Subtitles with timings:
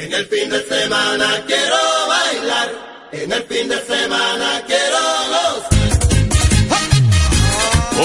[0.00, 1.74] En el fin de semana quiero
[2.06, 3.08] bailar.
[3.10, 5.68] En el fin de semana quiero gozar.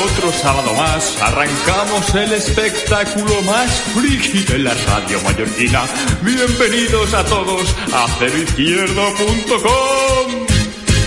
[0.04, 5.84] Otro sábado más, arrancamos el espectáculo más friki de la radio mallorquina.
[6.24, 7.62] Bienvenidos a todos
[7.94, 10.48] a ceroizquierdo.com.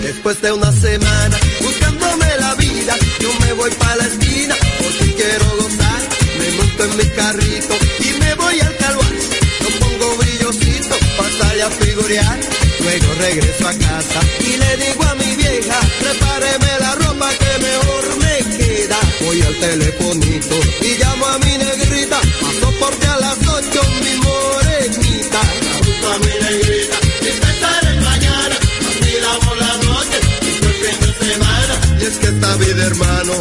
[0.03, 5.46] Después de una semana buscándome la vida, yo me voy para la esquina porque quiero
[5.57, 6.03] gozar.
[6.39, 7.75] Me monto en mi carrito
[11.57, 12.40] salir a figurear.
[12.81, 18.04] Luego regreso a casa y le digo a mi vieja, prepáreme la ropa que mejor
[18.18, 18.98] me queda.
[19.25, 25.40] Voy al telefonito y llamo a mi negrita, paso porque a las ocho mi morenita.
[25.84, 31.75] Busco a mi negrita y pensaré mañana, vacilamos la noche, y el fin de semana.
[32.00, 33.33] Y es que esta vida, hermano,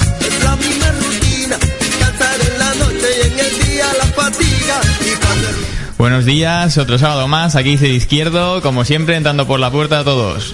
[5.97, 10.03] Buenos días, otro sábado más, aquí dice Izquierdo, como siempre entrando por la puerta a
[10.03, 10.53] todos.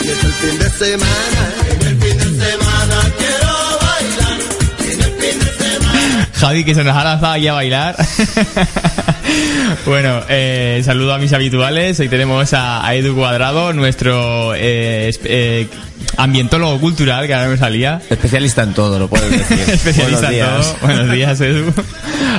[0.00, 1.24] De de de.
[6.44, 7.96] Javi que se nos ha lanzado aquí a bailar.
[9.86, 11.98] bueno, eh, saludo a mis habituales.
[12.00, 15.68] Hoy tenemos a, Edu Cuadrado, nuestro eh, eh,
[16.16, 18.00] ambientólogo cultural, que ahora me salía.
[18.10, 19.58] Especialista en todo, lo puedes decir.
[19.74, 20.76] especialista Buenos en todo.
[20.82, 21.72] Buenos días, Edu.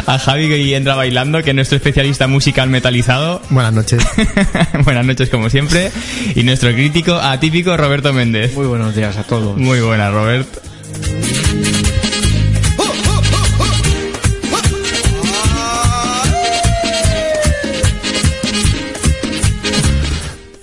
[0.06, 3.42] A Javi que entra bailando, que es nuestro especialista musical metalizado.
[3.50, 4.04] Buenas noches.
[4.84, 5.92] Buenas noches, como siempre.
[6.36, 8.54] Y nuestro crítico atípico, Roberto Méndez.
[8.54, 9.58] Muy buenos días a todos.
[9.58, 10.48] Muy buena, Robert.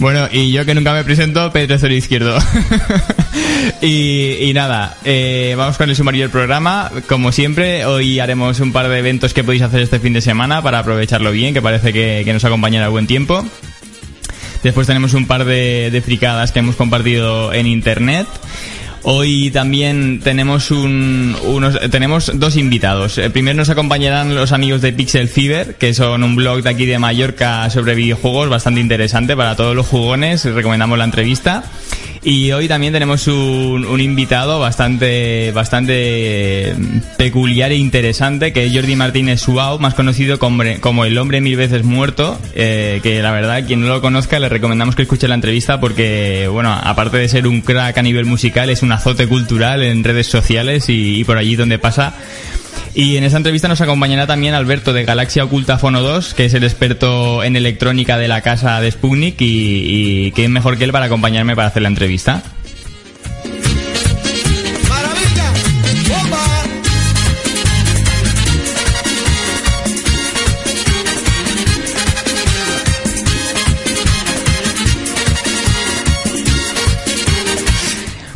[0.03, 2.37] Bueno, y yo que nunca me presento, Pedro Cero Izquierdo.
[3.81, 6.91] y, nada, eh, vamos con el sumario del programa.
[7.09, 10.61] Como siempre, hoy haremos un par de eventos que podéis hacer este fin de semana
[10.61, 13.45] para aprovecharlo bien, que parece que, nos acompañará buen tiempo.
[14.65, 18.27] Después tenemos un par de, de fricadas que hemos compartido en internet.
[19.05, 23.19] Hoy también tenemos un, unos, tenemos dos invitados.
[23.19, 26.87] Eh, Primero nos acompañarán los amigos de Pixel Fever, que son un blog de aquí
[26.87, 30.45] de Mallorca sobre videojuegos bastante interesante para todos los jugones.
[30.45, 31.65] Recomendamos la entrevista.
[32.25, 36.73] Y hoy también tenemos un, un invitado bastante, bastante
[37.17, 41.83] peculiar e interesante, que es Jordi Martínez Suau, más conocido como, el hombre mil veces
[41.83, 45.81] muerto, eh, que la verdad, quien no lo conozca, le recomendamos que escuche la entrevista
[45.81, 50.05] porque, bueno, aparte de ser un crack a nivel musical, es un azote cultural en
[50.05, 52.15] redes sociales y por allí donde pasa.
[52.95, 56.55] Y en esta entrevista nos acompañará también Alberto de Galaxia Oculta Fono 2, que es
[56.55, 60.85] el experto en electrónica de la casa de Sputnik y, y que es mejor que
[60.85, 62.43] él para acompañarme para hacer la entrevista.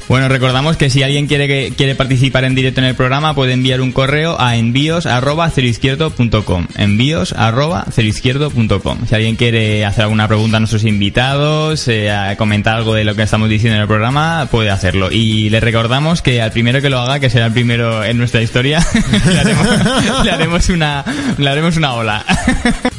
[0.09, 3.53] Bueno, recordamos que si alguien quiere que, quiere participar en directo en el programa puede
[3.53, 10.28] enviar un correo a envíos arroba ceroizquierdo.com envíos arroba ceroizquierdo.com Si alguien quiere hacer alguna
[10.28, 13.89] pregunta a nuestros invitados, eh, a comentar algo de lo que estamos diciendo en el
[13.89, 15.11] programa, puede hacerlo.
[15.11, 18.43] Y le recordamos que al primero que lo haga, que será el primero en nuestra
[18.43, 18.87] historia,
[19.27, 19.66] le, haremos,
[20.25, 21.05] le haremos una,
[21.37, 22.25] le haremos una ola.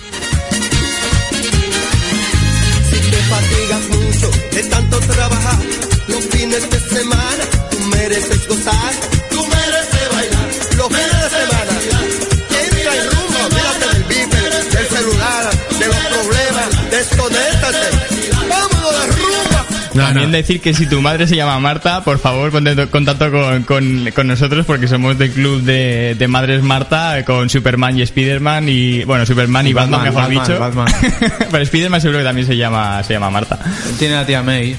[20.22, 23.63] También decir que si tu madre se llama Marta, por favor ponte en contacto con,
[23.63, 28.67] con- con nosotros porque somos del club de, de madres Marta con Superman y Spiderman
[28.69, 31.11] y bueno Superman y, Y Batman, Batman, mejor Batman, dicho.
[31.19, 31.41] Batman.
[31.51, 33.59] Pero Spiderman seguro que también se llama se llama Marta.
[34.00, 34.75] Tiene la tía May.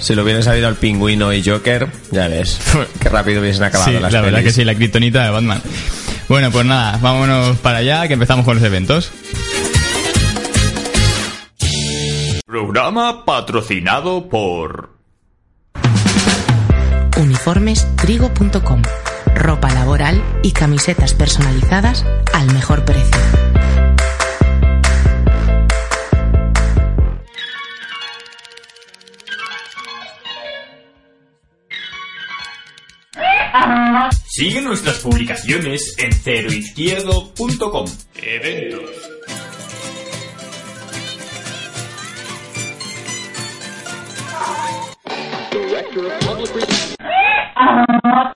[0.00, 2.60] Si lo hubieran sabido al pingüino y Joker, ya ves.
[3.00, 4.52] Qué rápido hubiesen acabado Sí, las la verdad pelis.
[4.54, 5.60] que sí, la kriptonita de Batman.
[6.28, 9.10] Bueno, pues nada, vámonos para allá que empezamos con los eventos.
[12.48, 14.96] Programa patrocinado por
[17.20, 18.80] Uniformestrigo.com.
[19.34, 23.20] Ropa laboral y camisetas personalizadas al mejor precio.
[34.26, 37.86] Sigue nuestras publicaciones en ceroizquierdo.com.
[38.14, 39.17] Eventos.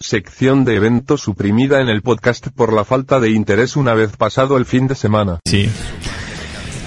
[0.01, 4.57] Sección de eventos suprimida en el podcast por la falta de interés una vez pasado
[4.57, 5.39] el fin de semana.
[5.45, 5.69] Sí.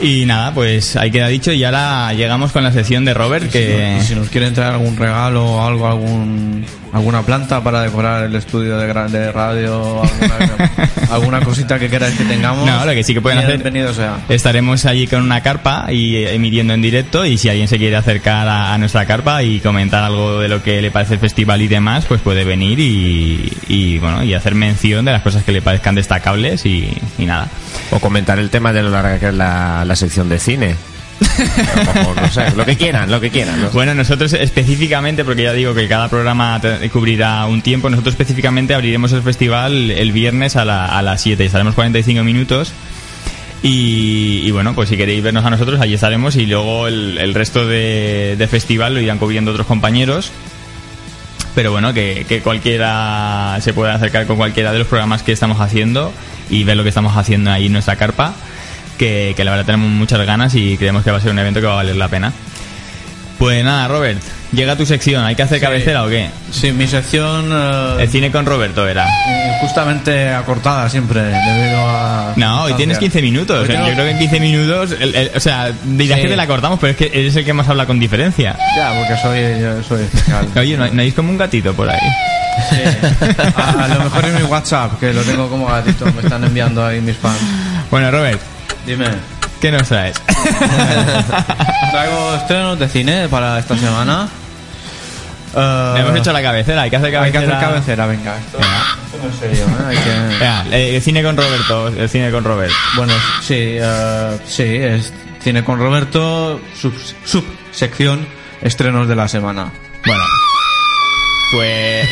[0.01, 3.99] Y nada, pues ahí queda dicho y ahora llegamos con la sección de Robert que...
[4.01, 8.77] Si nos quieren traer algún regalo o algo, algún, alguna planta para decorar el estudio
[8.77, 10.69] de, de radio, alguna,
[11.11, 12.65] alguna cosita que queráis que tengamos.
[12.65, 14.17] No, lo que sí que pueden hacer- Bienvenido sea.
[14.29, 18.47] Estaremos allí con una carpa y emitiendo en directo y si alguien se quiere acercar
[18.47, 21.67] a, a nuestra carpa y comentar algo de lo que le parece el festival y
[21.67, 25.61] demás, pues puede venir y, y, bueno y hacer mención de las cosas que le
[25.61, 27.49] parezcan destacables y, y nada.
[27.91, 30.75] O comentar el tema de lo larga que es la, la sección de cine.
[31.19, 33.61] Mejor, no sé, lo que quieran, lo que quieran.
[33.61, 33.69] ¿no?
[33.69, 36.59] Bueno, nosotros específicamente, porque ya digo que cada programa
[36.91, 41.43] cubrirá un tiempo, nosotros específicamente abriremos el festival el viernes a, la- a las 7
[41.43, 42.73] y estaremos 45 minutos.
[43.67, 48.35] Y, bueno, pues si queréis vernos a nosotros, allí estaremos y luego el, resto de,
[48.37, 50.31] de festival lo irán cubriendo otros compañeros.
[51.55, 55.61] Pero bueno, que, que cualquiera se pueda acercar con cualquiera de los programas que estamos
[55.61, 56.13] haciendo
[56.49, 58.35] y ver lo que estamos haciendo ahí en nuestra carpa,
[58.97, 61.59] que, que la verdad tenemos muchas ganas y creemos que va a ser un evento
[61.61, 62.31] que va a valer la pena.
[63.37, 64.21] Pues nada, Robert,
[64.53, 65.25] llega tu sección.
[65.25, 66.29] ¿Hay que hacer cabecera o qué?
[66.51, 69.05] Sí, mi sección eh, El cine con Roberto era.
[69.59, 72.33] justamente acortada siempre debido a...
[72.37, 73.59] No, hoy tienes 15 minutos.
[73.61, 76.23] Hoy tengo- Yo creo que en 15 minutos, el- el- o sea, dirás Sí.
[76.23, 78.55] que te la cortamos, pero es que eres el que más habla con diferencia.
[78.77, 80.47] Ya, porque soy, yo soy especial.
[80.55, 81.99] Oye, ¿no, no hay como un gatito por ahí?
[83.57, 86.85] A, a lo mejor en mi WhatsApp, que lo tengo como gatito, me están enviando
[86.85, 87.37] ahí mis fans.
[87.91, 88.39] Bueno, Robert,
[88.85, 89.07] Dime.
[89.61, 90.15] ¿qué nos traes?
[91.91, 94.27] Traigo estrenos de cine para esta semana.
[95.55, 97.57] Eh, hemos hecho la cabecera, hay que hacer Hay que cabecera.
[97.57, 98.37] hacer cabecera, venga.
[98.37, 99.85] Esto, esto no es serio, ¿eh?
[99.87, 100.09] Hay que...
[100.39, 102.73] Venga, eh, el cine con Roberto, el cine con Robert.
[102.97, 106.93] Bueno, sí, eh, sí, es cine con Roberto, sub,
[107.23, 108.27] subsección,
[108.61, 109.71] estrenos de la semana.
[110.05, 110.23] Bueno,
[111.51, 112.09] pues,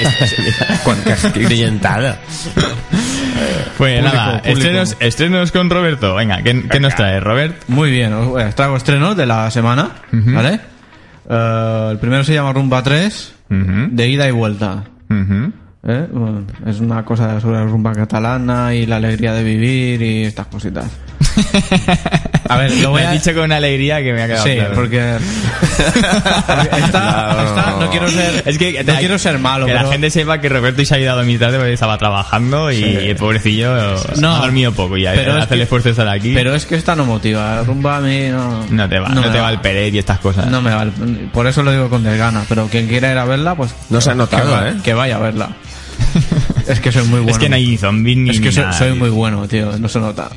[0.83, 2.19] Con qué brillantada.
[3.77, 4.57] pues Público, nada, público.
[4.59, 6.15] estrenos, estrenos con Roberto.
[6.15, 7.55] Venga, ¿qué, qué nos traes, Robert?
[7.67, 10.59] Muy bien, os traigo estrenos de la semana, ¿vale?
[11.29, 14.83] Eh, el primero se llama Rumba 3, Ujú, de ida y vuelta.
[15.09, 16.07] ¿eh?
[16.11, 20.47] Bueno, es una cosa sobre la rumba catalana y la alegría de vivir y estas
[20.47, 20.85] cositas.
[22.49, 23.11] A ver, lo voy Me a...
[23.11, 24.75] dicho con una alegría que me ha quedado Sí, claro.
[24.75, 24.97] porque...
[26.77, 28.43] esta, esta- no quiero ser...
[28.45, 29.85] Es que no quiero ser malo, que pero...
[29.85, 32.83] la gente sepa que Roberto se ha ayudado a mi tarde porque estaba trabajando y
[32.83, 33.73] el pobrecillo
[34.17, 34.35] No.
[34.35, 36.33] ha dormido poco y Pero es hace el que- esfuerzo de estar aquí.
[36.33, 37.63] Pero es que esta no motiva.
[37.63, 38.65] Rumba a mí no...
[38.69, 40.47] no te va, no, me te va el Pérez y estas cosas.
[40.47, 40.83] No me va.
[40.83, 42.43] el- Por eso lo digo con desgana.
[42.49, 43.73] Pero quien quiera ir a verla, pues...
[43.89, 44.73] No se ha notado, que, va- ¿eh?
[44.83, 45.49] Que vaya a verla.
[46.67, 47.31] es que soy muy bueno.
[47.31, 49.77] Es que no hay zombies ni Es que ni soy, nada, soy muy bueno, tío.
[49.79, 50.29] No se nota.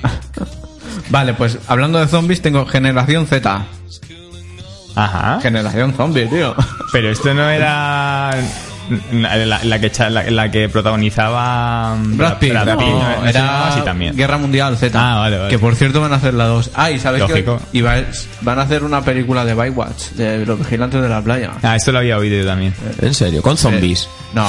[1.11, 3.67] Vale, pues hablando de zombies, tengo Generación Z.
[4.95, 5.41] Ajá.
[5.43, 6.55] Generación zombie, tío.
[6.93, 8.31] Pero esto no era
[9.13, 12.99] la, la que echa- la, la que protagonizaba Brad Pitt, Brad Pitt, ¿no?
[12.99, 14.17] ¿No se llamaba era así también.
[14.17, 14.99] Guerra Mundial Z.
[14.99, 15.51] Ah, vale, vale.
[15.51, 16.71] Que por cierto van a hacer la 2.
[16.75, 17.59] Ah, y sabes Lógico.
[17.73, 17.97] que iba-
[18.43, 21.53] van a hacer una película de Bywatch, de los vigilantes de la playa.
[21.63, 22.75] Ah, esto lo había oído yo también.
[23.01, 24.09] En serio, con zombies.
[24.35, 24.47] No,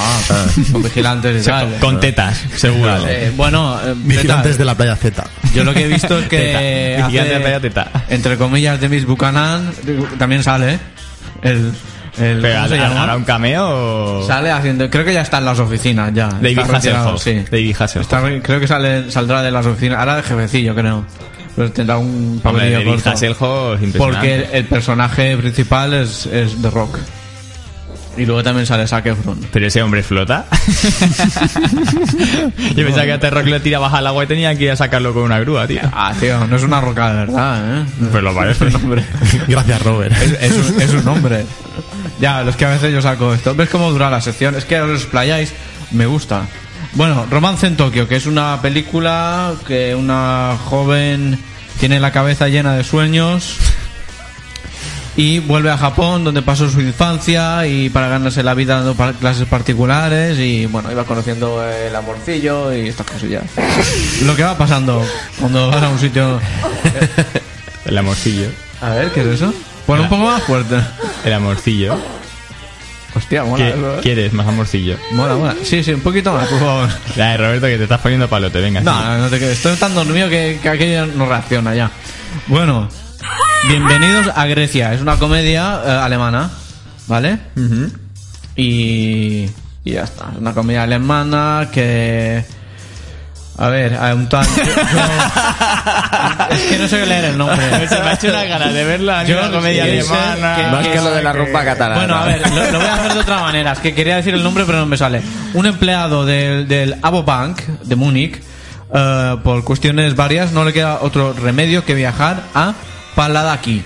[0.72, 1.76] con vigilantes y tal.
[1.80, 2.98] Con tetas, seguro.
[3.08, 5.24] Eh, bueno, eh, Vigilantes de la playa Z.
[5.54, 7.08] Yo lo que he visto es que Teta.
[7.08, 7.92] Vigilantes de la playa, hace, teta.
[8.10, 9.72] entre comillas, de Miss Buchanan
[10.18, 10.80] también sale ¿eh?
[11.44, 11.72] el,
[12.20, 13.04] el Pero ¿cómo se ¿hará- llama?
[13.04, 13.66] ¿hará un cameo
[14.20, 14.28] o...?
[14.28, 16.28] Sale haciendo, creo que ya está en las oficinas ya.
[16.30, 17.24] David Está retirado, Hasselhoff.
[17.24, 17.46] sí.
[17.52, 18.06] David Hasselhoff.
[18.06, 21.06] Está re- creo que sale, saldrá de las oficinas, ahora de jefecillo creo.
[21.56, 23.10] Pero tendrá un Hombre, papelillo David corto.
[23.12, 23.98] Hasselhoff impresionante.
[23.98, 26.98] Porque el, el personaje principal es, es The Rock.
[28.16, 29.40] Y luego también sale Zac Efron.
[29.54, 30.46] Pero ese hombre flota.
[32.76, 35.14] Yo pensaba que a Terrock lo tirabas al agua y tenía que ir a sacarlo
[35.14, 35.82] con una grúa, tío.
[35.94, 37.86] Ah, tío, no es una roca de verdad, ¿eh?
[38.12, 38.66] Pues lo parece.
[38.76, 39.04] hombre.
[39.48, 40.14] Gracias, Robert.
[40.20, 41.46] Es, es un, es un nombre.
[42.20, 43.54] Ya, los que a veces yo saco esto.
[43.56, 44.56] ¿Ves cómo dura la sección?
[44.56, 45.54] Es que os explayáis.
[45.92, 46.44] Me gusta.
[46.94, 51.40] Bueno, Romance en Tokio, que es una película que una joven
[51.80, 53.58] tiene la cabeza llena de sueños
[55.16, 59.14] y vuelve a Japón donde pasó su infancia y para ganarse la vida dando pa-
[59.14, 63.44] clases particulares y bueno, iba conociendo el amorcillo y estas cosillas.
[64.24, 65.04] Lo que va pasando
[65.40, 66.40] cuando vas a un sitio...
[67.86, 68.48] El amorcillo.
[68.82, 69.54] A ver, ¿qué es eso?
[69.88, 70.76] Pon un poco más fuerte.
[71.26, 71.98] El amorcillo.
[73.16, 74.00] Hostia, mola ¿Qué- eso, ¿eh?
[74.04, 74.98] ¿Quieres más amorcillo?
[75.14, 75.56] Mola, mola.
[75.64, 76.90] Sí, sí, un poquito más, por favor.
[77.16, 78.82] Ya, Roberto, que te estás poniendo palote, venga.
[78.82, 79.58] No, no, no te quedes.
[79.58, 81.90] Estoy tan dormido que, que aquello no reacciona ya.
[82.48, 82.88] Bueno,
[83.70, 84.94] bienvenidos a Grecia.
[84.94, 86.52] Es una comedia eh, alemana,
[87.08, 87.40] ¿vale?
[88.56, 89.46] y,
[89.86, 90.30] y ya está.
[90.34, 92.44] Es una comedia alemana que...
[93.60, 94.46] A ver, a un tal...
[96.52, 97.66] es que no sé leer el nombre.
[97.90, 99.24] Se me ha hecho una ganas de verla.
[99.24, 100.56] Yo una comedia alemana.
[100.56, 102.00] que- Más que lo de la rumba catalana.
[102.02, 103.72] Bueno, a ver, lo, lo voy a hacer de otra manera.
[103.74, 105.22] Es que quería decir el nombre, pero no me sale.
[105.54, 108.40] Un empleado del, del Abobank de Múnich
[108.94, 112.74] eh, por cuestiones varias, no le queda otro remedio que viajar a
[113.16, 113.82] Paladaki,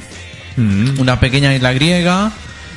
[1.00, 2.32] una pequeña isla griega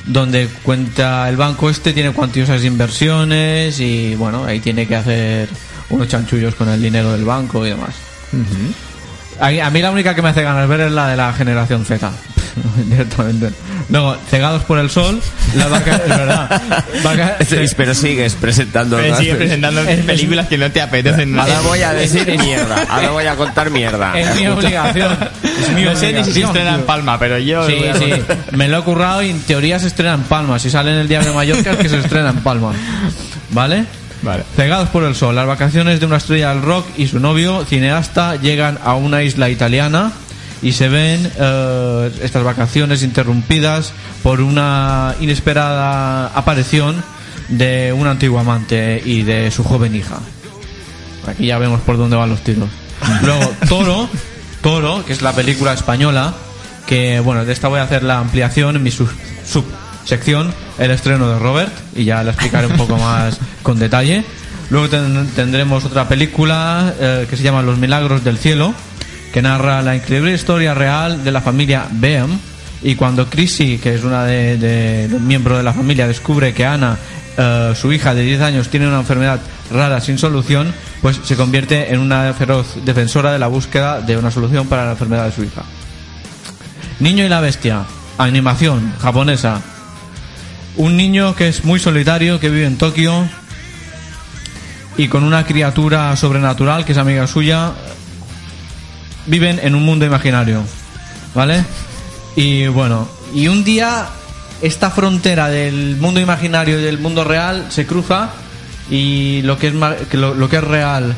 [0.05, 5.49] donde cuenta el banco este, tiene cuantiosas inversiones y bueno, ahí tiene que hacer
[5.89, 7.95] unos chanchullos con el dinero del banco y demás.
[9.39, 11.85] a, a mí la única que me hace ganas ver es la de la generación
[11.85, 12.11] Z.
[12.85, 13.49] Directamente.
[13.89, 15.21] Luego, cegados por el sol,
[15.55, 16.61] la vaca, es verdad.
[17.03, 17.37] Vaca-
[17.77, 18.95] Pero sigues presentando.
[18.95, 19.19] Pero ¿no?
[19.19, 21.37] sigue presentando películas que no te apetecen.
[21.37, 22.83] Ahora voy a decir mierda.
[22.89, 24.17] Ahora voy a contar mierda.
[24.17, 25.17] es mi obligación.
[25.43, 26.83] Es mi No sé ni si se obligación, estrena en.
[26.83, 27.67] Palma, pero yo...
[27.67, 28.13] Sí, sí,
[28.51, 30.57] me lo he currado y en teoría se estrena en Palma.
[30.57, 32.71] Si sale en el Diario de Mallorca es que se estrena en Palma.
[33.51, 33.85] ¿Vale?
[34.21, 34.43] Vale.
[34.55, 38.35] Cegados por el sol, las vacaciones de una estrella del rock y su novio, cineasta,
[38.37, 40.11] llegan a una isla italiana
[40.61, 43.93] y se ven eh, estas vacaciones interrumpidas
[44.23, 47.03] por una inesperada aparición
[47.49, 50.17] de un antiguo amante y de su joven hija.
[51.27, 52.69] Aquí ya vemos por dónde van los tiros.
[53.23, 54.09] Luego, Toro,
[54.61, 56.33] Toro, que es la película española,
[56.87, 59.11] que bueno, de esta voy a hacer la ampliación en mi sub-
[60.09, 64.23] subsección, el estreno de Robert, y ya la explicaré un poco más con detalle.
[64.69, 68.73] Luego ten- tendremos otra película eh, que se llama Los Milagros del Cielo,
[69.33, 72.39] que narra la increíble historia real de la familia Beam.
[72.83, 76.65] Y cuando Chrissy, que es una de, de los miembros de la familia, descubre que
[76.67, 76.97] Ana,
[77.35, 79.39] eh, su hija de 10 años, tiene una enfermedad
[79.71, 80.71] rara sin solución,
[81.01, 84.91] pues se convierte en una feroz defensora de la búsqueda de una solución para la
[84.91, 85.63] enfermedad de su hija.
[86.99, 87.83] Niño y la bestia,
[88.19, 89.61] animación japonesa.
[90.77, 93.27] Un niño que es muy solitario, que vive en Tokio
[94.97, 97.71] y con una criatura sobrenatural que es amiga suya,
[99.25, 100.63] viven en un mundo imaginario,
[101.33, 101.63] ¿vale?
[102.35, 104.07] Y bueno, y un día
[104.61, 108.31] esta frontera del mundo imaginario y del mundo real se cruza
[108.89, 111.15] y lo que es lo, lo que es real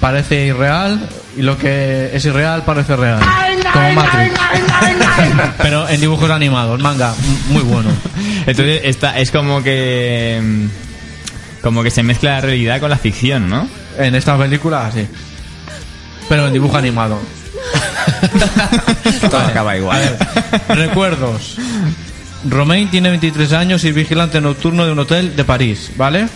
[0.00, 3.20] parece irreal y lo que es irreal parece real,
[3.72, 4.34] como Matrix.
[5.58, 7.14] Pero en dibujos animados, manga,
[7.48, 7.90] muy bueno.
[8.46, 10.40] Entonces, esta, es como que...
[10.42, 13.68] mm, Como que se mezcla la realidad con la ficción, ¿no?
[13.98, 15.06] En esta película, sí.
[16.28, 17.18] Pero en dibujo animado.
[19.30, 20.18] Todo acaba igual.
[20.68, 21.56] Recuerdos.
[22.48, 26.28] Romain tiene 23 años y es vigilante nocturno de un hotel de París, ¿vale?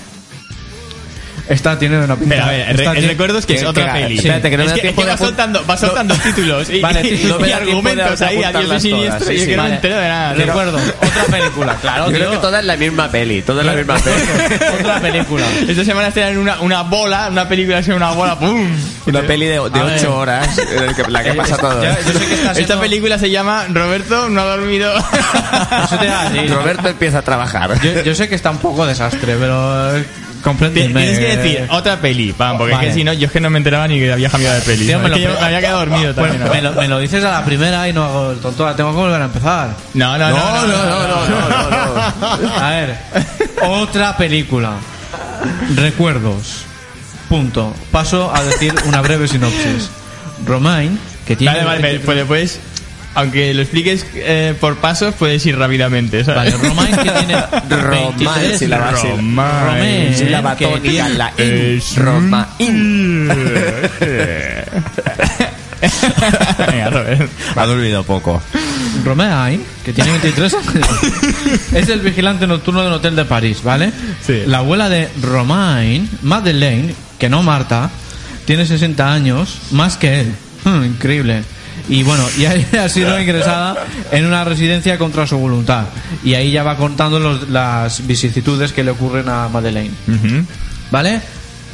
[1.48, 2.34] Esta tiene una pinta.
[2.34, 4.16] Pero a ver, el, el tiene- recuerdos que es que- otra que- peli.
[4.16, 5.76] espérate, que no me es da que, tiempo es que de va apunt- soltando, va
[5.76, 9.42] soltando títulos y, Vale, y- no y argumentos ahí, a Dios y siniestro, y sí,
[9.42, 9.70] es que no Vale.
[9.70, 10.34] me entero de nada.
[10.34, 10.82] Recuerdos.
[11.02, 13.42] Otra película, claro, Yo creo que toda es la misma peli.
[13.42, 14.16] Toda es la misma peli.
[14.80, 15.46] Otra película.
[15.68, 18.68] Esta semana estrenan una, una bola, una película que es una bola, ¡pum!
[19.06, 19.98] Una peli de, de A ver.
[19.98, 21.82] ocho horas en el que- la que pasa todo.
[21.82, 24.92] Ya, yo sé que está Esta película se llama Roberto no ha dormido.
[26.48, 27.80] Roberto empieza a trabajar.
[27.82, 29.92] Yo, yo sé que está un poco desastre, pero
[30.42, 31.02] compréndeme.
[31.02, 32.88] Tienes que decir otra peli, pam, porque es Vale.
[32.88, 34.84] que si no, yo es que no me enteraba ni que había cambiado de peli.
[34.86, 36.44] Me Es que lo- yo me había quedado dormido Pues también.
[36.46, 36.54] ¿no?
[36.54, 38.64] me, lo, me lo dices a la primera y no hago el tonto.
[38.64, 39.74] ahora Tengo que volver a empezar.
[39.94, 42.54] No, no, no, no, no, no, no, no.
[42.56, 42.96] A ver,
[43.66, 44.72] otra película.
[45.74, 46.64] Recuerdos.
[47.28, 47.74] Punto.
[47.92, 49.90] Paso a decir una breve sinopsis.
[50.46, 51.52] Romain, que tiene.
[51.64, 52.60] Vale, vale, pues después,
[53.18, 56.24] aunque lo expliques eh, por pasos, puedes ir rápidamente.
[56.24, 56.52] ¿sabes?
[56.54, 57.34] Vale, Romain que tiene.
[57.68, 59.64] Román, 23 sílaba, sílaba.
[59.66, 61.82] Romain, Sílaba tónica, tiene- la in.
[61.96, 63.28] Romain.
[66.58, 67.30] Venga, Robert.
[67.56, 68.42] Ha dormido poco.
[69.04, 70.74] Romain, que tiene 23 años,
[71.72, 73.92] es el vigilante nocturno de un hotel de París, ¿vale?
[74.26, 74.42] Sí.
[74.46, 77.90] La abuela de Romain, Madeleine, que no Marta,
[78.44, 80.32] tiene 60 años, más que él.
[80.64, 81.44] Hmm, increíble.
[81.88, 82.44] Y bueno, y
[82.76, 83.76] ha sido ingresada
[84.12, 85.84] en una residencia contra su voluntad.
[86.24, 89.94] Y ahí ya va contando los- las vicisitudes que le ocurren a Madeleine.
[90.90, 91.20] ¿Vale?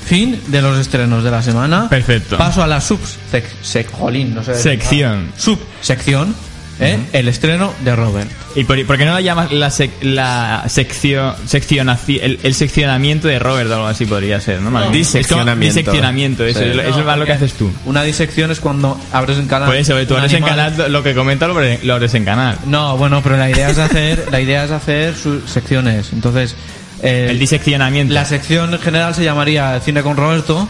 [0.04, 1.88] Fin de los estrenos de la semana.
[1.88, 2.36] Perfecto.
[2.36, 3.44] Paso a la subsec...
[3.62, 4.54] sec- jolín, no sé.
[4.54, 5.32] Sección.
[5.36, 6.34] Subsección.
[6.80, 6.98] ¿Eh?
[7.12, 8.30] El estreno de Robert.
[8.56, 13.26] ¿Y por, por qué no la llamas la, sec- la sección, seccionaci- el, el seccionamiento
[13.28, 14.70] de Robert o algo así podría ser, ¿no?
[14.70, 14.92] Más bien.
[14.92, 15.66] Diseccionamiento.
[15.66, 16.64] Es Diseccionamiento, eso, Sí.
[16.66, 17.70] es, lo- eso es más lo que haces tú.
[17.84, 19.66] Una disección es cuando abres en canal.
[19.68, 22.58] Por eso, tú abres en canal, lo que comenta lo abres, lo abres en canal.
[22.66, 26.12] No, bueno, pero la idea es hacer, la idea es hacer sus secciones.
[26.12, 26.54] Entonces,
[27.02, 28.14] eh, El diseccionamiento.
[28.14, 30.68] la sección general se llamaría Cine con Roberto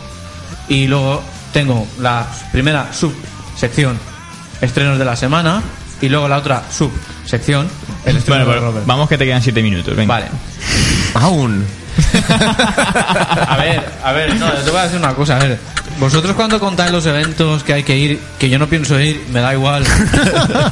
[0.69, 3.99] y luego tengo la primera subsección
[4.61, 5.63] estrenos de la semana
[6.05, 7.69] y luego la otra subsección
[8.05, 8.87] el Bueno, de pues, Robert.
[8.87, 9.97] vamos que te quedan 7 minutos.
[9.97, 10.15] Venga.
[10.15, 10.27] Vale.
[11.15, 11.65] Aún.
[13.49, 15.59] A ver, a ver, no, te voy a decir una cosa, a ver.
[16.01, 19.41] Vosotros cuando contáis los eventos que hay que ir, que yo no pienso ir, me
[19.41, 19.85] da igual.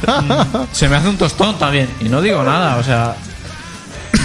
[0.03, 1.87] Mm, Se me hace un tostón también.
[2.01, 3.15] Y no digo nada, o sea.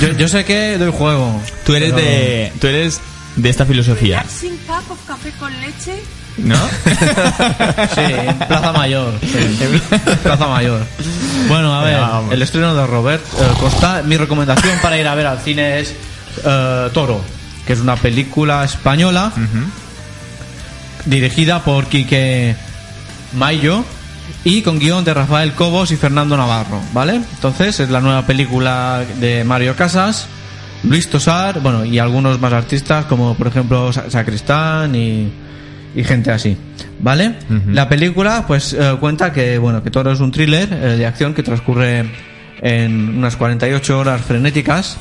[0.01, 1.41] Yo, yo sé que doy juego.
[1.65, 3.01] Tú eres pero- de tú eres
[3.37, 4.19] de esta filosofía.
[4.21, 6.03] Relaxing cup of café con leche
[6.39, 6.57] ¿No?
[7.95, 9.13] Sí, en Plaza Mayor.
[9.21, 9.81] sí.
[10.23, 10.81] Plaza Mayor.
[11.49, 12.01] Bueno, a ver,
[12.33, 14.03] el estreno de Robert eh, Costa.
[14.05, 15.95] Mi recomendación para ir a ver al cine es
[16.45, 17.21] eh, Toro,
[17.67, 19.33] que es una película española
[21.07, 22.55] dirigida por Quique
[23.35, 23.85] Mayo
[24.45, 27.15] y con guion de Rafael Cobos y Fernando Navarro, ¿vale?
[27.17, 30.27] Entonces es la nueva película de Mario Casas,
[30.85, 35.33] Luis Tosar, bueno, y algunos más artistas como por ejemplo Sa- Sacristán y,
[35.95, 36.57] y gente así,
[37.01, 37.35] ¿vale?
[37.67, 41.35] La película pues eh, cuenta que, bueno, que Toro es un thriller eh, de acción
[41.35, 42.05] que transcurre
[42.61, 44.99] en unas 48 horas frenéticas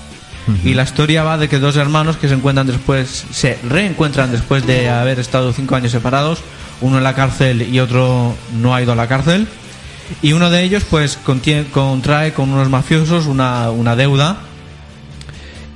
[0.64, 4.66] y la historia va de que dos hermanos que se encuentran después, se reencuentran después
[4.66, 6.40] de haber estado cinco años separados,
[6.80, 9.48] uno en la cárcel y otro no ha ido a la cárcel.
[10.22, 14.38] Y uno de ellos pues contrae con unos mafiosos una, una deuda.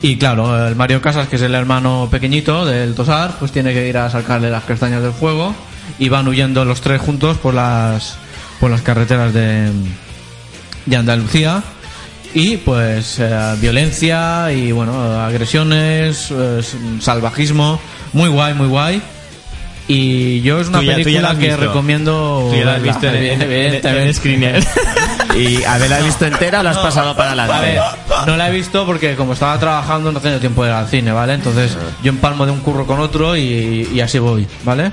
[0.01, 3.87] Y claro, el Mario Casas, que es el hermano pequeñito del Tosar, pues tiene que
[3.87, 5.53] ir a sacarle las castañas del fuego.
[5.99, 8.17] Y van huyendo los tres juntos por las,
[8.59, 9.71] por las carreteras de,
[10.85, 11.63] de Andalucía
[12.33, 16.61] y pues eh, violencia y bueno agresiones eh,
[17.01, 17.79] salvajismo
[18.13, 19.01] muy guay muy guay
[19.87, 21.61] y yo es una ya- la película has que visto.
[21.61, 24.13] recomiendo Tú ya la has visto en, en- en- en Evidentemente.
[24.13, 24.63] screener.
[25.37, 27.79] ¿Y haberla visto entera o la has pasado para a ver,
[28.27, 30.87] no la he visto porque como estaba trabajando no he tenido tiempo de ir al
[30.89, 31.33] cine, ¿vale?
[31.33, 34.91] Entonces yo empalmo de un curro con otro y, y así voy, ¿vale?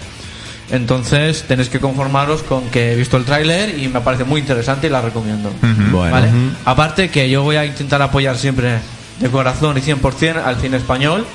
[0.71, 4.87] Entonces tenéis que conformaros con que he visto el tráiler y me parece muy interesante
[4.87, 5.51] y la recomiendo.
[5.91, 6.11] Bueno.
[6.13, 6.29] ¿Vale?
[6.65, 8.79] Aparte que yo voy a intentar apoyar siempre
[9.19, 11.27] de corazón y 100% al cine español,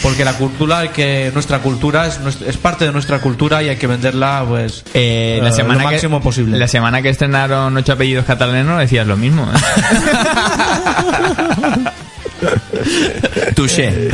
[0.00, 3.86] porque la cultura, que nuestra cultura es, es parte de nuestra cultura y hay que
[3.86, 6.58] venderla pues Eh, eh, la semana lo que, máximo posible.
[6.58, 9.46] La semana que estrenaron ocho apellidos catalanes decías lo mismo.
[9.52, 9.58] ¿eh?
[13.54, 14.08] Touché.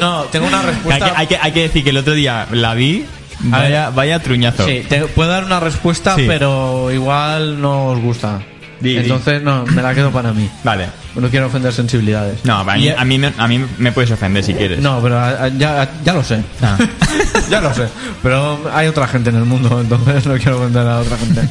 [0.00, 1.04] no, tengo una hay, respuesta.
[1.06, 3.04] que, hay, que, hay que decir que el otro día la vi.
[3.40, 4.64] Vaya, vaya truñazo.
[4.66, 6.24] Sí, te puedo dar una respuesta, Sí.
[6.26, 8.40] pero igual no os gusta.
[8.80, 8.96] Di, di.
[8.98, 10.48] Entonces, no, me la quedo para mí.
[10.62, 10.88] Vale.
[11.16, 12.44] No quiero ofender sensibilidades.
[12.44, 14.80] No, a mí, a, mí, me- a mí me puedes ofender si quieres.
[14.80, 16.42] No, pero a- a- ya, ya lo sé.
[16.60, 16.76] Ah.
[17.50, 17.86] ya lo sé.
[18.22, 21.42] Pero hay otra gente en el mundo, entonces no quiero ofender a otra gente.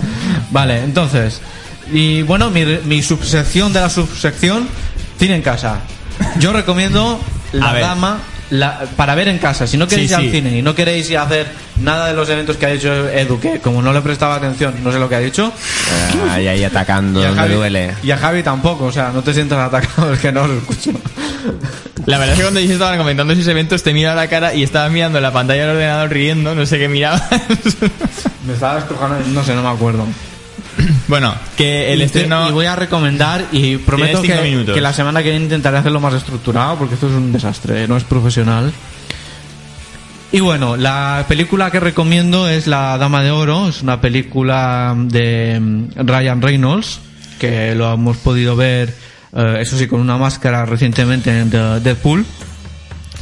[0.52, 1.40] Vale, entonces.
[1.92, 4.68] Y bueno, mi, mi subsección de la subsección,
[5.18, 5.80] cine en casa.
[6.40, 7.20] Yo recomiendo
[7.54, 7.82] La A ver.
[7.84, 9.66] Dama la- para ver en casa.
[9.68, 10.26] Si no queréis Sí, ir sí.
[10.28, 11.48] al cine y no queréis ir a hacer
[11.82, 14.92] nada de los eventos que ha dicho Edu, que como no le prestaba atención, no
[14.92, 15.52] sé lo que ha dicho.
[16.32, 17.94] Ahí, ahí atacando, Y a, me Javi, duele.
[18.04, 20.92] y a Javi tampoco, o sea, no te sientas atacado, es que no os escucho.
[22.06, 24.54] La verdad es que cuando ellos estaban comentando esos eventos te miro a la cara
[24.54, 27.24] y estabas mirando la pantalla del ordenador riendo, no sé qué mirabas.
[28.48, 30.06] Me estaba escojando, no sé, no me acuerdo.
[31.08, 32.50] bueno, que el Y te- estreno...
[32.50, 34.28] Y voy a recomendar y prometo que,
[34.74, 37.98] que la semana que viene intentaré hacerlo más estructurado porque esto es un desastre, no
[37.98, 38.72] es profesional.
[40.32, 45.60] Y bueno, la película que recomiendo es La Dama de Oro, es una película de
[45.60, 47.00] mm, Ryan Reynolds,
[47.40, 48.96] que lo hemos podido ver,
[49.36, 52.26] eh, eso sí, con una máscara recientemente en The- Deadpool.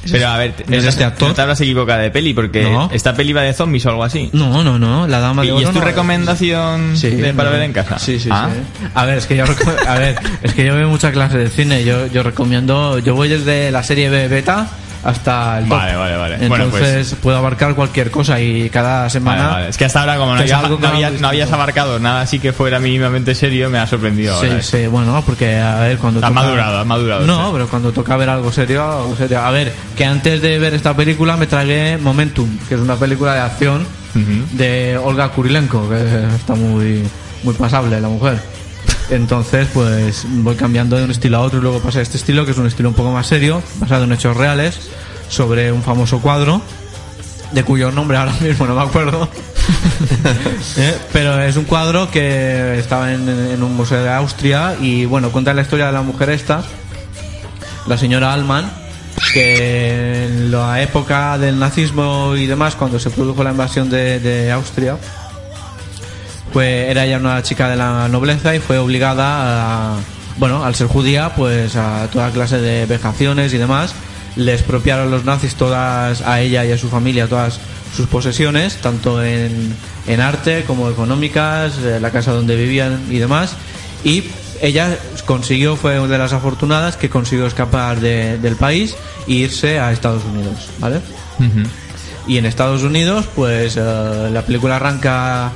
[0.09, 1.27] Pero a ver, ¿Es este actor?
[1.29, 2.89] no te habrás equivocado de peli porque No.
[2.93, 4.29] esta peli va de zombies o algo así.
[4.33, 7.55] No, no, no, La Dama ¿Y, es tu no- recomendación Sí, de- para no.
[7.55, 7.99] ver en casa?
[7.99, 8.49] Sí, sí, Ah.
[8.51, 8.85] sí.
[8.95, 9.43] A ver, es que yo
[9.87, 11.83] a ver, es que yo veo mucha clase de cine.
[11.83, 14.67] Yo, yo recomiendo, yo voy desde la serie B beta
[15.03, 15.77] hasta el top.
[15.77, 16.33] Vale, vale, vale.
[16.35, 19.47] Entonces Bueno, pues- puedo abarcar cualquier cosa y cada Vale, semana.
[19.47, 19.69] vale.
[19.69, 22.53] Es que hasta ahora, como no, había- no había- no habías abarcado nada así que
[22.53, 24.59] fuera mínimamente serio, me ha sorprendido Sí, ahora.
[24.59, 24.63] ¿eh?
[24.63, 27.49] sí, bueno, porque a ver, cuando Has toca- madurado, has madurado, No, sí.
[27.53, 29.39] pero cuando toca ver algo serio, algo serio.
[29.41, 33.33] A ver, que antes de ver esta película me tragué Momentum, que es una película
[33.33, 33.81] de acción
[34.15, 34.57] Ujú.
[34.57, 37.03] de Olga Kurilenko, que está muy,
[37.43, 38.39] muy pasable la mujer.
[39.11, 42.45] Entonces, pues voy cambiando de un estilo a otro y luego pasé a este estilo,
[42.45, 44.79] que es un estilo un poco más serio, basado en hechos reales,
[45.27, 46.61] sobre un famoso cuadro,
[47.51, 49.29] de cuyo nombre ahora mismo no me acuerdo.
[50.77, 55.53] Eh, Pero es un cuadro que estaba en, un museo de Austria y bueno, cuenta
[55.53, 56.63] la historia de la mujer esta,
[57.85, 58.69] la señora Alman,
[59.33, 64.97] que en la época del nazismo y demás, cuando se produjo la invasión de Austria,
[66.53, 69.97] pues era ya una chica de la nobleza y fue obligada a,
[70.37, 73.93] bueno, al ser judía, pues a toda clase de vejaciones y demás.
[74.35, 77.59] Le expropiaron los nazis todas a ella y a su familia todas
[77.95, 79.75] sus posesiones, tanto en,
[80.07, 83.55] en arte como económicas, eh, la casa donde vivían y demás.
[84.05, 84.23] Y
[84.61, 88.95] ella consiguió, fue una de las afortunadas que consiguió escapar de- del país
[89.27, 91.01] e irse a Estados Unidos, ¿vale?
[92.27, 95.51] Y en Estados Unidos, pues eh, la película arranca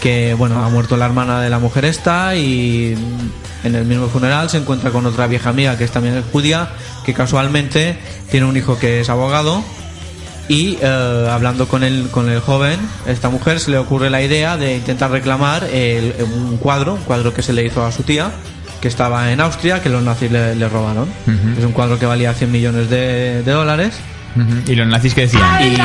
[0.00, 2.94] que, bueno, ha muerto la hermana de la mujer esta y
[3.64, 6.68] en el mismo funeral se encuentra con otra vieja amiga que es también judía,
[7.04, 7.96] que casualmente
[8.30, 9.62] tiene un hijo que es abogado
[10.48, 14.58] Y eh, hablando con el, con el joven, esta mujer se le ocurre la idea
[14.58, 18.30] de intentar reclamar el- un cuadro, un cuadro que se le hizo a su tía,
[18.82, 21.08] que estaba en Austria, que los nazis le, le robaron.
[21.58, 23.94] Es un cuadro que valía 100 millones de, de dólares.
[24.66, 25.42] Y los nazis que decían.
[25.62, 25.76] Y,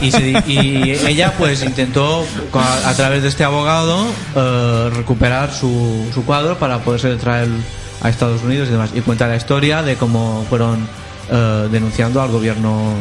[0.00, 2.24] y, se- y ella pues intentó
[2.54, 7.48] a, a través de este abogado eh, recuperar su, su cuadro para poderse traer
[8.00, 8.90] a Estados Unidos y demás.
[8.94, 10.86] Y cuenta la historia de cómo fueron
[11.30, 12.94] eh, denunciando al gobierno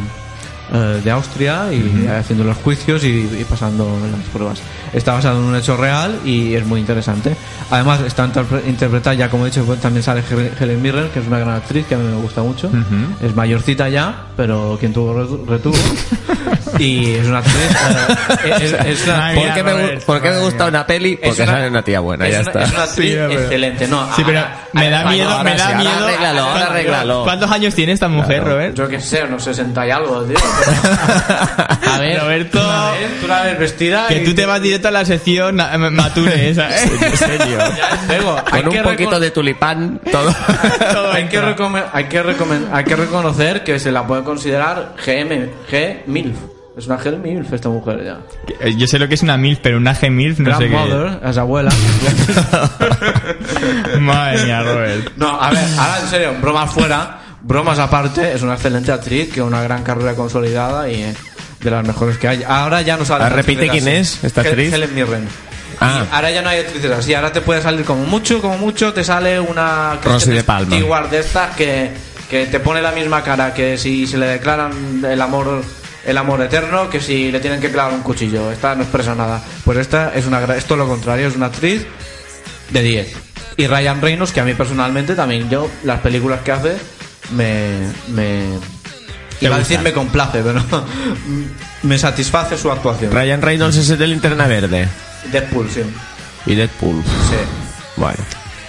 [0.74, 3.08] eh, de Austria y haciendo los juicios y,
[3.40, 4.60] y pasando las pruebas
[4.94, 7.36] está basado en un hecho real y es muy interesante
[7.70, 11.28] además está interpre- interpretada ya como he dicho también sale Hel- Helen Mirren que es
[11.28, 12.70] una gran actriz que a mí me gusta mucho
[13.22, 15.78] es mayorcita ya pero quien tuvo retu- retuvo
[16.80, 17.56] y es una actriz
[18.46, 19.74] eh, es, es una, ¿Por qué, me,
[20.06, 21.14] por qué me gusta una peli?
[21.22, 22.64] es Porque una- sale una tía buena, es ya una- está.
[22.64, 25.44] es una actriz Sí, pero- excelente no Sí, pero ahora- me da ahora- miedo, ahora
[25.44, 25.92] me da ahora miedo.
[26.06, 27.24] arréglalo, ahora ¿Cuántos- arréglalo.
[27.24, 28.76] ¿Cuántos años tiene esta mujer, Robert?
[28.76, 30.38] yo que sé unos 60 y algo tío
[31.92, 32.60] a ver Roberto,
[33.22, 36.70] tú la ves vestida Que y- tú te vas directo la sección Mature esa.
[36.70, 36.90] ¿eh?
[37.02, 37.60] En serio.
[38.52, 40.30] Hay Con un poquito de tulipán, todo.
[41.12, 41.56] hay que, hay,
[42.06, 42.20] que
[42.72, 46.38] hay que reconocer que se la puede considerar GM, G MILF.
[46.78, 48.20] Es una G MILF esta mujer ya.
[48.62, 51.18] Eh, Yo sé lo que es una MILF, pero una G-MILF no sé qué.
[51.30, 51.70] Es abuela.
[54.00, 55.12] Madre mía, Robert.
[55.18, 59.42] No, a ver, ahora en serio, bromas fuera, bromas aparte, es una excelente actriz que
[59.42, 61.14] una gran carrera consolidada y eh,
[61.62, 62.44] de las mejores que hay.
[62.48, 63.24] Ahora ya no sale.
[63.26, 64.74] Ah, repite quién es esta actriz.
[64.74, 65.28] Helen Mirren.
[65.80, 66.06] Ah.
[66.12, 69.04] Ahora ya no hay actrices así, ahora te puede salir como mucho, como mucho, te
[69.04, 70.76] sale una Rosy de Palma.
[71.10, 71.92] De estas que,
[72.30, 75.64] que te pone la misma cara que si se le declaran el amor
[76.06, 78.52] el amor eterno que si le tienen que clavar un cuchillo.
[78.52, 79.42] Esta no expresa nada.
[79.64, 81.86] Pues esta es una gra- es todo lo contrario, es una actriz
[82.70, 83.14] de 10.
[83.58, 86.76] Y Ryan Reynolds, que a mí personalmente también yo las películas que hace
[87.32, 87.78] me
[88.10, 88.44] me
[89.42, 90.64] iba a decir me complace, pero
[91.84, 93.12] me satisface su actuación.
[93.12, 94.88] Ryan Reynolds es el de Linterna Verde.
[95.32, 95.82] Deadpool, sí.
[96.46, 97.04] Y Deadpool.
[97.04, 97.36] Sí.
[97.98, 98.20] Bueno.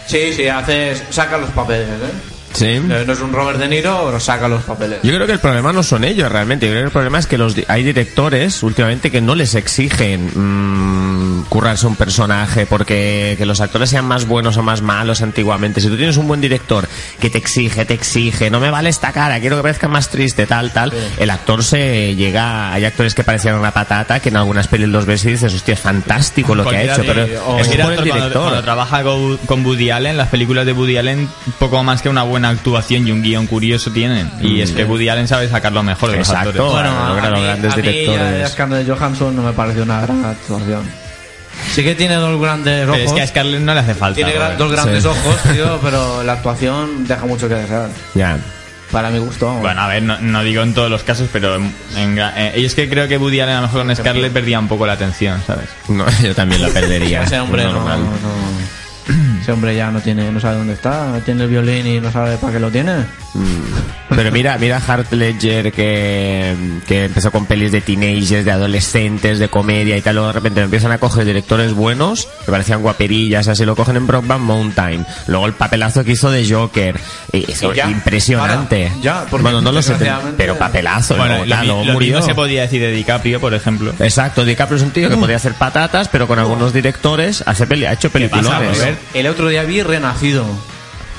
[0.07, 2.32] Sí, sí, hace, saca los papeles, ¿eh?
[2.53, 2.81] Sí.
[2.81, 4.99] No es un Robert De Niro, pero saca los papeles.
[5.03, 6.67] Yo creo que el problema no son ellos realmente.
[6.67, 9.55] Yo creo que el problema es que los di- hay directores últimamente que no les
[9.55, 15.23] exigen mm, currarse un personaje porque que los actores sean más buenos o más malos
[15.23, 15.81] antiguamente.
[15.81, 16.88] Si tú tienes un buen director
[17.21, 20.47] que te exige, te exige, no me vale esta cara, quiero que parezca más triste,
[20.47, 22.73] tal, tal, el actor se llega.
[22.73, 25.75] Hay actores que parecían una patata que en algunas pelis los ves y dices, hostia,
[25.75, 28.33] es fantástico lo que ha hecho, de- pero o es por el cuando- director.
[28.43, 32.23] Cuando, trabaja con, con Woody Allen, las películas de Woody Allen, poco más que una
[32.23, 34.31] buena actuación y un guion curioso tienen.
[34.40, 36.50] Y es que Woody Allen sabe sacar lo mejor de los Exacto.
[36.50, 36.72] actores.
[36.72, 38.50] Bueno, a, a los mí, grandes a mí directores.
[38.52, 41.02] Scarlett Johansson no me pareció una gran actuación.
[41.72, 43.05] Sí que tiene dos grandes Pero ojos.
[43.07, 44.16] es que a Scarlett no le hace falta.
[44.16, 44.59] tiene gra- Robert.
[44.59, 45.09] dos grandes Sí.
[45.09, 47.88] ojos, tío, pero la actuación deja mucho que desear.
[48.14, 48.38] Ya.
[48.90, 49.46] Para mi gusto.
[49.46, 49.62] vamos.
[49.62, 52.64] Bueno, a ver, no, no digo en todos los casos, pero en, en eh, y
[52.66, 54.92] es que creo que Woody Allen a lo mejor con Scarlett perdía un poco la
[54.94, 55.68] atención, ¿sabes?
[55.88, 57.22] No, yo también lo perdería.
[57.24, 58.00] Ese hombre no, Normal.
[58.00, 58.82] no-
[59.42, 62.37] Ese hombre ya no tiene, no sabe dónde está, tiene el violín y no sabe
[62.37, 62.92] para qué lo tiene.
[64.14, 66.55] Pero mira, mira Hart Ledger que,
[66.87, 70.61] que empezó con pelis de teenagers, de adolescentes, de comedia y tal, luego de repente
[70.61, 75.07] empiezan a coger directores buenos, que parecían guaperillas, así lo cogen en Brockback Mountain.
[75.29, 77.01] Luego el papelazo que hizo de Joker,
[77.33, 77.88] eso ya.
[77.90, 78.92] impresionante.
[79.01, 79.95] Ya, porque bueno, no lo sé,
[80.37, 82.16] pero papelazo, Bueno, luego, lo, tal, mi- luego lo murió.
[82.16, 83.92] mismo se podía decir de DiCaprio, por ejemplo.
[83.99, 87.87] Exacto, DiCaprio es un tío que podía hacer patatas, pero con algunos directores hace peli
[87.87, 88.11] ha hecho.
[88.12, 88.99] Robert?
[89.14, 90.45] El otro día vi Renacido.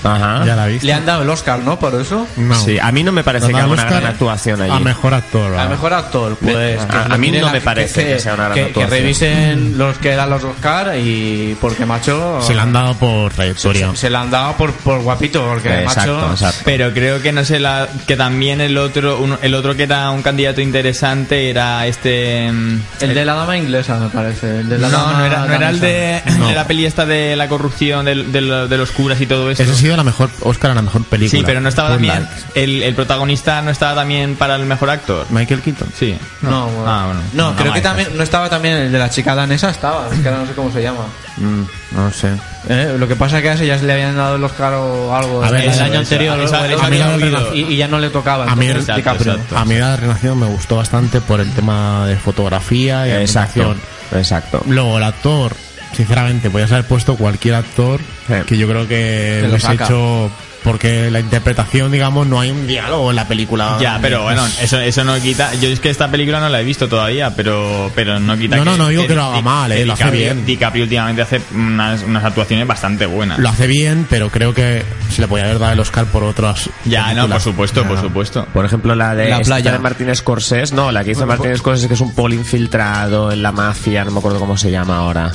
[0.04, 0.44] Ajá.
[0.46, 0.86] Ya la viste.
[0.88, 1.80] Le han dado el Oscar, ¿no?
[1.80, 2.28] Por eso.
[2.38, 2.56] No.
[2.56, 4.72] Sí, a mí no me parece que haga una gran actuación allí.
[4.72, 5.58] A mejor actor.
[5.58, 6.80] A mejor actor, pues.
[6.82, 8.90] A- que mí no la- me parece que sea una gran que, que actuación.
[8.92, 12.40] revisen los que dan los Oscar y porque macho.
[12.42, 13.92] Se le han dado por trayectoria.
[13.92, 16.32] se- se le han dado por, por guapito, porque Exacto, macho.
[16.34, 16.62] exacto.
[16.66, 20.10] Pero creo que no sé la que también el otro uno- el otro que era
[20.12, 24.60] un candidato interesante era este mm, El de la dama inglesa, me parece.
[24.60, 26.48] El de la no, dama no era, no era el de, No.
[26.48, 29.64] de la peli esta de la corrupción de, lo- de los curas y todo eso.
[29.94, 31.40] Sido la mejor Oscar a la mejor película.
[31.40, 35.26] Sí, pero no estaba también el, el protagonista no estaba también para el mejor actor.
[35.30, 35.90] Michael Keaton.
[35.98, 36.18] Sí.
[36.42, 36.86] No, bueno.
[36.88, 37.22] Ah, bueno.
[37.34, 37.84] No, creo que Michael.
[37.84, 40.54] también no estaba también el de la chica danesa, estaba, es que ahora no sé
[40.54, 41.06] cómo se llama.
[41.38, 41.64] Mm,
[41.96, 42.32] no sé.
[42.70, 44.74] Eh, Lo que pasa es que a ese ya se le habían dado el Oscar
[44.74, 48.46] o algo A ver, el año anterior el año y, ya no le tocaba.
[48.46, 49.34] A mí entonces, Exacto, DiCaprio.
[49.34, 49.58] exacto.
[49.58, 54.20] A mí la Renacido me gustó bastante por el tema de fotografía y Exacto, animación.
[54.20, 54.64] exacto.
[54.68, 55.56] Luego, el actor,
[55.94, 58.34] sinceramente, podías haber puesto cualquier actor Sí.
[58.48, 60.32] que yo creo que lo hubiese hecho
[60.64, 63.78] porque la interpretación, digamos, no hay un diálogo en la película.
[63.82, 65.54] Ya, pero bueno, eso, eso no quita.
[65.56, 68.56] Yo es que esta película no la he visto todavía, pero, pero no quita.
[68.56, 70.46] No, no, no digo que lo haga mal, eh, lo hace DiCaprio- bien.
[70.46, 73.40] DiCaprio últimamente hace unas, unas actuaciones bastante buenas.
[73.40, 76.70] Lo hace bien, pero creo que se le podía haber dado el Oscar por otras.
[76.86, 78.48] Ya, no, por supuesto, por supuesto.
[78.54, 79.74] Por ejemplo, la de, La playa.
[79.74, 83.44] de Martín Scorsese, no, la que hizo Martín Scorsese que es un poli infiltrado en
[83.44, 85.30] la mafia, no me acuerdo cómo se llama ahora.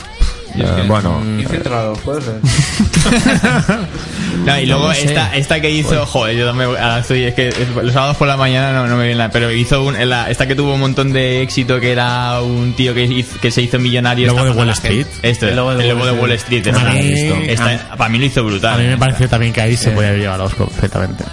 [0.57, 2.35] Eh, bueno, Infiltrado, puede ser.
[4.45, 7.69] No, y luego esta, esta que hizo, joder, yo también ahora estoy, es que es-
[7.83, 10.47] los sábados por la mañana no, no me viene nada, pero hizo un, la- esta
[10.47, 13.79] que tuvo un montón de éxito, que era un tío que, hizo- que se hizo
[13.79, 14.29] millonario.
[14.29, 14.71] ¿Lobo de a Wall.
[14.71, 15.07] Street?
[15.23, 16.67] Esto, el lobo de, Wall Street.
[16.67, 17.35] esta A la he mí- visto.
[17.49, 18.75] Esta- a- para mí lo hizo brutal.
[18.75, 18.99] A mí me ¿eh?
[18.99, 21.25] parece también que ahí se podía haber llevado el Oscar perfectamente.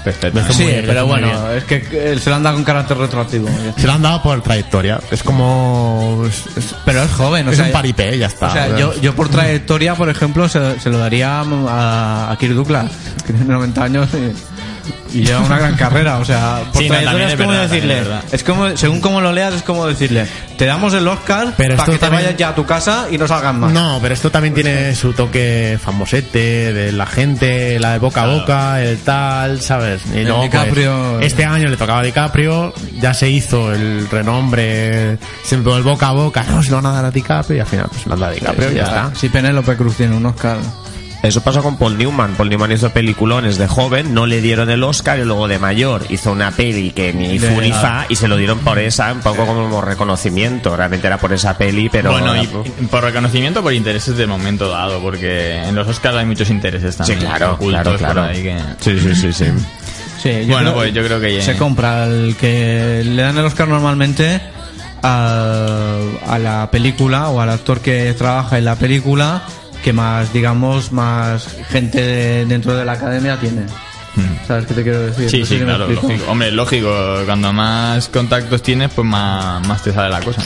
[0.52, 1.58] Sí, bien, pero bueno, bien.
[1.58, 3.48] es que eh, se lo han dado con carácter retroactivo.
[3.78, 5.00] Se lo han dado por trayectoria.
[5.12, 6.24] Es como.
[6.28, 8.48] Es, es- Pero es joven, o es sea, un paripé, ya está.
[8.48, 12.54] O sea, yo, yo por trayectoria, por ejemplo, se, se lo daría a, a Kirk
[12.54, 12.92] Douglas,
[13.26, 14.10] que tiene 90 años
[15.14, 16.18] y lleva una gran carrera.
[16.18, 18.24] O sea, por Sí, no, es es como verdad, decirle, es verdad.
[18.32, 20.26] es como, según como lo leas, es como decirle,
[20.58, 23.28] te damos el Oscar Pero para que te vayas ya a tu casa y no
[23.28, 23.72] salgas más.
[23.72, 28.28] No, pero esto también tiene su toque famosete de la gente, la de boca a
[28.28, 30.02] boca, el tal, ¿sabes?
[30.14, 30.88] Y El luego, pues,
[31.22, 36.10] este año le tocaba a DiCaprio, ya se hizo el renombre, se empezó el boca
[36.10, 38.14] a boca, no, se lo van a dar a DiCaprio y al final pues lo
[38.14, 39.12] han dado a DiCaprio y ya está.
[39.16, 40.58] Si Penélope Cruz tiene un Oscar.
[41.28, 42.36] Eso pasó con Paul Newman.
[42.36, 46.06] Paul Newman hizo peliculones de joven, no le dieron el Oscar y luego de mayor
[46.10, 49.12] hizo una peli que ni De- fu ni fa y se lo dieron por esa,
[49.14, 50.76] un poco como reconocimiento.
[50.76, 52.12] Realmente era por esa peli, pero.
[52.12, 52.48] Bueno, y
[52.90, 56.98] por reconocimiento, por intereses del momento dado, porque en los Oscars hay muchos intereses Sí,
[57.00, 57.20] también.
[57.20, 58.24] claro, ocultos claro, claro.
[58.24, 59.46] ahí que- Sí, sí, sí, sí.
[60.22, 63.38] Sí, yo Bueno, creo- pues yo creo que ya- se compra el que le dan
[63.38, 64.42] el Oscar normalmente
[65.04, 69.44] a, a la película o al actor que trabaja en la película
[69.86, 73.62] que más, digamos, más gente de- dentro de la academia tiene.
[74.48, 75.30] ¿Sabes qué te quiero decir?
[75.30, 76.24] Sí, No sí, claro, lógico.
[76.32, 76.90] Hombre, lógico,
[77.26, 80.42] cuando más contactos tienes, pues más, más te sale la cosa.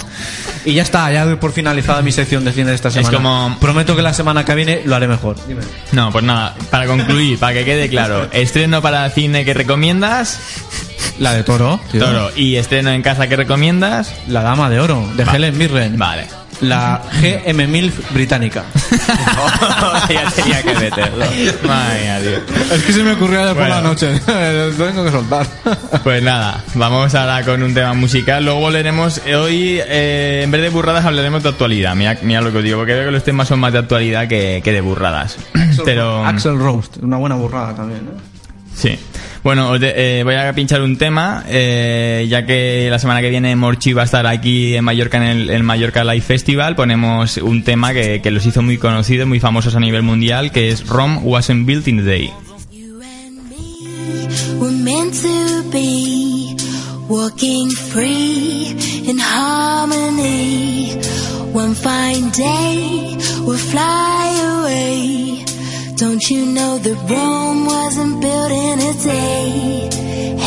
[0.66, 3.16] Y ya está, ya doy por finalizada mi sección de cine de esta semana.
[3.16, 5.38] como- Prometo que la semana que viene lo haré mejor.
[5.48, 5.62] Dime.
[5.94, 10.40] No, pues nada, para concluir, para que quede claro, estreno para cine que recomiendas,
[11.20, 11.80] La de Toro.
[11.92, 12.04] tío.
[12.04, 15.34] Toro, y estreno en casa que recomiendas, La Dama de Oro, de Va.
[15.36, 15.98] Helen Mirren.
[15.98, 16.28] vale.
[16.62, 18.64] La GM MILF británica.
[20.10, 21.26] ya tenía que meterlo.
[21.66, 22.76] Madre mía, tío.
[22.76, 23.70] es que se me ocurrió ayer Bueno.
[23.76, 24.22] por la noche.
[24.78, 25.48] Lo tengo que soltar.
[26.04, 28.44] Pues nada, vamos ahora con un tema musical.
[28.46, 29.22] Luego volveremos.
[29.26, 31.96] eh, Hoy, eh, en vez de burradas, hablaremos de actualidad.
[31.96, 34.28] Mira, mira lo que os digo, porque veo que los temas son más de actualidad
[34.28, 35.38] que, que de burradas.
[35.86, 36.26] Pero.
[36.26, 38.02] Axel Roast, una buena burrada también.
[38.02, 38.20] ¿eh?
[38.76, 39.00] Sí.
[39.44, 43.94] Bueno, eh, voy a pinchar un tema, eh, ya que la semana que viene Morchi
[43.94, 46.76] va a estar aquí en Mallorca en el, Mallorca Live Festival.
[46.76, 50.70] Ponemos un tema que, que los hizo muy conocidos, muy famosos a nivel mundial, que
[50.70, 52.32] es Rome Wasn't Built in a Day.
[61.54, 65.49] One fine day we'll fly away.
[66.00, 70.39] Don't you know that Rome wasn't built in a day?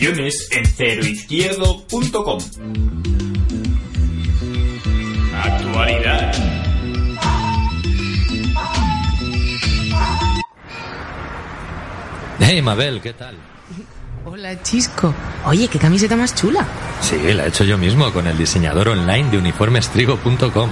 [0.00, 2.38] Publicaciones en ceroizquierdo.com.
[5.34, 6.32] Actualidad.
[12.38, 13.36] Hey Mabel, ¿qué tal?
[14.24, 15.14] Hola, Chisco.
[15.46, 16.66] Oye, qué camiseta más chula.
[17.00, 20.70] Sí, la he hecho yo mismo con el diseñador online de uniformestrigo.com.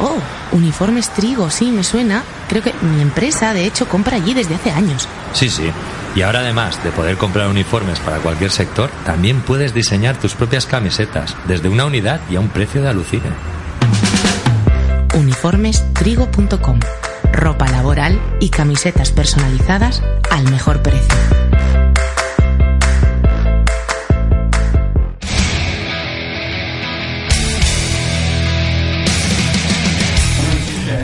[0.00, 0.16] Oh,
[0.52, 2.24] uniformes Trigo, sí, me suena.
[2.48, 5.08] Creo que mi empresa, de hecho, compra allí desde hace años.
[5.32, 5.70] Sí, sí.
[6.16, 10.64] Y ahora además de poder comprar uniformes para cualquier sector, también puedes diseñar tus propias
[10.64, 13.30] camisetas desde una unidad y a un precio de alucine.
[15.14, 16.78] Uniformestrigo.com.
[17.32, 21.14] Ropa laboral y camisetas personalizadas al mejor precio.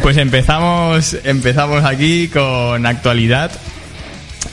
[0.03, 3.51] Pues empezamos, empezamos aquí con actualidad.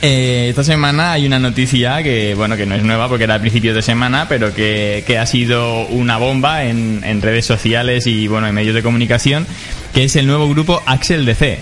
[0.00, 3.40] Eh, esta semana hay una noticia que, bueno, que no es nueva porque era a
[3.40, 8.28] principios de semana, pero que, que ha sido una bomba en, en redes sociales y,
[8.28, 9.46] bueno, en medios de comunicación,
[9.92, 11.58] que es el nuevo grupo Axel DC.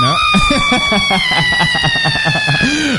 [0.00, 0.16] ¿No?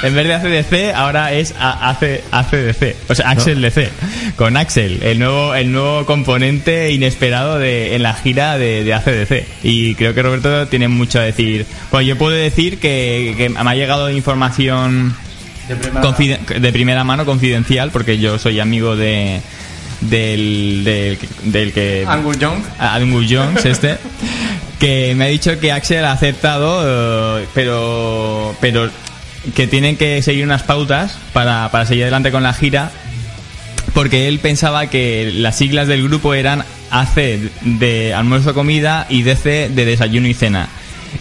[0.07, 2.95] en vez de ACDC, ahora es A- AC ACDC.
[3.09, 3.89] O sea, Axel DC.
[4.35, 9.45] Con Axel, el nuevo, el nuevo componente inesperado de, en la gira de, de ACDC.
[9.63, 11.65] Y creo que Roberto tiene mucho a decir.
[11.91, 15.15] Pues yo puedo decir que, que me ha llegado información
[16.01, 19.41] confiden- de primera mano, confidencial, porque yo soy amigo de
[20.01, 22.59] del, del, del que Angus Young.
[22.79, 23.97] Angus Jones este
[24.79, 28.89] que me ha dicho que Axel ha aceptado eh, pero pero
[29.55, 32.91] que tienen que seguir unas pautas para, para seguir adelante con la gira
[33.93, 37.15] porque él pensaba que las siglas del grupo eran AC
[37.61, 40.67] de almuerzo comida y DC de desayuno y cena.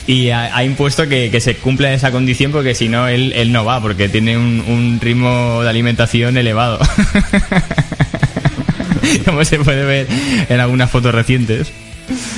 [0.08, 3.64] Y ha, impuesto que, que se cumpla esa condición porque si no él, él no
[3.64, 6.80] va porque tiene un, un ritmo de alimentación elevado.
[9.24, 10.08] Como se puede ver
[10.48, 11.70] en algunas fotos recientes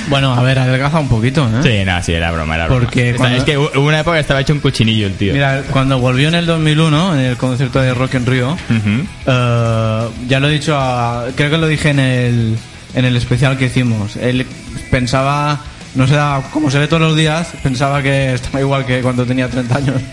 [0.09, 1.61] Bueno, a ver, adelgaza un poquito, ¿eh?
[1.61, 2.81] Sí, no, sí, era broma, era broma.
[2.81, 5.33] Porque Esta- cuando- Es que hubo una época que estaba hecho un cochinillo el tío.
[5.33, 9.05] Mira, cuando volvió en el 2001, en el concierto de Rock en Rio, Ujú.
[9.25, 12.57] eh, ya lo he dicho, a- creo que lo dije en el,
[12.95, 14.15] en el especial que hicimos.
[14.15, 14.45] Él
[14.89, 15.59] pensaba,
[15.95, 16.15] no sé,
[16.51, 19.95] como se ve todos los días, pensaba que estaba igual que cuando tenía 30 años.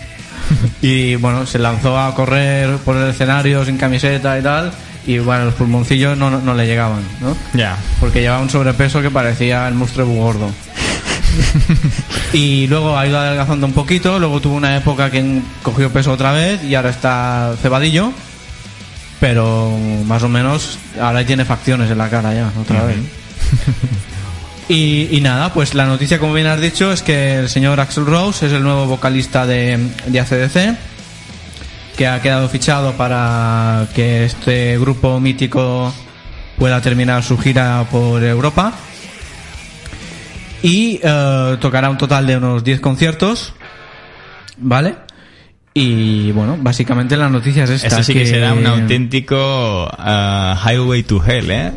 [0.81, 4.71] Y bueno, se lanzó a correr por el escenario sin camiseta y tal.
[5.07, 7.35] Y bueno, los pulmoncillos no, no, no le llegaban, ¿no?
[7.53, 7.77] Ya.
[7.99, 10.49] Porque llevaba un sobrepeso que parecía el monstruo gordo.
[12.33, 16.31] y luego ha ido adelgazando un poquito, luego tuvo una época que cogió peso otra
[16.31, 18.11] vez y ahora está cebadillo,
[19.19, 22.97] pero más o menos ahora tiene facciones en la cara ya, otra vez.
[24.67, 28.05] Y, y nada, pues la noticia, como bien has dicho, es que el señor Axel
[28.05, 30.75] Rose es el nuevo vocalista de, de ACDC,
[31.95, 35.93] que ha quedado fichado para que este grupo mítico
[36.57, 38.73] pueda terminar su gira por Europa.
[40.61, 43.53] Y eh, tocará un total de unos 10 conciertos,
[44.57, 44.95] ¿vale?
[45.73, 47.87] Y bueno, básicamente la noticia es esta.
[47.87, 51.71] Esto sí que, será un auténtico ah, highway to hell, ¿eh?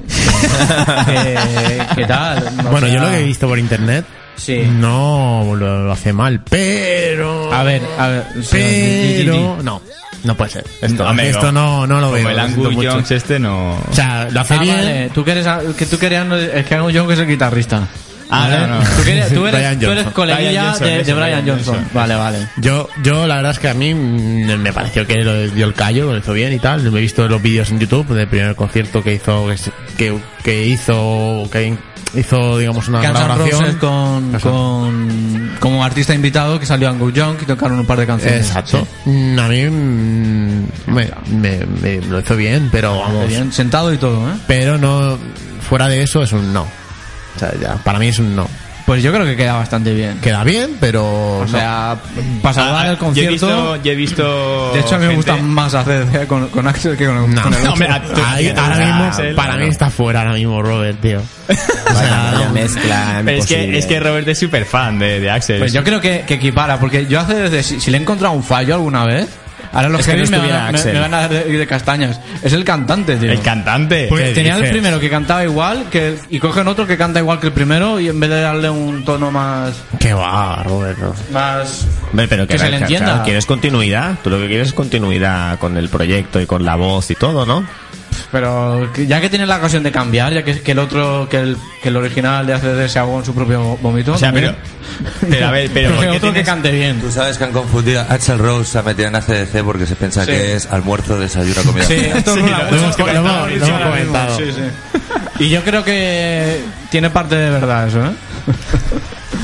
[1.07, 2.45] que- ¿Qué tal?
[2.66, 4.05] O Bueno, yo lo que he visto por internet
[4.36, 4.62] Sí.
[4.70, 7.53] no lo, lo hace mal, pero...
[7.53, 8.24] A ver, a ver.
[8.40, 8.57] sí,
[9.26, 9.59] Pero...
[9.64, 9.82] No,
[10.25, 10.64] no puede ser.
[10.83, 12.29] Esto, No, hombre, esto no, no lo Como veo.
[12.31, 12.91] el lo siento Angus mucho.
[12.93, 13.73] Jones este no...
[13.91, 14.77] O sea, lo hace Ah, bien.
[14.77, 15.11] vale.
[15.14, 15.47] Tú que eres,
[15.77, 17.87] que tú querías, es que Angus Young es el guitarrista.
[18.31, 18.59] Ah, ¿Vale?
[18.59, 18.81] no, no.
[18.85, 21.75] Tú, querías- tú eres, tú eres coleguilla Brian Johnson, de, de Brian Brian Johnson.
[21.77, 21.91] Johnson.
[21.95, 22.39] Vale, vale.
[22.59, 25.73] Yo, yo la verdad es que a mí mm, me pareció que lo dio el
[25.73, 26.83] callo, lo hizo bien y tal.
[26.91, 30.19] Me he visto los vídeos en YouTube del primer concierto que hizo, que, se- que,
[30.45, 31.75] que hizo, que
[32.14, 33.74] hizo, digamos, una Guns colaboración.
[33.78, 38.46] Con, con, como artista invitado que salió Angus Young y tocaron un par de canciones.
[38.46, 38.86] Exacto.
[39.04, 43.28] Mm, A mí mm, me, me- me lo hizo bien, pero vamos.
[43.28, 44.34] Bien, sentado y todo, ¿eh?
[44.46, 45.18] Pero no,
[45.68, 46.62] fuera de eso es un no.
[46.62, 48.48] O sea, ya, para mí es un no.
[48.89, 50.18] Pues yo creo que queda bastante bien.
[50.22, 51.97] Queda bien, pero O sea,
[52.43, 53.32] para salvar Ah, el Yo he concierto...
[53.32, 53.76] visto...
[53.84, 57.05] Yo he visto De hecho, a mí me gusta más hacer con, con Axel que
[57.07, 57.72] con, No, con el No, otro.
[57.74, 59.62] hombre, a- tú- Ahí, Ah, ahora mismo, Axel, para no.
[59.64, 61.20] mí está fuera ahora mismo Robert, tío.
[61.95, 65.59] Vaya mezcla Pero es que, es que Robert es súper fan de, de Axel.
[65.59, 68.34] Pues yo creo que, que equipara, porque yo hace desde si, si le he encontrado
[68.34, 69.28] un fallo alguna vez,
[69.73, 70.93] ahora los Es que no me, van a- me- Axel.
[70.95, 72.21] me van a dar de, de castañas.
[72.43, 73.31] Es el cantante, tío.
[73.33, 74.07] El cantante.
[74.09, 77.41] Porque ¿Qué tenía el primero que cantaba igual que y cogen otro que canta igual
[77.41, 80.99] que el primero y en vez de darle un tono más Qué va, Robert.
[80.99, 81.14] no.
[81.33, 81.87] más
[82.29, 83.23] pero que, que se le claro, entienda.
[83.23, 84.16] quieres continuidad.
[84.23, 87.45] Tú lo que quieres es continuidad con el proyecto y con la voz y todo,
[87.47, 87.64] ¿no?
[88.31, 91.57] Pero ya que tiene la ocasión de cambiar, ya que, que el otro, que el,
[91.83, 94.12] que el original de ACD se ahogó en su propio vómito.
[94.12, 94.55] O sea, pero,
[95.29, 97.01] pero a ver, pero ¿por que qué otro que cante bien.
[97.01, 100.24] Tú sabes que han confundido Axel Rose se ha metido en ACDC porque se piensa
[100.24, 100.31] Sí.
[100.33, 101.85] que es almuerzo, desayuno, comida.
[101.85, 104.37] Sí, esto lo hemos- lo comentado.
[104.37, 104.45] Sí.
[105.41, 106.61] Y yo creo que
[106.91, 108.11] tiene parte de verdad eso, ¿eh?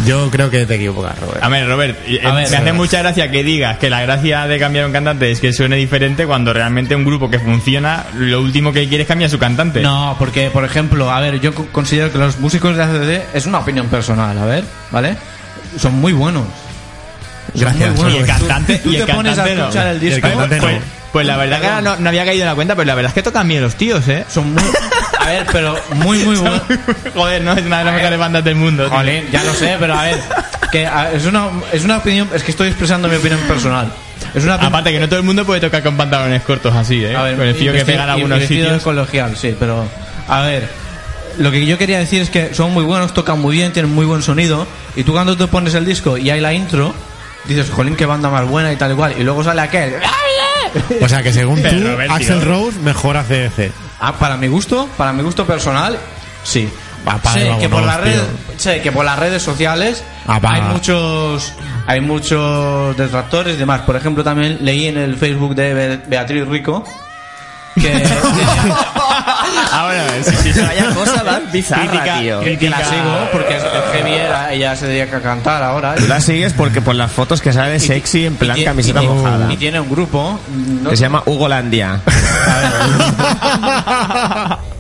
[0.07, 1.42] Yo creo que te equivocas, Robert.
[1.42, 2.76] A ver, Robert, eh, A ver, me hace Robert.
[2.76, 6.26] mucha gracia que digas que la gracia de cambiar un cantante es que suene diferente
[6.26, 9.80] cuando realmente un grupo que funciona, lo último que quiere es cambiar su cantante.
[9.80, 13.46] No, porque, por ejemplo, a ver, yo co- considero que los músicos de ACD es
[13.46, 15.16] una opinión personal, a ver, ¿vale?
[15.78, 16.44] Son muy buenos.
[17.55, 17.88] Son Gracias.
[17.90, 18.14] muy buenos.
[18.14, 19.62] Y el cantante- Tú, tú y el te pones a cantante no.
[19.68, 20.20] escuchar el disco.
[20.28, 20.62] cantante no.
[20.62, 20.76] Pues,
[21.14, 23.14] pues la verdad que no, no había caído en la cuenta, pero la verdad es
[23.14, 24.24] que tocan bien los tíos, ¿eh?
[24.28, 24.62] Son muy.
[25.20, 26.60] A ver, pero muy, muy buenos.
[27.14, 28.86] Joder, no es una de las mejores bandas del mundo.
[28.88, 28.96] tío.
[28.98, 30.18] Jolín, ya lo sé, pero a ver,
[30.70, 33.90] que a- es una, es una opinión, es que estoy expresando mi opinión personal.
[34.34, 37.14] Es una Aparte que no todo el mundo puede tocar con pantalones cortos así, ¿eh?
[37.16, 38.82] A ver, con el fío y que pegan algunos sitios.
[38.82, 39.84] colegial, sí, pero
[40.28, 40.68] a ver,
[41.38, 44.04] lo que yo quería decir es que son muy buenos, tocan muy bien, tienen muy
[44.06, 46.92] buen sonido y tú cuando te pones el disco y hay la intro,
[47.47, 49.95] dices, "Jolín, qué banda más buena" y tal y cual, y luego sale aquel.
[51.03, 51.68] O sea que según tú,
[52.11, 52.42] Axel.
[52.45, 53.70] Rose mejora CDC.
[54.01, 55.99] Ah, para mi gusto, para mi gusto personal,
[56.42, 56.68] sí.
[57.05, 58.22] Vamos, que por redes,
[58.57, 61.53] sé que por las redes sociales Ah, hay muchos
[61.86, 63.82] hay muchos detractores y demás.
[63.82, 66.82] Por ejemplo, también leí en el Facebook de Be- Beatriz Rico
[67.81, 68.05] que
[69.72, 70.61] Ahora, sí, sí.
[70.61, 72.41] Vaya cosa más bizarra, Crítica- tío.
[72.41, 75.62] que, que la Crítica- sigo porque es es heavy era, ella se dedica a cantar
[75.62, 75.95] ahora.
[75.97, 79.53] Tú la sigues porque por las fotos que sale sexy en plan camiseta y mojada.
[79.53, 80.39] Y tiene un grupo.
[80.83, 81.49] no- Que se llama Hugo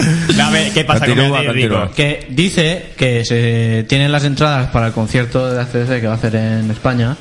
[0.52, 1.90] Ver, ¿qué pasa Continúa, con continúa.
[1.94, 6.16] que dice que se tienen las entradas para el concierto de ACDC que va a
[6.16, 7.16] hacer en España,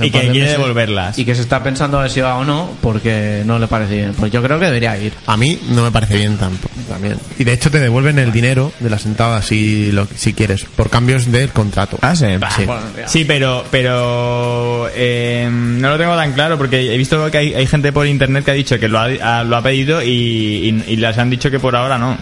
[0.00, 0.58] Y que de quiere meses.
[0.58, 1.18] devolverlas.
[1.18, 3.96] Y que se está pensando a ver si va o no, porque no le parece
[3.96, 4.14] bien.
[4.14, 5.12] Pues yo creo que debería ir.
[5.26, 7.16] A mí no me parece bien tampoco, también.
[7.38, 10.88] Y de hecho te devuelven el dinero de las entradas si, lo, si quieres, por
[10.88, 11.98] cambios del contrato.
[12.00, 12.26] Ah, sí.
[12.56, 12.66] Sí.
[13.06, 17.66] Sí, pero pero eh, no lo tengo tan claro porque he visto que hay, hay
[17.66, 20.84] gente por internet que ha dicho que lo ha, ha- lo ha pedido y, y,
[20.92, 22.16] y les han dicho que por ahora no.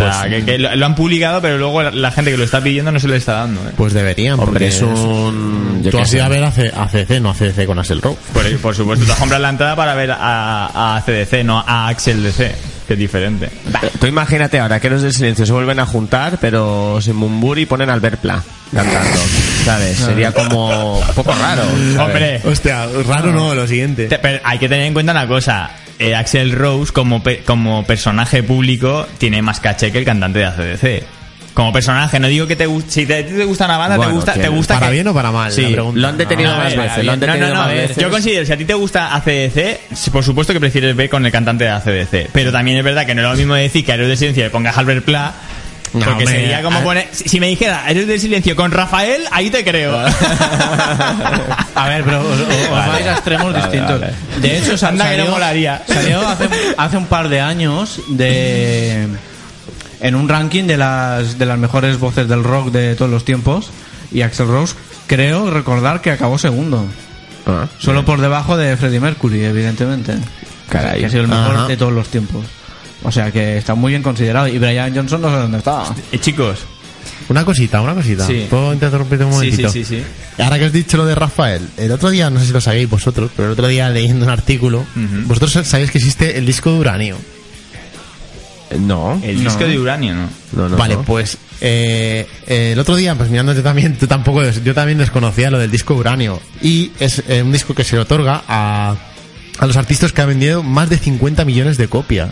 [0.00, 2.44] O sea, que, que lo, lo han publicado, pero luego la, la gente que lo
[2.44, 3.60] está pidiendo no se lo está dando.
[3.68, 3.72] ¿eh?
[3.76, 5.80] Pues deberían, porque Hombre, es un...
[5.82, 8.00] yo Tú has ido a ver a, C- a CC, no a CDC con Axel
[8.00, 8.16] Rose.
[8.32, 11.88] Por, por supuesto, tú has comprado la entrada para ver a, a CDC, no a
[11.88, 12.54] Axel DC,
[12.86, 13.46] que es diferente.
[13.46, 17.66] Eh, Tú imagínate ahora que los del silencio se vuelven a juntar, pero sin Mumburi
[17.66, 18.40] ponen al Pla
[18.72, 19.18] cantando.
[19.64, 19.96] ¿Sabes?
[19.96, 21.62] Sería como un poco raro.
[21.64, 21.98] ¿sabes?
[21.98, 24.06] Hombre, Hostia, raro no, lo siguiente.
[24.06, 25.70] te- pero hay que tener en cuenta una cosa.
[25.98, 30.44] Eh, Axel Rose, como, pe- como personaje público, tiene más caché que el cantante de
[30.46, 31.02] ACDC.
[31.54, 32.90] Como personaje, no digo que te guste.
[32.92, 34.86] Si te, a ti te gusta una banda, Bueno, te gusta, que- te gusta ¿Para
[34.86, 35.50] que- bien o para mal?
[35.50, 36.00] Sí, La pregunta.
[36.00, 37.04] lo han detenido No, más a ver, veces.
[37.04, 37.96] Lo han no, detenido no, no, más a ver, veces.
[38.02, 41.32] Yo considero, si a ti te gusta ACDC, por supuesto que prefieres ver con el
[41.32, 42.30] cantante de ACDC.
[42.32, 44.50] Pero también es verdad que no es lo mismo decir que Héroes de Silencio le
[44.50, 45.34] pongas Albert Pla.
[45.94, 47.08] No, porque hombre, sería como a- poner.
[47.12, 49.96] Si, si me dijera Héroes del Silencio con Rafael, ahí te creo.
[51.74, 54.00] A ver, pero os, os vais a extremos distintos.
[54.40, 55.82] De hecho, que no salió, molaría.
[55.86, 59.06] salió hace, hace un par de años de
[60.00, 63.70] en un ranking de las de las mejores voces del rock de todos los tiempos
[64.12, 64.74] y Axel Rose
[65.06, 66.84] creo recordar que acabó segundo,
[67.46, 70.14] Ah, solo por debajo de Freddie Mercury, evidentemente.
[70.68, 71.00] Caray.
[71.00, 71.66] Que ha sido el mejor Ajá.
[71.66, 72.44] de todos los tiempos.
[73.02, 75.84] O sea que está muy bien considerado y Brian Johnson no sé dónde está.
[76.12, 76.58] Eh, chicos,
[77.28, 78.26] Una cosita, una cosita.
[78.26, 78.46] Sí.
[78.50, 79.70] ¿Puedo interrumpirte un momentito?
[79.70, 80.42] sí, sí, sí.
[80.42, 82.88] Ahora que has dicho lo de Rafael, el otro día, no sé si lo sabéis
[82.88, 84.84] vosotros, pero el otro día leyendo un artículo,
[85.26, 87.16] vosotros sabéis que existe el disco de uranio.
[88.78, 89.20] No.
[89.22, 90.28] El disco de uranio, ¿no?
[90.52, 91.02] No, no, vale, no.
[91.02, 95.50] pues eh, eh, el otro día, pues mirando yo también, tú tampoco, yo también desconocía
[95.50, 96.40] lo del disco de uranio.
[96.60, 98.94] Y es eh, un disco que se le otorga a,
[99.58, 102.30] a los artistas que han vendido más de 50 millones de copias.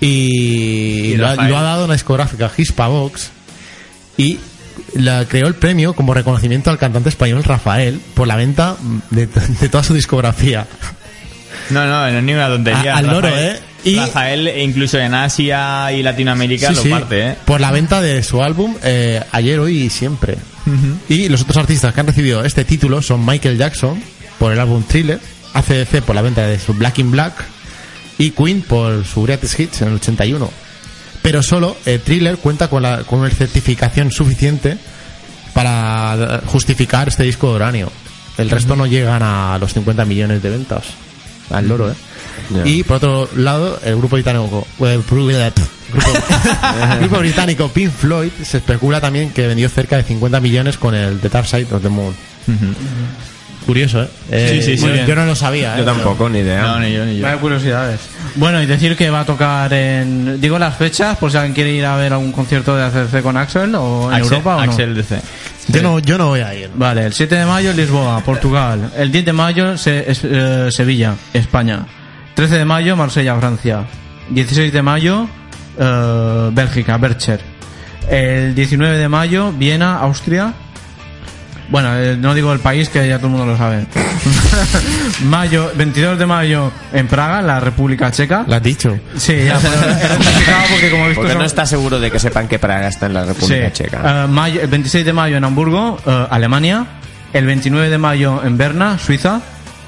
[0.00, 1.50] Y, Y lo, ha, Rafael.
[1.50, 3.30] lo ha dado una discográfica, Hispavox,
[4.16, 4.38] y
[4.94, 8.76] la creó el premio como reconocimiento al cantante español Rafael por la venta
[9.10, 10.66] de, de toda su discografía.
[11.70, 12.94] No, no, no es ni una tontería.
[12.94, 13.60] A- al loro, Rafael- ¿eh?
[13.84, 17.36] Y- Rafael, incluso en Asia y Latinoamérica, Sí, lo sí, parte, ¿eh?
[17.46, 20.36] Por la venta de su álbum eh, Ayer, Hoy y Siempre.
[21.08, 24.00] Y los otros artistas que han recibido este título son Michael Jackson
[24.38, 25.18] por el álbum Thriller,
[25.54, 27.32] ACDC por la venta de su Black in Black
[28.20, 30.50] y Queen por su Greatest Hits en el 81.
[31.22, 34.76] Pero solo eh, Thriller cuenta con, la, con una certificación suficiente
[35.54, 37.90] para eh, justificar este disco de uranio.
[38.36, 40.84] El resto no llegan a los 50 millones de ventas.
[41.50, 41.94] Al loro, ¿eh?
[42.64, 48.58] Y por otro lado, el grupo británico, eh, grupo, el grupo británico Pink Floyd se
[48.58, 51.88] especula también que vendió cerca de 50 millones con el The Dark Side of the
[51.88, 52.14] Moon.
[53.66, 54.08] Curioso, ¿eh?
[54.30, 54.86] Eh, Sí, sí, sí.
[55.06, 55.78] yo- no lo sabía, ¿eh?
[55.80, 56.62] Yo tampoco, ni idea.
[56.62, 57.22] No, ni yo, ni yo.
[57.24, 58.00] Vaya curiosidades.
[58.36, 60.40] Bueno, y decir que va a tocar en.
[60.40, 63.36] Digo las fechas, por si alguien quiere ir a ver algún concierto de ACDC con
[63.36, 64.72] Axel o en Axel, Europa o no.
[64.72, 65.20] Axel DC.
[65.68, 66.70] Yo no, yo no voy a ir.
[66.74, 68.90] Vale, el 7 de mayo Lisboa, Portugal.
[68.96, 71.86] El 10 de mayo Se- es- eh, Sevilla, España.
[72.34, 73.84] 13 de mayo Marsella, Francia.
[74.30, 75.28] 16 de mayo
[75.78, 77.40] eh, Bélgica, Bercher.
[78.08, 80.54] El 19 de mayo Viena, Austria.
[81.70, 83.86] Bueno, eh, no digo el país que ya todo el mundo lo sabe.
[85.24, 88.44] mayo, 22 de mayo en Praga, la República Checa.
[88.46, 88.98] Lo has dicho.
[89.16, 92.18] Sí, ya, he rectificado porque como he visto Porque son- no está seguro de que
[92.18, 93.72] sepan que Praga está en la República Sí.
[93.84, 94.24] Checa.
[94.24, 96.86] Eh, mayo- el 26 de mayo en Hamburgo, eh, Alemania.
[97.32, 99.40] El 29 de mayo en Berna, Suiza.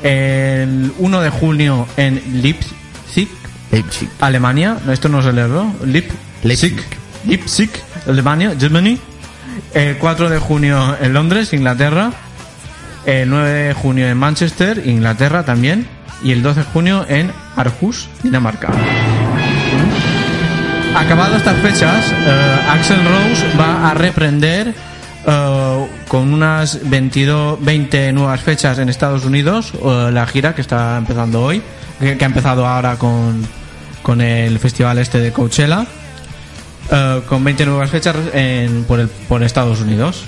[0.02, 3.28] El 1 de junio en Leipzig,
[3.70, 4.08] Leipzig.
[4.20, 4.76] Alemania.
[4.84, 5.66] No, Esto no sé leerlo.
[5.84, 6.10] Leip-
[6.44, 6.76] Leipzig.
[7.26, 7.70] Leipzig,
[8.08, 8.98] Alemania, Germany.
[9.74, 12.12] El 4 de junio en Londres, Inglaterra.
[13.06, 15.86] El 9 de junio en Manchester, Inglaterra también.
[16.22, 18.68] Y el 12 de junio en Aarhus, Dinamarca.
[20.94, 24.74] Acabado estas fechas, eh, Axel Rose va a reprender
[25.26, 30.98] eh, con unas 22, 20 nuevas fechas en Estados Unidos eh, la gira que está
[30.98, 31.62] empezando hoy,
[31.98, 33.42] que, que ha empezado ahora con,
[34.02, 35.86] con el festival este de Coachella,
[36.90, 40.24] eh, con 20 nuevas fechas en, por, Estados Unidos.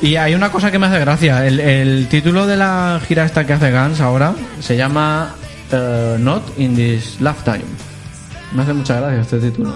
[0.00, 3.46] Y hay una cosa que me hace gracia, el, el título de la gira esta
[3.46, 5.36] que hace Guns ahora se llama
[5.72, 7.64] eh, Not in This Lifetime.
[8.52, 9.74] Me hace mucha gracia este título.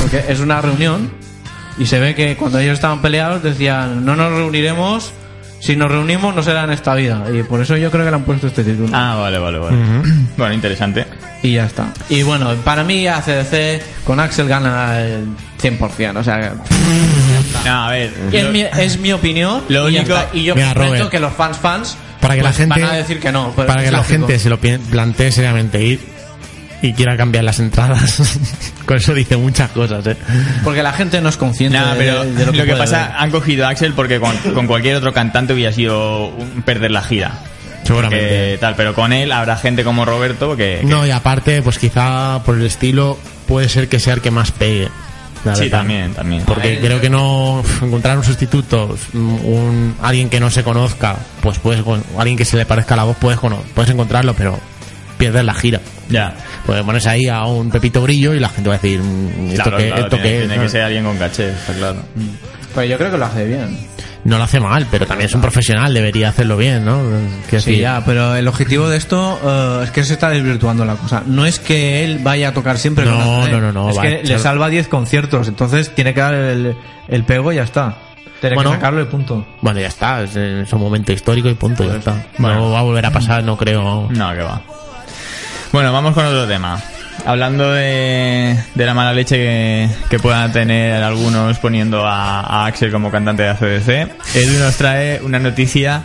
[0.00, 1.10] Porque es una reunión
[1.78, 5.12] y se ve que cuando ellos estaban peleados decían no nos reuniremos,
[5.62, 7.24] si nos reunimos no será en esta vida.
[7.32, 8.88] Y por eso yo creo que le han puesto este título.
[8.92, 9.76] Ah, vale, vale, vale.
[10.36, 11.06] Bueno, interesante.
[11.42, 11.92] Y ya está.
[12.08, 15.26] Y bueno, para mí ACDC con Axel gana el
[15.62, 16.16] 100%.
[16.18, 16.54] O sea,
[17.64, 18.12] No, a ver.
[18.32, 19.62] es, lo- mi, es mi opinión.
[19.68, 20.16] Lo y único-.
[20.32, 22.80] Y yo Mira, Robert, que los fans fans Para que la pues, gente.
[22.80, 23.52] van a decir que no.
[23.54, 26.11] pero para que la gente se lo plantee seriamente ir
[26.82, 28.20] y quiera cambiar las entradas.
[28.86, 30.16] Con eso dice muchas cosas, ¿eh?
[30.64, 33.16] Porque la gente no es consciente de- pero de, lo que, puede pasa, ver.
[33.18, 37.02] han cogido a Axel porque con, con cualquier otro cantante hubiera sido un- perder la
[37.02, 37.32] gira.
[37.84, 38.24] Seguramente.
[38.26, 41.78] Que tal, pero con él habrá gente como Roberto que, que- No, y aparte, pues
[41.78, 44.88] quizá por el estilo puede ser que sea el que más pegue.
[45.44, 45.78] la sí, verdad.
[45.78, 46.42] también, también.
[46.44, 51.82] Porque creo que no encontrar un sustituto, un alguien que no se conozca, pues puedes
[51.82, 53.38] con- alguien que se le parezca a la voz puedes
[53.74, 54.58] puedes encontrarlo, pero
[55.18, 55.80] pierdes la gira.
[56.08, 56.34] Ya.
[56.66, 59.62] Pues pones ahí a un Pepito Grillo y la gente va a decir, mm, ¿esto
[59.64, 60.40] Claro, qué, claro, esto tiene, qué es?
[60.46, 60.62] tiene ¿no?
[60.62, 62.02] que ser alguien con caché, está claro.
[62.74, 63.78] Pues yo creo que lo hace bien.
[64.24, 67.02] No lo hace mal, pero también es un profesional, debería hacerlo bien, ¿no?
[67.50, 70.94] Sí, decir, ya, pero el objetivo de esto eh, es que se está desvirtuando la
[70.94, 71.24] cosa.
[71.26, 74.02] No es que él vaya a tocar siempre No, con no, no, no, Es va,
[74.02, 76.76] que le sal- salva 10 conciertos, entonces tiene que dar el,
[77.08, 77.96] el pego y ya está.
[78.40, 78.70] Tiene Bueno.
[78.70, 79.44] que sacarlo y punto.
[79.60, 82.24] Bueno, ya está, es, es un momento histórico y punto, ya está.
[82.38, 82.60] Bueno.
[82.60, 84.08] No va a volver a pasar, no creo.
[84.08, 84.62] No, que va.
[85.72, 86.78] Bueno, vamos con otro tema.
[87.24, 93.10] Hablando de, la mala leche que, que puedan tener algunos poniendo a, a Axel como
[93.10, 93.88] cantante de ACDC,
[94.34, 96.02] Edu nos trae una noticia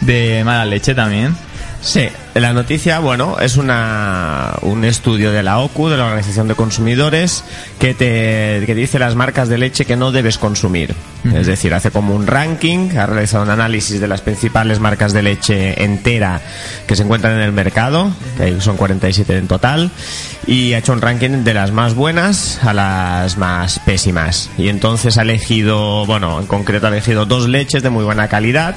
[0.00, 1.36] de mala leche también.
[1.84, 6.54] Sí, la noticia, bueno, es una, un estudio de la OCU, de la Organización de
[6.54, 7.44] Consumidores,
[7.78, 10.94] que te que dice las marcas de leche que no debes consumir.
[11.34, 15.22] Es decir, hace como un ranking, ha realizado un análisis de las principales marcas de
[15.22, 16.40] leche entera
[16.86, 19.90] que se encuentran en el mercado, que son 47 en total,
[20.46, 24.48] y ha hecho un ranking de las más buenas a las más pésimas.
[24.56, 28.74] Y entonces ha elegido, bueno, en concreto ha elegido dos leches de muy buena calidad,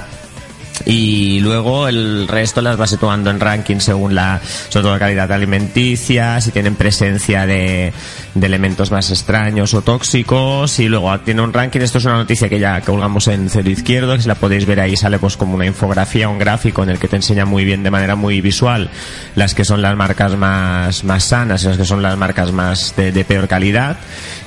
[0.86, 6.39] y luego el resto las va situando en ranking según la sobre la calidad alimenticia
[6.41, 7.93] si tienen presencia de,
[8.41, 10.80] elementos más extraños o tóxicos.
[10.80, 14.15] Y luego tiene un ranking esto es una noticia que ya colgamos en cero izquierdo
[14.15, 16.99] que si la podéis ver ahí sale pues como una infografía un gráfico en el
[16.99, 18.89] que te enseña muy bien de manera muy visual
[19.36, 22.95] las que son las marcas más más sanas y las que son las marcas más
[22.95, 23.97] de, de peor calidad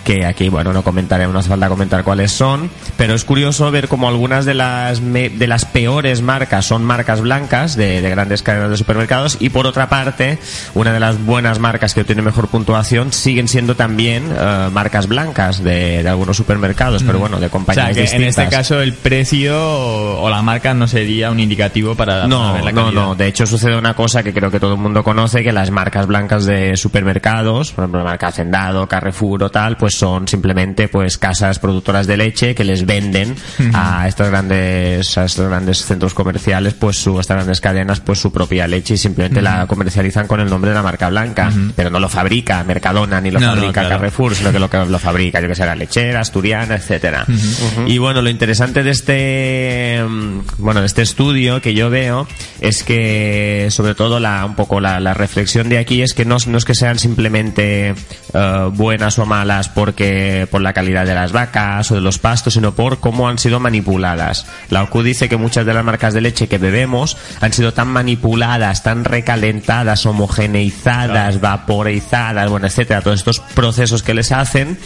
[0.05, 2.71] que aquí bueno no comentaré no hace falta comentar cuáles son.
[2.97, 7.21] Pero es curioso ver como algunas de las me- de las peores marcas son marcas
[7.21, 10.39] blancas de, de grandes cadenas de supermercados y por otra parte
[10.75, 15.63] una de las buenas marcas que obtiene mejor puntuación siguen siendo también eh, marcas blancas
[15.63, 18.95] de, de algunos supermercados pero bueno de O sea, compañías que en este caso el
[18.95, 22.85] precio o, o la marca no sería un indicativo para, para no, ver la no,
[22.87, 23.03] calidad.
[23.03, 23.15] no.
[23.15, 26.07] De hecho, sucede una cosa que creo que todo el mundo conoce, que las marcas
[26.07, 31.19] blancas de supermercados, por ejemplo, la marca Hacendado, Carrefour o tal, pues son simplemente pues
[31.19, 33.35] casas productoras de leche que les venden
[33.75, 38.33] a estos grandes, a estos grandes centros comerciales, pues su, estas grandes cadenas, pues su
[38.33, 41.53] propia leche y simplemente la comercializan con el nombre de la marca blanca.
[41.77, 43.89] Pero no lo fabrica Mercadona ni lo No, no, fabrica claro.
[43.97, 47.27] Carrefour, sino que lo que lo fabrica, yo que sé, la lechera, asturiana, etcétera.
[47.87, 52.27] Y bueno, lo interesante de este, mm, bueno, de este estudio que yo veo
[52.61, 56.37] es que, sobre todo, la, un poco la, la reflexión de aquí es que no,
[56.47, 57.95] no es que sean simplemente
[58.33, 62.55] eh, buenas o malas porque por la calidad de las vacas o de los pastos,
[62.55, 64.47] sino por cómo han sido manipuladas.
[64.69, 67.89] La OCU dice que muchas de las marcas de leche que bebemos han sido tan
[67.89, 74.79] manipuladas, tan recalentadas, homogeneizadas, vaporizadas, bueno, etcétera, todos estos procesos que les hacen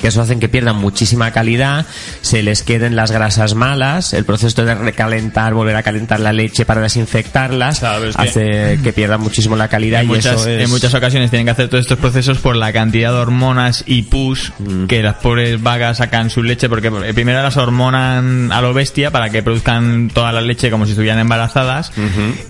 [0.00, 1.86] que eso hacen que pierdan muchísima calidad,
[2.22, 6.64] se les queden las grasas malas, el proceso de recalentar, volver a calentar la leche
[6.64, 10.48] para desinfectarlas, Claro, es que- hace que pierdan muchísimo la calidad En y muchas, eso
[10.48, 10.64] es...
[10.64, 14.02] en muchas ocasiones tienen que hacer todos estos procesos por la cantidad de hormonas y
[14.02, 14.86] pus Mm.
[14.86, 19.10] que las pobres vacas sacan su leche, porque eh, primero las hormonan a lo bestia
[19.10, 21.92] para que produzcan toda la leche como si estuvieran embarazadas,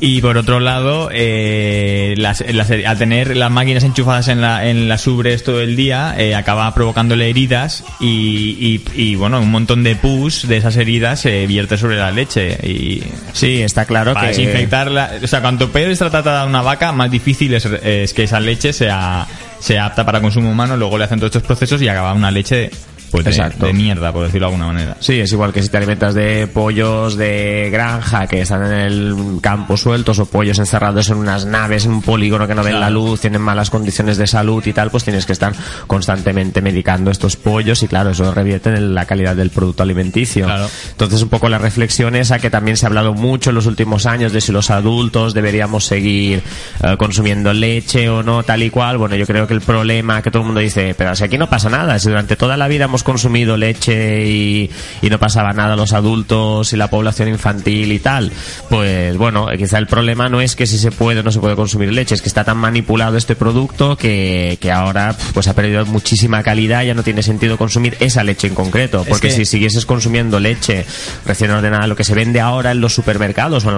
[0.01, 4.88] y por otro lado, eh, las, las- al tener las máquinas enchufadas en, la, en
[4.88, 9.82] las ubres todo el día, eh, acaba provocándole heridas y, y, y, bueno, un montón
[9.82, 13.02] de pus de esas heridas se vierte sobre la leche y
[13.32, 14.36] Sí, está claro para que...
[14.36, 15.12] desinfectarla.
[15.22, 18.72] O sea, cuanto peor está tratada una vaca, más difícil es, es que esa leche
[18.72, 19.26] sea,
[19.58, 20.76] sea apta para consumo humano.
[20.76, 22.70] Luego le hacen todos estos procesos y acaba una leche
[23.12, 23.66] pues, de, Exacto.
[23.66, 24.96] de mierda, por decirlo de alguna manera.
[24.98, 29.14] Sí, es igual que si te alimentas de pollos de granja que están en el
[29.40, 32.86] campo sueltos o pollos encerrados en unas naves, en un polígono que no ven Claro.
[32.86, 35.52] la luz, tienen malas condiciones de salud y tal, pues tienes que estar
[35.86, 40.46] constantemente medicando estos pollos y claro, eso revierte en la calidad del producto alimenticio.
[40.46, 40.68] Claro.
[40.90, 44.06] Entonces un poco la reflexión esa que también se ha hablado mucho en los últimos
[44.06, 46.42] años de si los adultos deberíamos seguir
[46.82, 48.96] eh, consumiendo leche o no, tal y cual.
[48.96, 51.50] Bueno, yo creo que el problema que todo el mundo dice, pero si aquí no
[51.50, 55.76] pasa nada, si durante toda la vida hemos consumido leche y, y no pasaba nada
[55.76, 58.30] los adultos y la población infantil y tal,
[58.68, 61.40] pues bueno, eh, quizá el problema no es que si se puede o no se
[61.40, 65.55] puede consumir leche, es que está tan manipulado este producto que, que ahora pues ha
[65.55, 69.44] perdido muchísima calidad, ya no tiene sentido consumir esa leche en concreto, porque que- si
[69.44, 70.84] siguieses consumiendo leche
[71.26, 73.76] recién ordenada, lo que se vende ahora en los supermercados o en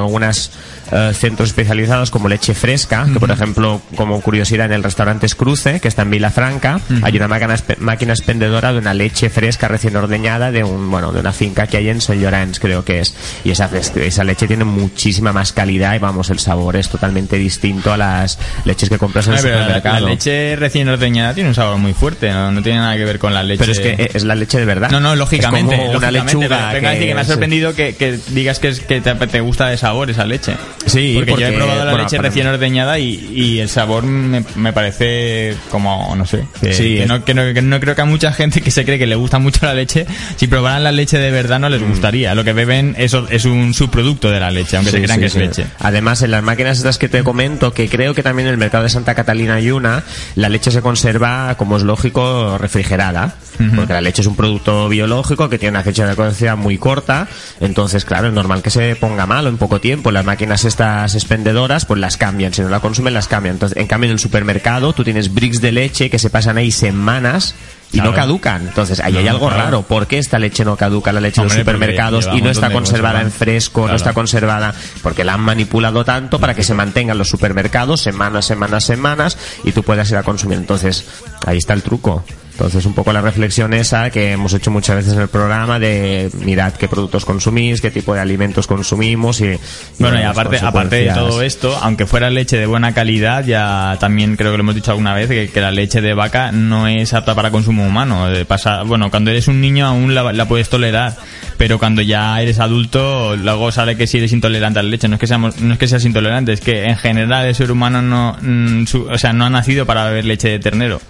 [0.95, 5.81] algunos centros especializados como leche fresca, que por ejemplo, como curiosidad, en el restaurante Cruce,
[5.81, 10.51] que está en Vilafranca, hay una máquina, máquina expendedora de una leche fresca recién ordeñada
[10.51, 13.15] de un bueno de una finca que hay en Sant Llorenç, creo que es.
[13.45, 17.93] Y esa, esa leche tiene muchísima más calidad y vamos, el sabor es totalmente distinto
[17.93, 20.09] a las leches que compras en el pero la, la supermercado.
[20.09, 23.35] leche recién ordeñada tiene un sabor muy fuerte, no, no tiene nada que ver con
[23.35, 23.59] la leche.
[23.61, 24.91] Pero es que eh, es la leche de verdad.
[24.91, 25.75] No, no, lógicamente.
[25.75, 26.69] Es como una lógicamente, lechuga.
[26.73, 27.31] pero que me ha sí.
[27.31, 30.55] sorprendido que, que digas que, es, que te, te gusta de sabor esa leche.
[30.87, 34.45] Sí, porque, yo he probado la bueno, leche recién ordeñada y, y el sabor me,
[34.57, 38.05] me parece como, no sé, que, Sí, que es- no, que, no, creo que a
[38.05, 40.07] mucha gente que se cree que le gusta mucho la leche,
[40.37, 41.89] si probaran la leche de verdad no les Mm.
[41.89, 42.35] gustaría.
[42.35, 45.27] Lo que beben eso es un subproducto de la leche, aunque se crean sí, que
[45.27, 45.67] es leche.
[45.81, 48.85] Además, en las máquinas estas que te comento, que creo que también en el mercado
[48.85, 50.03] de Santa Catalina hay una,
[50.35, 53.37] la leche se conserva, como es lógico, refrigerada.
[53.77, 57.29] Porque la leche es un producto biológico que tiene una fecha de caducidad muy corta.
[57.61, 60.11] Entonces, claro, es normal que se ponga malo en poco tiempo.
[60.11, 62.53] Las máquinas estas expendedoras, pues las cambian.
[62.53, 63.57] Si no la consumen, las cambian.
[63.57, 66.71] Entonces, en cambio, en el supermercado, tú tienes bricks de leche que se pasan ahí
[66.71, 67.55] semanas
[67.93, 68.63] y no caducan.
[68.67, 69.63] Entonces, ahí No, hay algo claro.
[69.65, 69.83] raro.
[69.83, 72.71] ¿Por qué esta leche no caduca, la leche Hombre, de los supermercados, y no está
[72.71, 74.75] conservada en fresco, no está conservada?
[75.03, 79.73] Porque la han manipulado tanto para que se mantengan los supermercados semanas, semanas, semanas y
[79.73, 80.59] tú puedas ir a consumir.
[80.59, 81.07] Entonces,
[81.47, 82.25] ahí está el truco.
[82.55, 86.31] Entonces, un poco la reflexión esa que hemos hecho muchas veces en el programa de
[86.45, 89.47] mirad qué productos consumís, qué tipo de alimentos consumimos y...
[89.47, 89.59] y
[89.99, 94.37] Bueno, y aparte, aparte de todo esto, aunque fuera leche de buena calidad, ya también
[94.37, 97.13] creo que lo hemos dicho alguna vez, que, que la leche de vaca no es
[97.13, 98.29] apta para consumo humano.
[98.29, 101.17] De pasa- bueno, cuando eres un niño aún la, la puedes tolerar,
[101.59, 105.09] pero cuando ya eres adulto, luego sale que si eres intolerante a la leche.
[105.09, 107.73] No es que, seamos, no es que seas intolerante, es que en general el ser
[107.73, 111.01] humano no, mm, su- o sea, no ha nacido para beber leche de ternero.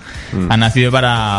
[0.48, 1.33] Ha nacido para,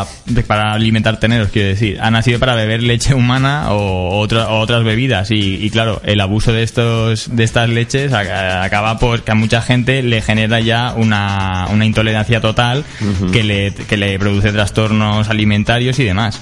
[0.47, 1.99] para alimentar terneros, quiero decir.
[2.01, 5.31] Ha nacido para beber leche humana o, otra- o otras bebidas.
[5.31, 9.61] Y, y claro, el abuso de estos de estas leches acaba por que a mucha
[9.61, 12.83] gente le genera ya una, una intolerancia total
[13.31, 16.41] que, le, que le produce trastornos alimentarios y demás.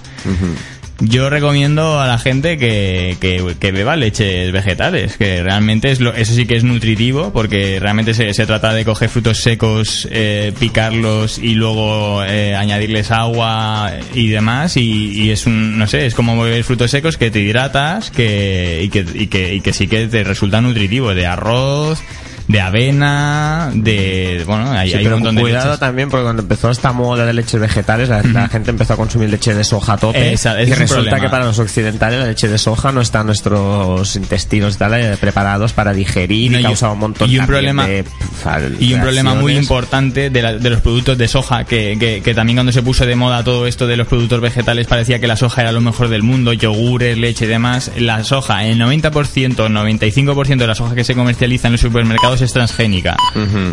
[1.05, 6.13] Yo recomiendo a la gente que, que, que beba leches vegetales, que realmente es lo,
[6.13, 10.53] eso sí que es nutritivo, porque realmente se, se trata de coger frutos secos, eh,
[10.57, 16.15] picarlos y luego eh, añadirles agua y demás, y, y es un, no sé, es
[16.15, 19.87] como beber frutos secos que te hidratas que, y, que, y, que, y que sí
[19.87, 22.01] que te resulta nutritivo, de arroz,
[22.47, 24.43] de avena, de...
[24.45, 25.79] Bueno, hay, Sí, hay un pero montón de cuidado leches.
[25.79, 29.29] también porque cuando empezó esta moda de leches vegetales la, la gente empezó a consumir
[29.29, 31.19] leche de soja a tope Esa- y resulta problema.
[31.21, 35.17] que para los occidentales la leche de soja no está en nuestros intestinos tal, eh,
[35.19, 38.03] preparados para digerir No, y y- causa un montón y un problema- de,
[38.79, 42.33] Y un problema muy importante de, la- de los productos de soja, que, que- que
[42.33, 45.37] también cuando se puso de moda todo esto de los productos vegetales parecía que la
[45.37, 47.91] soja era lo mejor del mundo, yogures, leche y demás.
[47.97, 52.53] La soja, el 90%, 95% de la soja que se comercializa en los supermercados es
[52.53, 53.15] transgénica.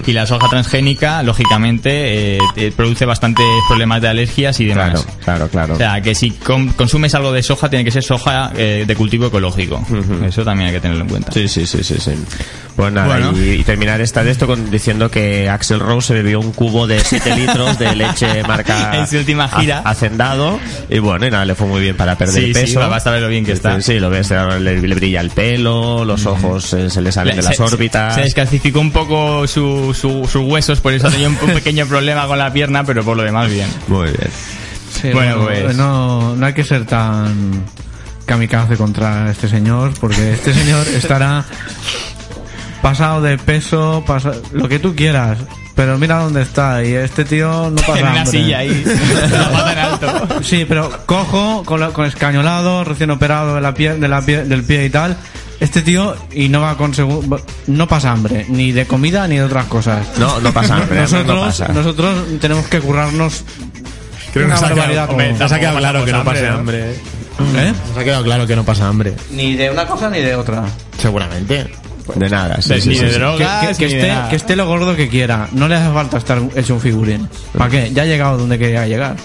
[0.07, 4.91] Y la soja transgénica, lógicamente, eh, produce bastantes problemas de alergias y demás.
[4.91, 5.75] Claro, claro, claro.
[5.75, 9.27] O sea, que si consumes algo de soja, tiene que ser soja eh, de cultivo
[9.27, 9.85] ecológico.
[10.25, 11.33] Eso también hay que tenerlo en cuenta.
[11.33, 12.13] Sí, sí, sí, sí, sí.
[12.81, 13.33] Pues nada, Bueno.
[13.39, 16.87] y, y terminar esta de esto con, diciendo que Axel Rose se bebió un cubo
[16.87, 19.83] de 7 litros de leche marca En su última gira.
[19.85, 20.59] ha- Hacendado
[20.89, 22.81] y bueno, y nada, le fue muy bien para perder Sí, sí, peso.
[22.89, 23.81] basta ver lo bien que está.
[23.83, 27.43] Sí, lo ves, le, le brilla el pelo, los ojos eh, se le salen de
[27.43, 28.15] Se- las se- órbitas.
[28.15, 32.27] Se descalcificó un poco su- su- sus huesos, por eso tenía un, un pequeño problema
[32.27, 33.69] con la pierna, pero por lo demás bien.
[33.89, 34.31] Muy bien.
[35.01, 37.65] Sí, Bueno, no, pues- no, no hay que ser tan
[38.27, 41.45] kamikaze contra este señor, porque este señor estará
[42.83, 45.39] pasado de peso, pasa- lo que tú quieras.
[45.77, 48.39] Pero mira dónde está, y este tío no pasa en una hambre.
[48.41, 48.85] silla ahí,
[49.31, 50.43] la pata en alto.
[50.43, 54.45] Sí, pero cojo, con, la- con escañolado, recién operado de la pie, de la pie-
[54.45, 55.17] del pie y tal.
[55.59, 59.45] Este tío y no va con segu- no pasa hambre, ni de comida ni de
[59.45, 60.07] otras cosas.
[60.19, 61.69] No, no pasa hambre, Nosotros, no pasa.
[61.69, 63.45] nosotros tenemos que currarnos
[64.33, 66.25] Creo que una nos ha quedado- barbaridad hombre, como- nos ha quedado claro que no
[66.25, 66.83] pasamos pase hambre,
[67.39, 67.69] hambre.
[67.69, 67.73] ¿Eh?
[67.89, 69.15] Nos ha quedado claro que no pasa hambre.
[69.31, 70.65] Ni de una cosa ni de otra.
[70.99, 71.71] Seguramente.
[72.15, 73.19] De nada, sí, De- sí, ni sí, de sí.
[73.19, 74.29] drogas, que, que- que ni de esté, nada.
[74.29, 75.49] que esté lo gordo que quiera.
[75.53, 77.29] No le hace falta estar hecho un figurín.
[77.57, 77.91] ¿Para qué?
[77.93, 79.17] Ya ha llegado donde quería llegar.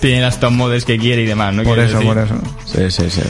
[0.00, 1.62] Tiene las top models que quiere y demás, ¿no?
[1.62, 2.06] Por eso, decir.
[2.08, 2.34] por eso.
[2.64, 3.22] Sí, sí, sí.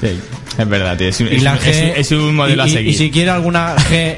[0.00, 0.20] Sí,
[0.58, 1.08] es verdad, tío.
[1.08, 2.74] Es un, Y es la un- G, es un- es un modelo y, a y-
[2.74, 2.90] seguir.
[2.90, 4.16] Y si quiere alguna G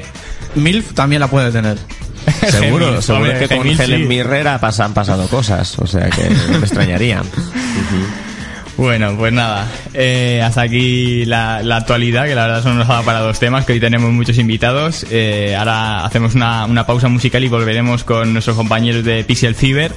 [0.55, 1.77] MILF, también la puede tener.
[2.51, 4.07] Seguro, Gemil, seguro hombre, que con Gemil, Helen sí.
[4.07, 7.21] Mirrera pasan, han pasado cosas, o sea que me extrañaría.
[8.77, 13.03] Bueno, pues nada, eh, hasta aquí la, la actualidad, que la verdad solo nos ha
[13.03, 15.05] para dos temas, que hoy tenemos muchos invitados.
[15.11, 19.91] Eh, ahora hacemos una, una pausa musical y volveremos con nuestros compañeros de Pixel Fever.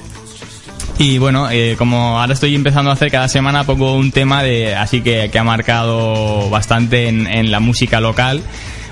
[0.99, 4.75] Y bueno, eh, como ahora estoy empezando a hacer cada semana, pongo un tema de
[4.75, 8.41] así que, que ha marcado bastante en, en la música local.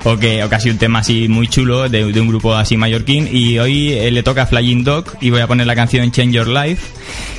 [0.06, 3.30] O que, o casi un tema así muy chulo de, de un grupo así mallorquín.
[3.32, 6.48] Y hoy eh, le toca Flying Dog y voy a poner la canción Change Your
[6.48, 6.84] Life.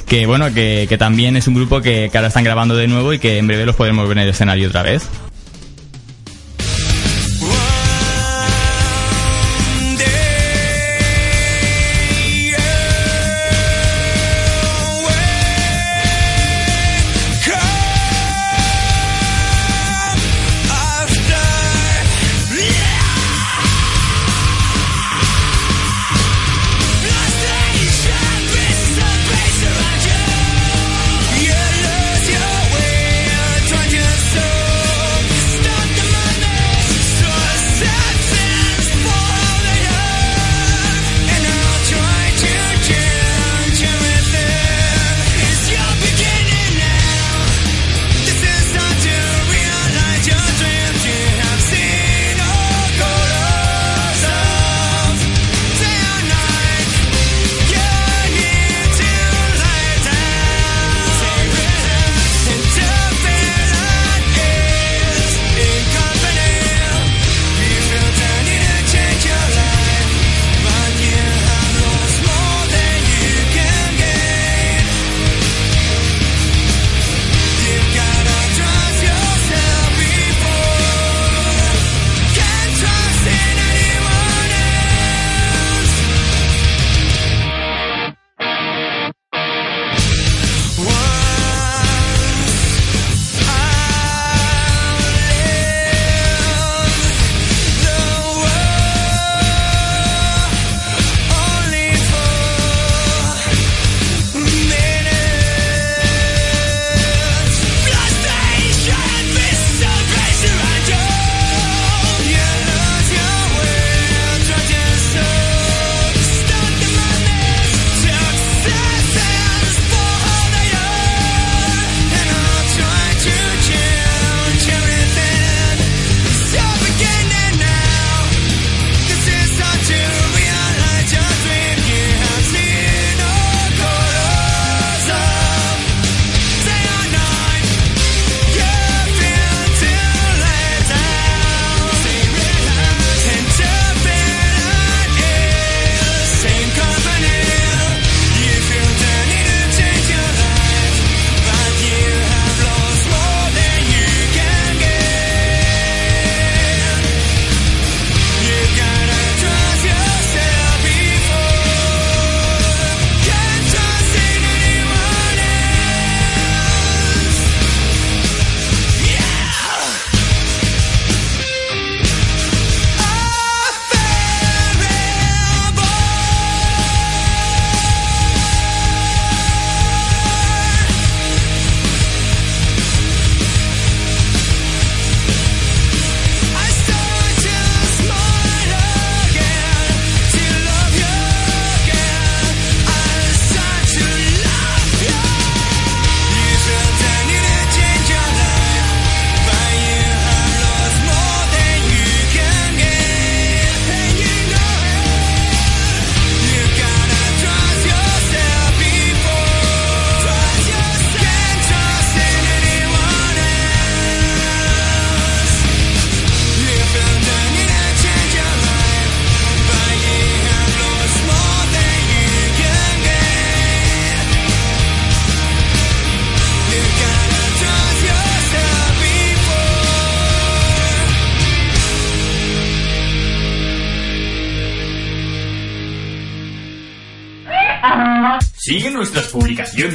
[0.07, 3.13] Que bueno, que, que también es un grupo que, que ahora están grabando de nuevo
[3.13, 5.09] y que en breve los podremos ver en el escenario otra vez.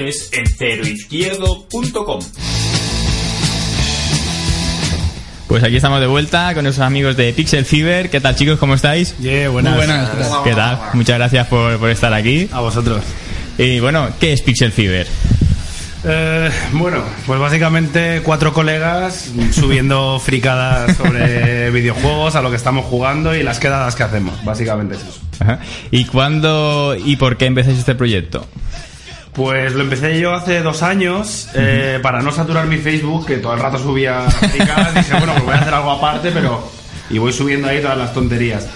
[0.10, 2.20] Publicaciones en ceroizquierdo.com.
[5.47, 8.10] Pues aquí estamos de vuelta con nuestros amigos de Pixel Fever.
[8.10, 8.60] ¿Qué tal chicos?
[8.60, 9.16] ¿Cómo estáis?
[9.20, 9.76] buenas.
[9.76, 10.10] Muy buenas.
[10.43, 10.80] ¿Qué tal?
[10.93, 12.47] Muchas gracias por, por estar aquí.
[12.51, 13.01] A vosotros.
[13.57, 15.07] Y bueno, ¿qué es Pixel Fever?
[16.05, 23.36] Eh, bueno, pues básicamente cuatro colegas subiendo fricadas sobre videojuegos, a lo que estamos jugando
[23.36, 24.43] y las quedadas que hacemos.
[24.45, 25.20] Básicamente es eso.
[25.39, 25.60] Ajá.
[25.91, 28.45] ¿Y cuándo y por qué empezáis este proyecto?
[29.34, 33.53] Pues lo empecé yo hace dos años eh, para no saturar mi Facebook, que todo
[33.53, 34.25] el rato subía.
[34.41, 36.61] Dije, bueno, pues voy a hacer algo aparte, pero.
[37.09, 38.67] Y voy subiendo ahí todas las tonterías.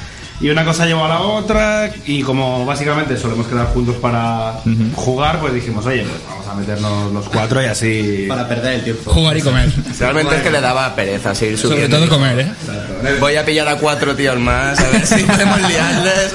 [0.42, 4.56] Y una cosa llevó a la otra, y como básicamente solemos quedar juntos para
[4.96, 8.26] jugar, pues dijimos, oye, pues vamos a meternos los cuatro y así.
[8.28, 9.12] Para perder el tiempo.
[9.12, 9.72] Jugar y comer.
[10.00, 11.98] Realmente es que le daba pereza seguir Sobre subiendo.
[11.98, 12.52] todo comer, ¿eh?
[13.20, 16.34] Voy a pillar a cuatro tíos más, a ver si podemos liarles.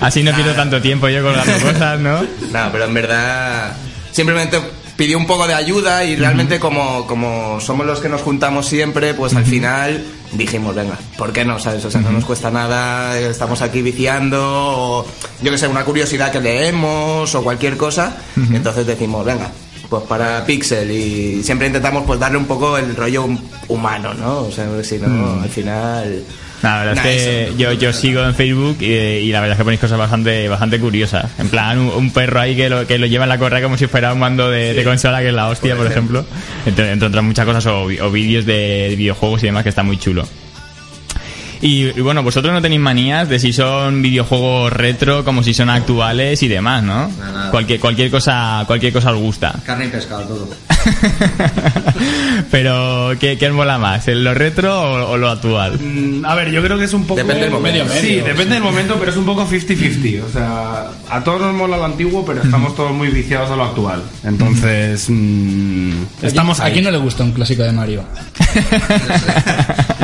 [0.00, 2.22] Así no pierdo tanto tiempo yo colgando cosas, ¿no?
[2.22, 3.72] No, pero en verdad
[4.12, 4.60] simplemente
[4.96, 9.14] pidió un poco de ayuda y realmente como, como somos los que nos juntamos siempre,
[9.14, 11.58] pues al final dijimos, venga, ¿por qué no?
[11.58, 11.84] ¿Sabes?
[11.84, 15.06] O sea, no nos cuesta nada, estamos aquí viciando, o
[15.42, 19.50] yo que sé, una curiosidad que leemos o cualquier cosa, y entonces decimos, venga.
[19.88, 24.38] Pues para Pixel y siempre intentamos pues darle un poco el rollo hum- humano, ¿no?
[24.44, 25.42] O sea, si no, Mm.
[25.42, 26.24] al final...
[26.62, 29.58] La verdad Nah, es que yo, yo sigo en Facebook y, y la verdad es
[29.58, 31.30] que ponéis cosas bastante bastante curiosas.
[31.38, 33.76] En plan, un, un perro ahí que lo, que lo lleva en la correa como
[33.76, 36.24] si fuera un mando de, de consola, que es la hostia, por, ejemplo.
[36.64, 39.98] Entre, entre otras muchas cosas, o, vídeos de, de videojuegos y demás, que está muy
[39.98, 40.24] chulo.
[41.62, 45.70] Y, y bueno, vosotros no tenéis manías de si son videojuegos retro como si son
[45.70, 47.06] actuales y demás, ¿no?
[47.08, 47.50] Nada, nada.
[47.52, 49.54] Cualquier, cualquier cosa cualquier cosa os gusta.
[49.64, 50.48] Carne y pescado, todo.
[52.50, 54.08] Pero, ¿qué, qué os mola más?
[54.08, 55.78] ¿el ¿Lo retro o, o lo actual?
[55.80, 57.16] Mm, A ver, yo creo que es un poco.
[57.20, 57.84] Depende del momento.
[57.84, 58.24] Sí, Medio, medio.
[58.24, 60.22] depende del momento, pero es un poco 50-50.
[60.24, 63.64] O sea, a todos nos mola lo antiguo, pero estamos todos muy viciados a lo
[63.64, 64.02] actual.
[64.24, 65.92] Entonces, mm,
[66.22, 68.02] estamos ¿A quién no le gusta un clásico de Mario?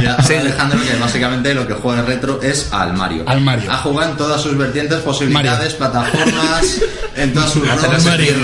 [0.01, 3.25] Ya, ahora Alejandro, que básicamente lo que juega en retro es al Mario.
[3.27, 3.71] Al Mario.
[3.73, 6.81] Ha jugado en todas sus vertientes, posibilidades, plataformas,
[7.17, 8.35] en todas sus roles, Mario.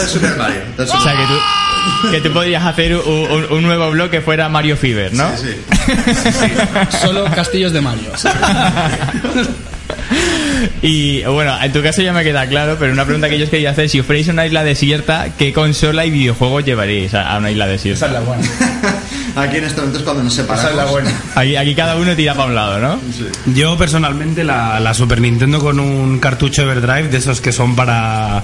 [0.00, 0.60] en Super Mario.
[0.66, 4.20] Entonces, O sea, que tú, que tú podrías hacer un, un- un nuevo blog que
[4.20, 5.30] fuera Mario Fever, ¿no?
[5.36, 5.54] Sí,
[6.06, 6.96] sí.
[7.02, 8.10] Solo castillos de Mario.
[10.82, 13.50] Y bueno, en tu caso ya me queda claro, pero una pregunta que yo os
[13.50, 17.32] quería hacer, si os fuerais a una isla desierta, ¿qué consola y videojuegos llevaríais a
[17.32, 18.06] a una isla desierta?
[18.06, 18.42] Esa es la buena.
[19.36, 20.64] Aquí en este momento es cuando nos separamos.
[20.64, 21.22] Esa es la buena.
[21.34, 23.00] Aquí, aquí cada uno tira para un lado, ¿no?
[23.54, 28.42] Yo personalmente la, la Super Nintendo con un cartucho Everdrive de esos que son para.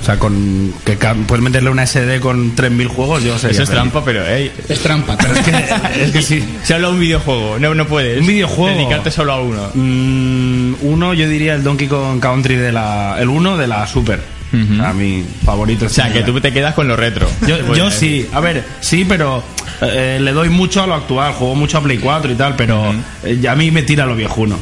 [0.00, 0.72] O sea, con.
[0.84, 3.50] que puedes meterle una SD con 3000 juegos, yo sé.
[3.50, 5.16] Eso es trampa, pero hey, Es trampa.
[5.16, 6.44] Pero es que, es que sí.
[6.64, 8.20] solo un videojuego, no, no puedes.
[8.20, 8.76] Un videojuego.
[8.76, 9.70] Dedicarte solo a uno.
[9.74, 13.16] Mm, uno, yo diría el Donkey Kong Country de la.
[13.18, 14.36] El uno de la Super.
[14.82, 15.86] A mi favorito.
[15.86, 17.28] O sea, que tú te quedas con lo retro.
[17.46, 19.42] Yo, yo sí, a ver, sí, pero
[19.82, 22.94] eh, le doy mucho a lo actual, juego mucho a Play 4 y tal, pero
[23.22, 24.58] eh, ya a mí me tira lo viejuno.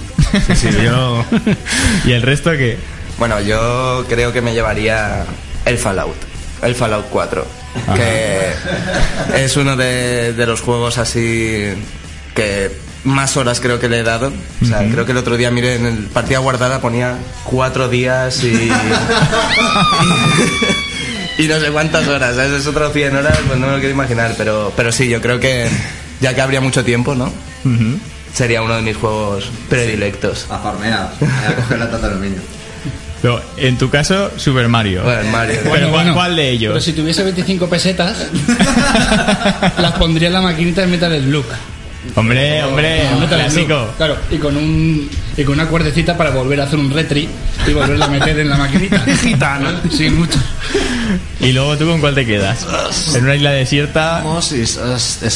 [0.46, 1.24] Sí, sí, yo...
[2.04, 2.76] ¿Y el resto qué?
[3.18, 5.24] Bueno, yo creo que me llevaría
[5.64, 6.16] el Fallout,
[6.62, 7.46] el Fallout 4,
[7.94, 11.68] que es uno de, de los juegos así
[12.34, 12.72] que
[13.04, 14.32] más horas creo que le he dado.
[14.62, 18.42] O sea, creo que el otro día, mire, en el partida guardada ponía cuatro días
[18.42, 18.70] y...
[21.39, 22.53] y no sé cuántas horas, ¿sabes?
[22.53, 25.41] Es otro 100 horas, pues no me lo quiero imaginar, pero, pero sí, yo creo
[25.41, 25.68] que
[26.20, 27.26] ya que habría mucho tiempo, ¿no?
[27.64, 27.99] Ujú.
[28.32, 30.47] Sería uno de mis juegos predilectos.
[30.51, 31.12] A farmear,
[31.49, 32.41] a coger la tata de aluminio.
[33.22, 35.03] Pero, en tu caso, Super Mario.
[35.03, 35.61] Bueno, Mario.
[35.62, 36.85] Pero ¿cuál, cuál de Pero ellos?
[36.85, 38.26] si tuviese 25 pesetas,
[39.78, 41.47] las pondría en la maquinita de Metal Slug.
[42.14, 43.94] Hombre, hombre, un clásico.
[43.96, 47.28] Claro, y con un y con una cuerdecita para volver a hacer un retri
[47.66, 49.00] y volverla a meter en la maquinita.
[49.22, 49.68] Gitano.
[49.90, 50.38] Sí, mucho.
[51.40, 52.66] Y luego tú con cuál te quedas?
[53.14, 54.22] En una isla desierta.
[54.24, 54.78] Vamos, es,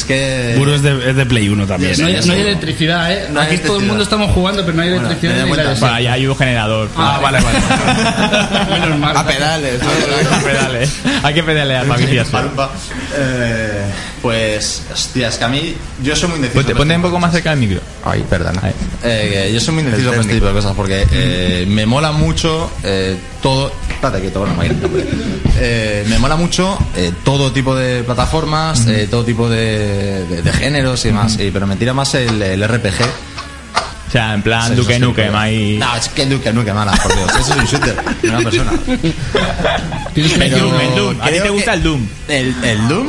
[0.07, 0.55] que...
[0.57, 1.99] Puro es de, es de Play 1 también.
[1.99, 2.21] No hay, ¿eh?
[2.25, 3.27] no hay electricidad, ¿eh?
[3.31, 5.75] No hay Aquí todo el mundo estamos jugando, pero no hay electricidad en la isla
[5.79, 6.89] Bueno, hay un generador.
[6.95, 8.79] Ah, vale, vale.
[8.79, 9.17] Menos mal.
[9.17, 10.89] A pedales, que pedalear.
[11.23, 11.85] Hay que pedalear.
[12.31, 12.71] Palpa.
[13.15, 13.83] Eh,
[14.21, 15.75] pues, hostia, es que a mí...
[16.03, 16.59] Yo soy muy indeciso.
[16.59, 17.79] Ponte, con ponte este un poco más cerca del micro.
[18.03, 18.61] Ay, perdona.
[19.03, 22.71] Eh, yo soy muy indeciso con este tipo de cosas porque eh, me mola mucho
[22.83, 23.71] eh, todo.
[23.89, 24.67] Espérate que todo no me.
[25.61, 30.53] Eh, Me mola mucho eh, todo tipo de plataformas, eh, todo tipo de, de- de
[30.53, 33.01] géneros y demás, y- pero me tira más el, el RPG.
[34.07, 35.77] O sea, en plan sí, Nukem pero- ahí.
[35.77, 37.29] No, es que Duke Nukem, mala, por Dios.
[37.39, 38.71] Eso es un shooter una persona.
[40.15, 41.21] Que El Doom, el Doom.
[41.21, 42.07] ¿A ti te gusta el Doom?
[42.27, 43.07] El, el Doom.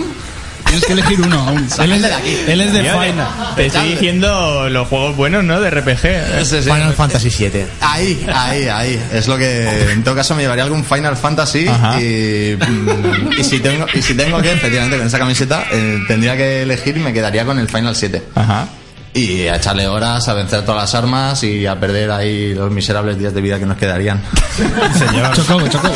[0.70, 1.68] Tienes que elegir uno aún.
[1.80, 3.28] Él es de, él es de Final.
[3.56, 5.60] Te estoy diciendo los juegos buenos, ¿no?
[5.60, 6.44] De RPG.
[6.62, 7.64] Final Fantasy VII.
[7.80, 9.02] Ahí, ahí, ahí.
[9.12, 12.00] Es lo que en todo caso me llevaría algún Final Fantasy Ajá.
[12.00, 16.36] y, mm, y si tengo y si tengo que, efectivamente, con esa camiseta eh, tendría
[16.36, 18.22] que elegir y me quedaría con el Final 7.
[18.36, 18.68] Ajá.
[19.12, 23.18] Y a echarle horas, a vencer todas las armas y a perder ahí los miserables
[23.18, 24.22] días de vida que nos quedarían.
[24.96, 25.32] Señor.
[25.34, 25.90] Chocó, chocó.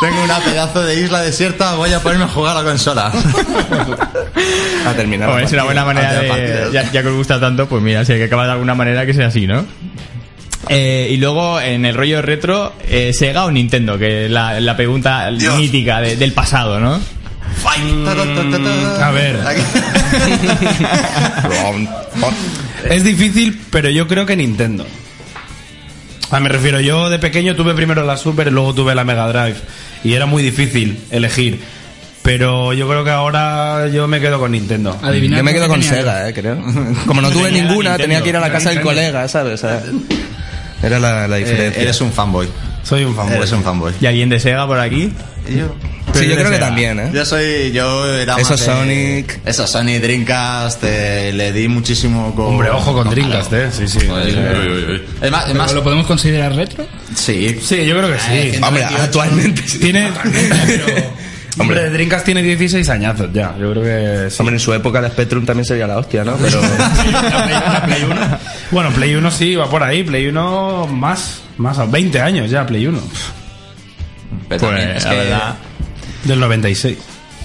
[0.00, 3.12] Tengo una pedazo de isla desierta, voy a ponerme a jugar a la consola.
[4.86, 5.40] A terminar.
[5.40, 6.68] Es una buena manera de.
[6.72, 9.06] Ya, ya que os gusta tanto, pues mira, si hay que acabar de alguna manera
[9.06, 9.64] que sea así, ¿no?
[10.68, 14.76] Eh, y luego en el rollo retro, eh, Sega o Nintendo, que es la, la
[14.76, 17.00] pregunta mítica de- del pasado, ¿no?
[19.00, 19.38] A ver.
[22.88, 24.86] Es difícil, pero yo creo que Nintendo.
[26.30, 29.28] Ah, me refiero, yo de pequeño tuve primero la Super y luego tuve la Mega
[29.28, 29.56] Drive.
[30.02, 31.60] Y era muy difícil elegir.
[32.22, 34.98] Pero yo creo que ahora yo me quedo con Nintendo.
[35.02, 36.56] Adivinar Yo me quedo con tenía Sega, eh, creo.
[37.06, 37.96] Como no tuve Tenía ninguna, Nintendo.
[38.02, 39.54] tenía que ir a la casa del colega, ¿sabes?
[39.54, 39.82] O sea,
[40.82, 41.82] era la, la Eh, diferencia.
[41.82, 42.48] eres un fanboy.
[42.82, 43.36] Soy un fanboy.
[43.36, 43.92] Eres un fanboy.
[44.00, 45.12] ¿Y alguien de Sega por aquí?
[45.46, 47.10] Sí, yo creo que también, ¿eh?
[47.12, 49.40] Yo soy, yo era Eso más de- Sonic.
[49.44, 52.46] Eso Sonic, Dreamcast, eh, le di muchísimo con...
[52.46, 53.68] Hombre, ojo con Dreamcast, eh.
[53.72, 53.98] Sí, sí.
[53.98, 56.86] Es más, es ¿Pero más- ¿Lo podemos considerar retro?
[57.16, 57.58] sí.
[57.60, 58.58] Sí, yo creo que sí.
[58.62, 59.78] Hombre, actualmente sí.
[59.80, 60.10] Tiene.
[61.58, 63.54] Hombre, Dreamcast tiene 16 añazos ya.
[63.58, 64.36] Yo creo que sí.
[64.40, 66.36] Hombre, en su época el Spectrum también sería la hostia, ¿no?
[66.36, 66.60] Pero
[68.70, 70.02] Bueno, Play 1 sí, va por ahí.
[70.02, 73.00] Play 1 más, más, 20 años ya, Play 1.
[74.58, 75.54] Pero Pues también es la que- verdad.
[76.24, 76.98] Del 96.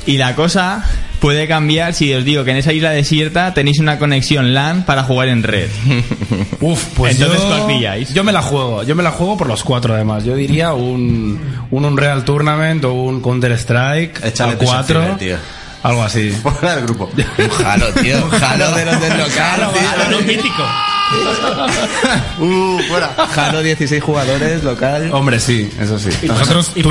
[0.05, 0.83] Y la cosa
[1.19, 5.03] puede cambiar si os digo que en esa isla desierta tenéis una conexión LAN para
[5.03, 5.67] jugar en red.
[6.61, 8.13] Uf, pues Entonces, yo, ¿cuál pilláis?
[8.13, 8.83] yo me la juego.
[8.83, 10.23] Yo me la juego por los cuatro además.
[10.23, 11.39] Yo diría un,
[11.69, 14.99] un Unreal Tournament o un Counter Strike Échale al prisa 4.
[15.01, 15.35] encima, tío.
[15.83, 16.29] Algo así.
[16.41, 17.09] Fuera del grupo.
[17.15, 18.23] un jalo, tío.
[18.23, 20.19] Un jalo de los del local, tío.
[20.25, 20.63] mítico.
[22.39, 23.09] Uh, fuera.
[23.33, 25.09] Jalo 16 jugadores, local.
[25.11, 26.09] Hombre, sí, eso sí.
[26.27, 26.81] Nosotros y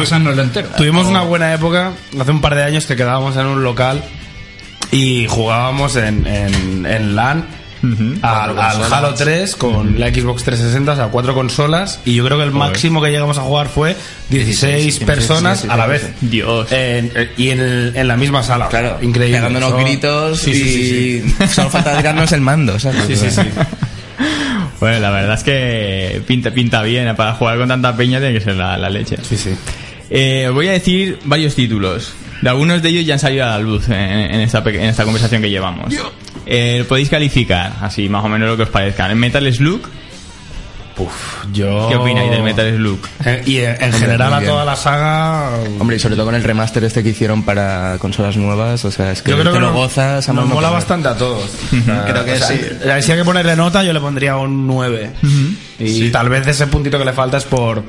[0.43, 0.69] entero.
[0.77, 4.03] Tuvimos una buena época, hace un par de años que quedábamos en un local
[4.91, 7.47] y jugábamos en, en, en LAN
[8.23, 8.93] al, Cuatro al.
[8.93, 12.51] Halo 3 con la Xbox 360, o sea, cuatro consolas y yo creo que el
[12.51, 13.97] máximo que llegamos a jugar fue
[14.31, 16.11] 16 16, personas 16, a la vez.
[16.21, 16.71] Dios.
[16.73, 18.69] En- eh, y en, el- en la misma sala.
[18.69, 19.39] Claro, increíble.
[19.39, 20.63] Pegándonos Eso- gritos Sí, y sí,
[21.23, 21.49] sí, sí.
[21.55, 23.05] solo falta tirarnos el mando, ¿sabes?
[23.07, 23.43] Sí, sí, sí.
[24.81, 27.15] Bueno, la verdad es que pinta, pinta bien.
[27.17, 29.17] Para jugar con tanta peña tiene que ser la, la leche.
[29.23, 29.51] Sí, sí.
[30.11, 32.13] Eh, os voy a decir varios títulos.
[32.43, 34.89] De algunos de ellos ya han salido a la luz en, en esta, pe- en
[34.89, 35.93] esta conversación que llevamos.
[36.47, 39.11] Eh, podéis calificar, así más o menos lo que os parezca.
[39.11, 39.83] El Metal Slug,
[40.99, 41.89] Uf, yo...
[41.89, 42.99] ¿qué opináis del Metal Slug?
[43.25, 45.51] Eh, Y en, en Hombre, general a toda la saga...
[45.79, 49.13] Hombre, y sobre todo con el remaster este que hicieron para consolas nuevas, o sea,
[49.13, 50.73] es que Yo creo te que lo gozas a nos mola poder.
[50.73, 51.51] bastante a todos.
[51.71, 52.61] Creo que O sea, sí.
[53.03, 55.11] Si hay que ponerle nota, yo le pondría un 9.
[55.79, 57.83] Y tal vez ese puntito que le falta es por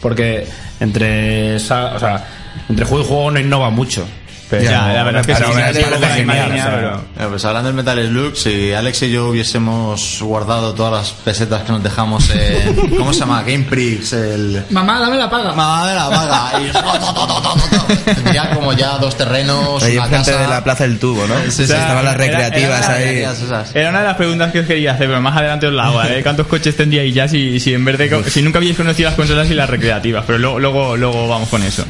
[0.00, 0.46] porque
[0.80, 2.24] entre esa- o sea,
[2.68, 4.06] entre juego y juego no innova mucho.
[4.52, 7.00] Pero, Ya, la verdad es que pero sí, me sí, parece sí, sí, genial,
[7.30, 11.72] Pues hablando del Metal Slug, si Alex y yo hubiésemos guardado todas las pesetas que
[11.72, 12.90] nos dejamos en...
[12.98, 13.42] ¿Cómo se llama?
[13.44, 14.62] Game Prix, el...
[14.68, 15.54] Mamá, dame la paga.
[15.54, 16.52] Mamá de la vaga.
[16.60, 18.14] Y...
[18.14, 20.42] Tendría como ya dos terrenos, Ahí una enfrente casa...
[20.42, 21.34] de la Plaza del Tubo, ¿no?
[21.44, 23.18] Sí, sí, O sea, Estaban las era- era recreativas una- ahí.
[23.20, 23.74] esas.
[23.74, 26.02] Era una de las preguntas que os quería hacer, pero más adelante os la hago.
[26.02, 26.20] ¿eh?
[26.22, 29.50] ¿Cuántos coches tendríais ya si, si en vez de si nunca habíais conocido las consolas
[29.50, 30.24] y las recreativas?
[30.26, 31.84] Pero luego, luego, luego vamos con eso.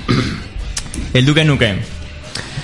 [1.15, 1.79] El Duke Nukem.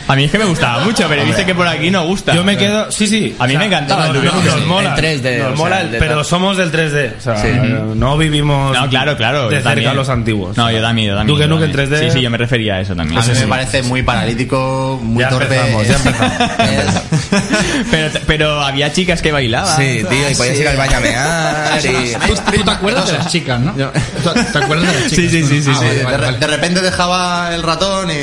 [0.08, 2.34] A mí es que me gustaba mucho, pero viste que por aquí no gusta.
[2.34, 3.36] Yo me quedo, sí, sí.
[3.38, 4.52] A mí me encantaba el no, Duke no, Nukem.
[4.58, 4.94] nos mola.
[4.96, 7.12] El 3D, Nos o mola, sea, el- de pero somos del 3D.
[7.18, 7.48] O sea, Sí.
[7.94, 9.48] no vivimos No, claro, claro.
[9.50, 9.94] de cerca también.
[9.96, 10.56] los antiguos.
[10.56, 11.36] No, yo también, yo también.
[11.36, 11.90] Duke Nukem también.
[11.90, 12.06] 3D.
[12.06, 13.18] Sí, sí, yo me refería a eso también.
[13.20, 15.54] A mí Sí, me parece muy paralítico, muy Ya torpe.
[15.56, 16.32] empezamos, ya empezamos.
[17.90, 19.76] pero, pero había chicas que bailaban.
[19.76, 22.14] Sí, tío, y podías ir al baño a mear y...
[22.26, 23.72] ¿Tú, tú te acuerdas de las chicas, no?
[23.72, 25.10] ¿Tú- ¿Te acuerdas de las chicas?
[25.10, 25.84] Sí, sí, sí, sí, Ah, sí.
[25.84, 26.38] vale, de, vale, re- vale.
[26.38, 28.14] de repente dejaba el ratón y...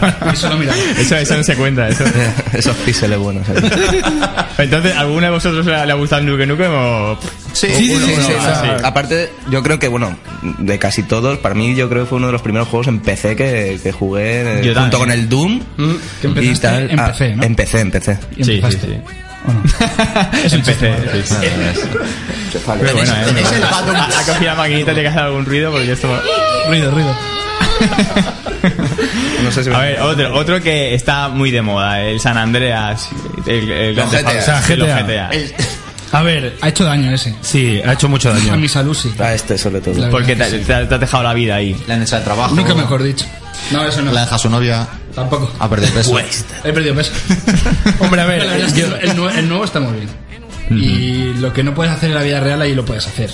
[0.32, 0.74] Y solo mira.
[0.98, 2.04] Eso, eso no se cuenta, eso.
[2.52, 3.46] Esos píxeles buenos.
[4.58, 7.18] Entonces, ¿alguno de vosotros le, ha gustado el Duke Nukem o...?
[7.52, 8.32] Sí, Sí, sí, sí.
[8.82, 10.16] Aparte, yo creo que, bueno,
[10.58, 13.00] de casi todos, para mí yo creo que fue uno de los primeros juegos en
[13.00, 15.00] PC que, que jugué eh, Yo junto también.
[15.00, 15.60] con el Doom.
[15.78, 17.42] En Ah, PC, ¿no?
[17.42, 18.18] En PC, en PC.
[18.36, 18.86] Y Sí, sí, empezaste.
[18.86, 19.00] sí.
[19.44, 19.62] ¿O no?
[20.44, 20.94] Es el PC.
[21.24, 21.34] sí.
[22.80, 23.24] Pero bueno, ¿eh?
[23.54, 26.08] el Batum- Ha ha cogido la maquinita, tiene que hacer algún ruido porque esto...
[26.68, 27.14] Ruido, ruido.
[29.42, 32.36] No sé si me- A ver, otro, otro que está muy de moda, el San
[32.38, 33.08] Andreas,
[33.46, 34.18] el, el Los GTA.
[34.18, 35.30] Auto, O sea, sí, los GTA.
[36.12, 37.34] A ver, Ha hecho daño ese.
[37.40, 38.56] sí, ha hecho mucho A daño.
[38.58, 39.12] mi salud sí.
[39.18, 39.94] A este, sobre todo.
[39.98, 41.74] La Porque te, has dejado la vida ahí.
[41.86, 42.54] Le han echado el trabajo.
[42.54, 43.24] Nunca mejor dicho.
[43.70, 44.12] No, eso no.
[44.12, 44.86] La deja su novia.
[45.14, 45.50] Tampoco.
[45.58, 46.18] Ha perdido peso.
[46.64, 47.12] He perdido peso.
[48.00, 48.58] Hombre, a ver, La
[49.14, 50.08] yo- el nuevo está muy bien.
[50.70, 53.30] Y lo que no puedes hacer en la vida real, ahí lo puedes hacer.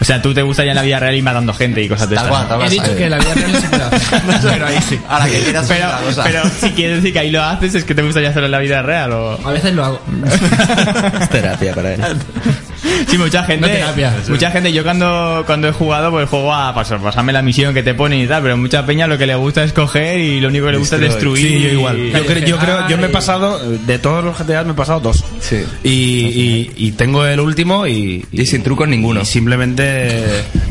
[0.00, 2.08] O sea, tú te gusta ya en la vida real ir matando gente y cosas
[2.08, 2.50] de estas.
[2.66, 4.40] He dicho que en la vida real no se puede hacer.
[4.50, 4.98] Pero ahí sí.
[5.08, 6.22] Ahora que quieras Pero, cosa.
[6.24, 8.58] pero si quieres decir que ahí lo haces, es que te gustaría hacerlo en la
[8.58, 9.38] vida real o...
[9.46, 10.00] A veces lo hago.
[11.20, 12.00] Es terapia para él.
[13.08, 13.66] Sí, mucha gente.
[13.66, 14.14] No terapia.
[14.28, 17.82] mucha gente, yo cuando, cuando he jugado, pues juego a pasar, pasarme la misión que
[17.82, 20.48] te ponen y tal, pero mucha peña lo que le gusta es coger y lo
[20.48, 21.46] único que le gusta es destruir.
[21.48, 21.96] Sí, yo y- igual.
[22.12, 25.00] Yo, creo, yo creo, yo me he pasado, de todos los GTA me he pasado
[25.00, 25.24] dos.
[25.40, 25.64] Sí.
[25.84, 29.20] Y, y, y tengo el último y, Y sin trucos ninguno.
[29.22, 30.20] y simplemente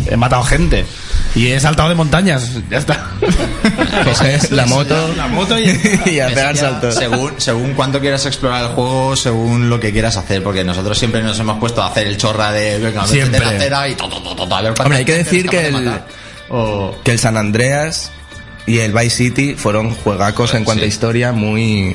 [0.10, 0.86] he matado gente.
[1.36, 3.12] Y he saltado de montañas, ya está.
[4.04, 5.66] Coges la moto, La moto y...
[6.06, 6.96] y a pegar saltos.
[6.96, 11.22] Según, según cuánto quieras explorar el juego, según lo que quieras hacer, porque nosotros siempre
[11.22, 13.40] nos hemos puesto a hacer el chorra de venga, Siempre.
[13.40, 16.02] la acera y to, to, to, a ver Hombre, hay que decir que de el.
[16.50, 18.12] O- que el San Andreas
[18.66, 21.94] y el Vice City fueron juegacos en cuanto a historia muy...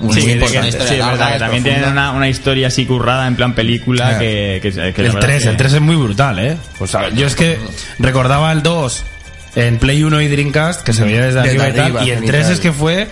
[0.00, 0.62] Muy Sí, que- importante.
[0.72, 4.04] sí, historia verdad, larga, que también tienen una, una historia así currada en plan película
[4.08, 4.18] Claro.
[4.20, 6.56] que, que, que El verdad 3, que- el 3 es muy brutal, ¿eh?
[6.80, 7.58] O sea, yo es que
[7.98, 9.04] recordaba el 2
[9.56, 12.10] en Play 1 y Dreamcast, que se veía desde Desde arriba y tal, arriba, y
[12.10, 12.40] el genital.
[12.40, 13.06] 3 es que fue,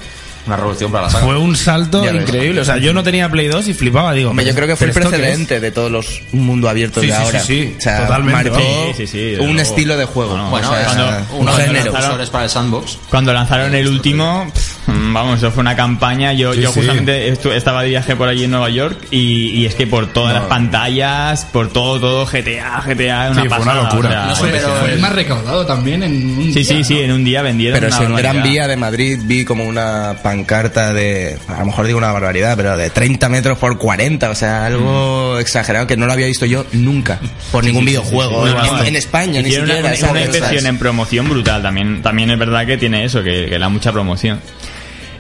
[0.47, 1.25] Una revolución para la saga.
[1.25, 2.23] fue un salto Ya ves.
[2.23, 2.61] increíble.
[2.61, 4.31] O sea, yo no tenía Play 2 y flipaba, digo.
[4.31, 7.23] Hombre, yo creo que fue el precedente de todos los mundo abiertos Sí, de sí,
[7.23, 7.41] ahora.
[7.41, 7.75] sí, sí.
[7.79, 8.51] O sea, Totalmente.
[8.51, 10.37] marcó Sí, sí, sí, desde un estilo de juego.
[10.37, 11.93] No, no, Bueno, o sea, cuando- un cuando género.
[11.93, 12.99] lanzaron- para el sandbox.
[13.09, 14.79] Cuando lanzaron el último, pff,
[15.13, 16.33] vamos, eso fue una campaña.
[16.33, 19.87] Yo, yo justamente estaba de viaje por allí en Nueva York y, y es que
[19.87, 24.09] por todas las pantallas, por todo, todo, GTA, GTA, una Sí, fue una locura.
[24.09, 26.65] o sea, No sé, fue- pero- Fue el más recaudado también en un Sí, día,
[26.65, 27.01] sí, sí, ¿no?
[27.01, 28.43] en un día vendieron Pero en Gran.
[28.43, 32.75] Vía de Madrid vi como una pancarta de, a lo mejor digo una barbaridad, pero
[32.75, 36.65] de 30 metros por 40, o sea, algo exagerado que no lo había visto yo
[36.73, 37.21] nunca
[37.53, 38.47] por ningún videojuego.
[38.47, 38.55] Sí,
[38.87, 39.81] en, España, ni siquiera.
[39.81, 41.63] una, una inversión en promoción brutal.
[41.63, 44.41] También, también es verdad que tiene eso, que, que da mucha promoción.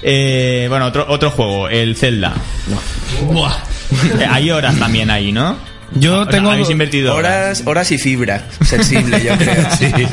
[0.02, 2.32] Eh, bueno, otro, otro juego, el Zelda.
[3.26, 3.52] Buah.
[4.18, 5.56] Eh, Hay horas también ahí, ¿no?
[5.94, 10.08] Yo O sea, tengo habéis invertido Horas, horas y fibra sensible, yo creo.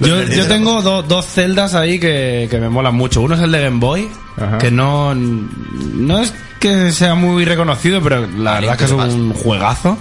[0.00, 3.20] Yo, yo tengo do- dos celdas ahí que, que me molan mucho.
[3.20, 4.58] Uno es el de Game Boy, Ajá.
[4.58, 9.32] que no, no es que sea muy reconocido, pero la verdad es que es un
[9.32, 9.96] juegazo.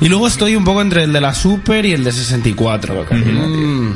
[0.00, 3.06] Y luego estoy un poco entre el de la Super y el de 64.
[3.10, 3.92] Mm.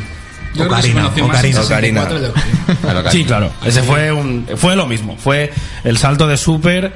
[0.55, 2.03] Yo creo que se conoce más en Ocarina.
[2.03, 3.11] 64 de Ocarina.
[3.11, 3.51] Sí, claro.
[3.65, 5.17] Ese fue un, fue lo mismo.
[5.19, 5.53] Fue
[5.85, 6.93] el salto de Super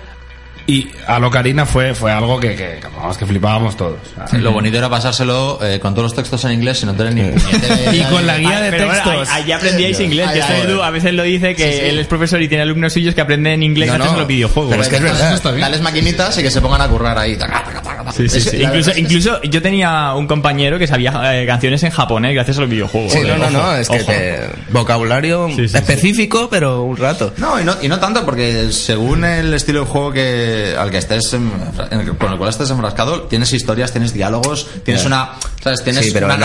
[0.67, 3.99] y a Locarina fue, fue algo que, que, vamos, que flipábamos todos.
[4.33, 7.23] Lo bonito era pasárselo eh, con todos los textos en inglés sin no tener ni
[7.41, 9.29] puñetera Y con la de- guía de Pero bueno, textos.
[9.31, 10.27] ahí- ahí aprendíais inglés.
[10.29, 10.71] Ay, que ay, esto ay.
[10.73, 13.63] Edu a veces lo dice que él es profesor y tiene alumnos suyos que aprenden
[13.63, 14.71] inglés No, gracias no, a los videojuegos.
[14.71, 15.35] pero es que es Dales- verdad.
[15.35, 15.61] está bien.
[15.63, 17.37] Dales maquinitas y que se pongan a currar ahí.
[17.37, 18.13] Taca, taca, taca, taca.
[18.13, 18.57] Sí, sí, Es- sí.
[18.59, 22.61] la Incluso, incluso yo tenía un compañero que sabía eh, canciones en japonés gracias a
[22.61, 23.13] los videojuegos.
[23.13, 24.41] Sí, no, no, Ojo, no, es que te-
[24.71, 27.33] vocabulario Sí, sí, específico, pero un rato.
[27.39, 30.99] No, y no, y no tanto, porque según el estilo de juego que al que
[30.99, 31.51] estés en-
[31.91, 35.31] en con el cual estés enfrascado, tienes historias, tienes diálogos, tienes una,
[35.62, 35.83] ¿sabes?
[35.85, 36.37] Tienes sí, pero una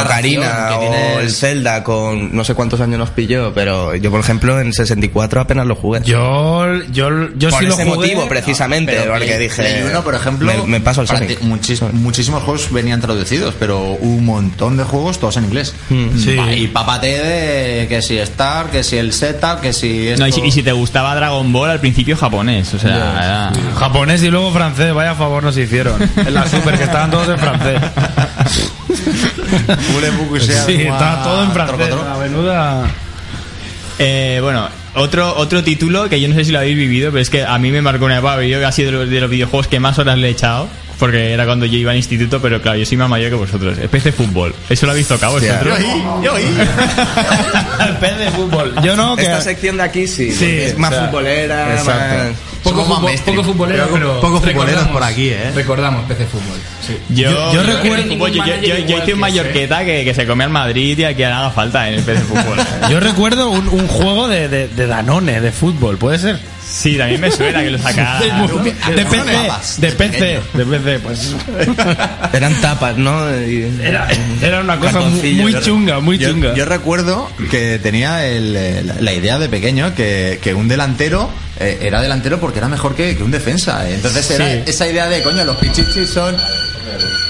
[0.69, 4.19] que o tienes- el Zelda con no sé cuántos años nos pilló, pero yo, por
[4.19, 6.01] ejemplo, en 64 apenas lo jugué.
[6.03, 7.95] Yo, yo, yo por sí lo ese jugué.
[7.97, 9.61] motivo, precisamente, Pero porque Play- dije...
[9.63, 11.41] Play uno, por ejemplo, Me, me paso al Sonic.
[11.41, 15.73] muchis- muchísimos juegos venían traducidos, pero un montón de juegos todos en inglés.
[15.89, 16.17] Mm.
[16.17, 16.38] Sí.
[16.57, 20.21] Y papate de que si Star, que si el Z, que si esto...
[20.21, 23.53] No, y, si, y si te gustaba Dragon Ball al principio japonés, o sea, era-
[23.97, 25.99] Japonés y luego francés, vaya favor nos hicieron.
[26.17, 27.81] En la Super, que estaban todos en francés.
[30.65, 31.89] Sí, estaba todo en francés.
[31.89, 32.85] La menuda.
[33.97, 37.29] Eh, bueno, otro otro título que yo no sé si lo habéis vivido, pero es
[37.29, 39.29] que a mí me marcó una época, yo que ha sido de los, de los
[39.29, 40.69] videojuegos que más horas le he echado,
[40.99, 43.77] porque era cuando yo iba al instituto, pero claro, yo soy más mayor que vosotros.
[43.79, 45.79] El PC Fútbol, ¿eso lo habéis tocado vosotros?
[47.79, 48.75] El pez de fútbol.
[48.83, 49.23] Yo no, que.
[49.23, 52.17] Esta sección de aquí sí, es más o sea, futbolera, exacto.
[52.17, 52.56] más...
[52.69, 53.35] Poco, Somos más fútbol, mainstream.
[53.38, 55.52] poco futbolero, pero poco futboleros por aquí, ¿eh?
[55.56, 56.57] Recordamos PC Fútbol.
[56.85, 56.98] Sí.
[57.10, 60.44] Yo, Yo- recuerdo- fútbol, yo, yo- yo- yo hice un Mallorqueta que, que se come
[60.44, 62.57] al Madrid y a quien haga falta en el PC Fútbol.
[62.89, 66.39] Yo recuerdo un, un juego de, de, de Danone, de fútbol, ¿puede ser?
[66.69, 68.19] Sí, también me suena que lo sacara.
[68.22, 71.34] De, de PC, de PC, de PC, pues.
[72.34, 73.27] Eran tapas, ¿no?
[73.30, 74.07] Era,
[74.41, 76.53] era una cosa muy, chunga, muy Yo, chunga.
[76.56, 81.30] yo recuerdo que tenía el, eh, la, la idea de pequeño que, que un delantero
[81.59, 83.89] eh, era delantero porque era mejor que, que un defensa.
[83.89, 84.63] Entonces era Sí.
[84.65, 86.35] esa idea de, coño, los pichichis son...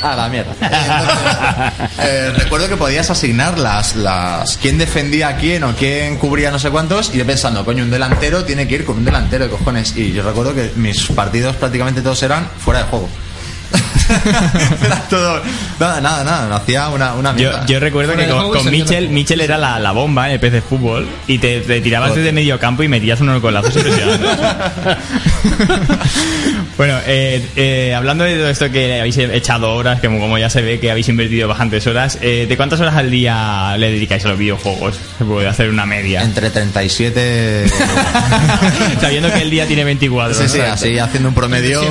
[0.04, 0.54] Ah, la mierda.
[0.62, 6.52] Entonces, eh, recuerdo que podías asignar las, las quién defendía a quién o quién cubría
[6.52, 9.46] no sé cuántos y yo pensando, coño, un delantero tiene que ir con un delantero
[9.46, 9.98] de cojones.
[9.98, 13.10] Y yo recuerdo que mis partidos prácticamente todos eran fuera de juego.
[14.86, 15.42] Era todo.
[15.80, 16.56] Nada, nada, nada.
[16.58, 17.66] Hacía una, una Yo, mierda.
[17.66, 20.40] yo recuerdo Fuera que de con, con Mitchell, Mitchell era la, la bomba en el
[20.40, 24.30] PC Fútbol y te, te tirabas desde medio campo y metías unos golazos impresionantes.
[26.78, 30.62] bueno, eh, eh, hablando de todo esto que habéis echado horas, que como ya se
[30.62, 34.30] ve que habéis invertido bastantes horas, eh, ¿de cuántas horas al día le dedicáis a
[34.30, 34.98] los videojuegos?
[35.18, 36.24] Se puede hacer una media.
[36.24, 37.66] Entre 37.
[39.02, 40.34] Sabiendo que el día tiene 24.
[40.36, 41.82] Sí, sí, así haciendo un promedio.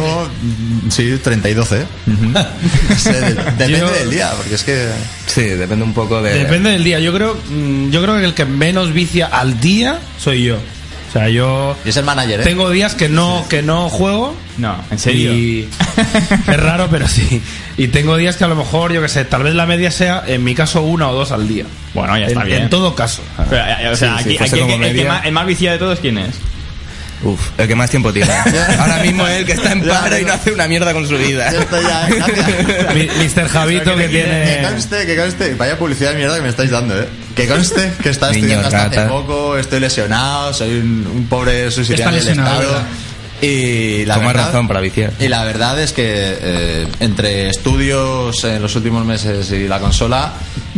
[0.91, 1.87] Sí, 30 y 12.
[2.07, 4.89] Sí, de- depende Yo- del día, porque es que.
[5.27, 6.35] Sí, depende un poco de.
[6.39, 7.01] Depende del día.
[7.01, 10.57] Yo creo, mm, yo creo que el que menos vicia al día soy yo.
[10.57, 12.45] O sea, yo Y es el manager, ¿eh?
[12.45, 14.35] tengo días que no que no juego.
[14.59, 15.33] No, en serio.
[15.33, 15.69] Y
[16.49, 17.41] es raro, pero sí.
[17.79, 20.23] Y tengo días que a lo mejor, yo que sé, tal vez la media sea,
[20.27, 21.65] en mi caso, una o dos al día.
[21.95, 22.63] Bueno, ya está en, bien.
[22.65, 23.23] En todo caso.
[23.49, 23.63] Pero,
[23.93, 26.01] o sea, Sí, sí, aquí, fuese aquí el, que- más, el más viciado de todos,
[26.01, 26.35] ¿quién es?
[27.23, 28.31] Uf, el que más tiempo tiene.
[28.79, 31.17] Ahora mismo es el que está en paro y no hace una mierda con su
[31.17, 31.51] vida.
[31.53, 32.95] Yo estoy ya, gracias.
[32.95, 33.49] Mi- Mr.
[33.49, 34.63] Javito que Que tiene...
[34.71, 35.55] conste, que conste.
[35.55, 37.09] Vaya publicidad de mierda que me estáis dando, ¿eh?
[37.35, 42.07] Que conste que Niño estudiando hasta hace poco, estoy lesionado, soy un, un pobre subsidiario
[42.07, 42.73] del lesionado, Estado.
[42.75, 42.87] ¿verdad?
[43.43, 45.13] Y la verdad, razón para viciar.
[45.21, 50.33] Y la verdad es que eh, entre estudios en los últimos meses y la consola,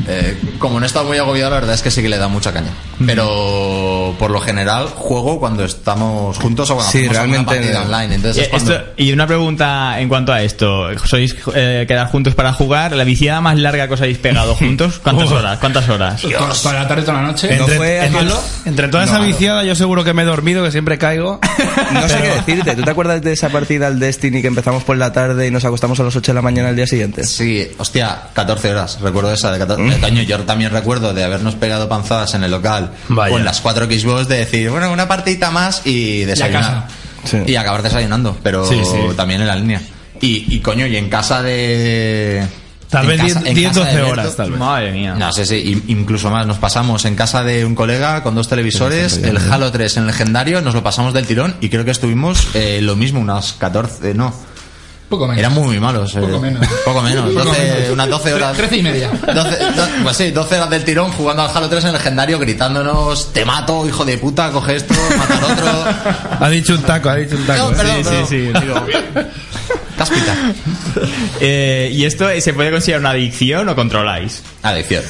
[0.09, 2.27] eh, como no he estado muy agobiado, la verdad es que sí que le da
[2.27, 2.71] mucha caña.
[3.07, 8.15] Pero por lo general juego cuando estamos juntos o cuando Sí, realmente- partida online.
[8.17, 8.73] Entonces Y, es cuando...
[8.75, 10.89] esto- y una pregunta en cuanto a esto.
[11.07, 12.93] ¿Sois eh, quedar juntos para jugar?
[12.97, 15.01] ¿La viciada más larga que os habéis pegado juntos?
[15.03, 15.59] ¿Cuántas horas?
[15.59, 16.23] ¿Cuántas horas?
[16.63, 17.49] Toda la tarde, toda la noche.
[17.57, 18.41] ¿No Entre, fue entre- Halo?
[18.65, 21.41] entre toda esa viciada, yo seguro que me he dormido, que siempre caigo.
[21.93, 22.77] No sé qué decirte.
[22.77, 25.65] ¿Tú te acuerdas de esa partida al Destiny que empezamos por la tarde y nos
[25.65, 27.25] acostamos a las 8 de la mañana al día siguiente?
[27.25, 29.97] Sí, hostia, 14 horas, recuerdo esa de 14.
[29.97, 33.33] Eh, Coño, yo también recuerdo de habernos pegado panzadas en el local Vaya.
[33.33, 36.87] con las 4 Xbox de decir, bueno, una partidita más y desayunar.
[37.25, 37.39] Sí.
[37.47, 38.99] Y acabar desayunando, pero Sí, sí.
[39.17, 39.83] también en la línea.
[40.21, 42.47] Y, y coño, y en casa de...
[42.89, 44.59] Tal vez casa- 10, en 10, casa de 12 Berto- horas, tal vez.
[44.59, 45.15] Madre mía.
[45.15, 46.47] No sé, sí, in- incluso más.
[46.47, 50.63] Nos pasamos en casa de un colega con dos televisores, el Halo 3 en legendario,
[50.63, 54.33] nos lo pasamos del tirón y creo que estuvimos eh, lo mismo, unas 14, no.
[55.09, 55.39] Poco menos.
[55.39, 56.15] Eran muy, muy malos.
[56.17, 56.21] eh.
[56.21, 56.67] Poco menos.
[56.85, 57.33] Poco menos.
[57.33, 57.91] Poco 12 menos.
[57.93, 58.57] Unas 12 horas.
[58.57, 59.11] Trece y media.
[59.11, 59.35] 12,
[59.75, 63.45] do- pues sí, 12 horas del tirón jugando al Halo 3 en legendario, gritándonos: Te
[63.47, 65.85] mato, hijo de puta, coge esto, mata al otro.
[66.41, 67.71] Ha dicho un taco, ha dicho un taco.
[67.71, 68.27] No, perdón, sí, perdón.
[68.29, 68.87] sí, Digo,
[69.97, 70.35] cáspita.
[71.41, 74.43] Eh, ¿Y esto se puede considerar una adicción o controláis?
[74.63, 75.03] Adicción.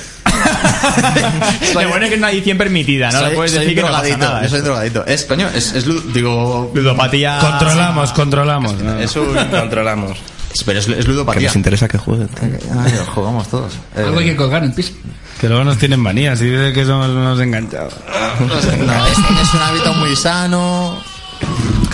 [1.75, 3.19] Lo bueno es que es una adicción permitida, ¿no?
[3.21, 4.43] soy, Lo puedes soy decir que no pasa drogadito, nada.
[4.43, 5.07] yo soy drogadito.
[5.07, 7.39] Es, coño, es, es digo, Ludopatía.
[7.41, 8.75] Controlamos, controlamos.
[8.81, 8.99] ¿no?
[8.99, 10.19] es un, Controlamos.
[10.65, 11.49] pero es, es Que ludopatía.
[11.49, 12.29] nos interesa que jueguen.
[12.43, 13.75] Ay, jugamos todos.
[13.97, 14.93] Eh, Algo hay que colgar en piso.
[15.41, 17.95] Que luego nos tienen manías y dicen que somos unos enganchados.
[18.41, 20.99] no, es, es un hábito muy sano,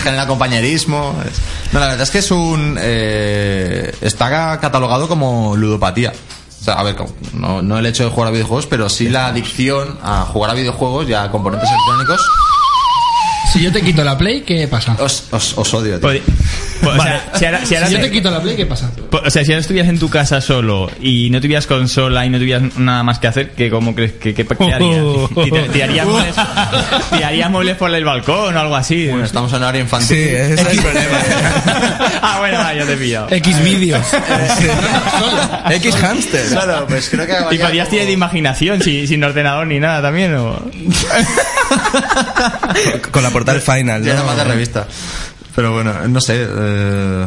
[0.01, 1.15] genera compañerismo.
[1.71, 2.75] No, la verdad es que es un.
[2.79, 6.11] eh, está catalogado como ludopatía.
[6.65, 6.95] O sea, a ver,
[7.33, 10.55] no, no el hecho de jugar a videojuegos, pero sí la adicción a jugar a
[10.55, 12.19] videojuegos y a componentes electrónicos.
[13.53, 14.97] Si yo te quito la Play, ¿qué pasa?
[14.99, 16.09] Os, os, os odio, tío.
[16.81, 18.91] Pues- o sea, si ahora, si ahora Si yo te- quito la Play, ¿qué pasa?
[19.09, 22.29] pues, o sea, si ahora estuvieras en tu casa solo y no tuvieras consola y
[22.29, 25.01] no tuvieras nada más que hacer, ¿qué, ¿cómo crees que qué, qué harías?
[25.43, 29.07] Tira- ¿Tirarías muebles, por el balcón o algo así?
[29.07, 30.17] Bueno, estamos en horario infantil.
[30.17, 31.17] Sí, ese es el problema.
[32.21, 33.27] ah, bueno, va, ya te he pillado.
[33.31, 34.05] X vídeos.
[35.71, 36.45] X hamster.
[36.49, 40.35] Claro, pues creo que Y podrías tirar de imaginación si- sin ordenador ni nada también,
[40.35, 40.59] ¿o?
[43.11, 44.25] Con la portal final, Ya ¿no?
[44.25, 44.87] más de revista.
[45.55, 46.45] Pero bueno, no sé.
[46.47, 47.25] eh,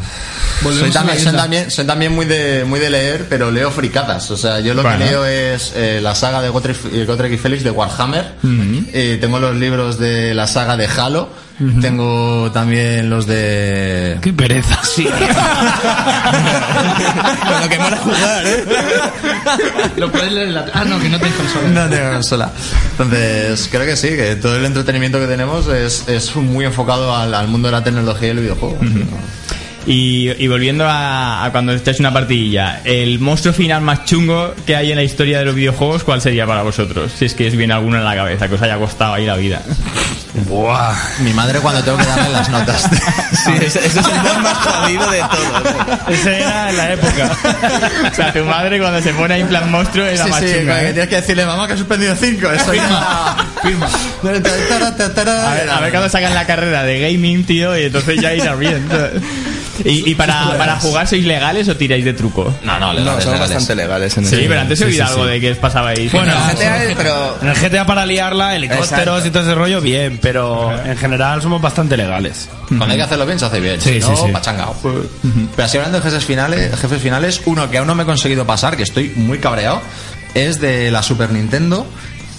[0.62, 4.30] soy, también, soy, también, soy también muy de, muy de leer, pero leo fricadas.
[4.30, 4.98] O sea, yo lo Bueno.
[4.98, 8.34] que leo es eh, la saga de Gotrek, y Félix de Warhammer.
[8.92, 11.28] Eh, tengo los libros de la saga de Halo.
[11.80, 14.16] Tengo también los de...
[14.22, 14.80] Qué pereza.
[17.48, 18.64] Con lo que mola jugar, ¿eh?
[19.96, 20.66] Lo puedes leer en la...
[20.72, 21.68] Ah, no, que no tienes consola.
[21.68, 22.52] No tengo consola.
[22.92, 27.34] Entonces, creo que sí, que todo el entretenimiento que tenemos es, es muy enfocado al,
[27.34, 28.78] al mundo de la tecnología y el videojuego.
[29.88, 34.54] Y, y volviendo a, a cuando estáis en una partidilla, el monstruo final más chungo
[34.66, 37.10] que hay en la historia de los videojuegos, ¿cuál sería para vosotros?
[37.16, 39.36] Si es que os viene alguno en la cabeza, que os haya costado ahí la
[39.36, 39.62] vida.
[40.46, 40.94] Buah.
[41.20, 42.88] Mi madre cuando tengo que darle las notas.
[43.38, 46.08] Sí, ese, ese es el más jodido de todos.
[46.08, 47.30] Esa era en la época.
[48.10, 50.40] o sea, tu madre cuando se pone ahí en plan monstruo es la Sí, más
[50.40, 50.92] sí, chunga, que ¿eh?
[50.92, 52.50] tienes que decirle, mamá, que has suspendido 5.
[52.50, 53.36] Eso ya...
[53.62, 53.86] Firma.
[54.22, 58.54] A ver, a ver cuando sacan la carrera de gaming, tío, y entonces ya irá
[58.56, 58.86] bien.
[59.84, 62.52] ¿Y, y para, para jugar sois legales o tiráis de truco?
[62.62, 65.12] No, no, No, son bastante legales en Sí, el- pero antes he Sí, oído sí,
[65.12, 65.30] algo sí.
[65.30, 66.12] de que os pasabais.
[66.12, 69.26] Bueno, En el GTA, pero En el GTA para liarla, helicópteros Exacto.
[69.26, 72.48] y todo ese rollo, bien, pero en general somos bastante legales.
[72.68, 73.80] Cuando hay que hacerlo bien, se hace bien.
[73.80, 74.32] Sí, si sí, no, sí.
[74.32, 74.76] pachangao.
[74.82, 78.46] Pero así hablando de jefes finales, jefes finales, uno que aún no me he conseguido
[78.46, 79.80] pasar, que estoy muy cabreado,
[80.34, 81.86] es de la Super Nintendo.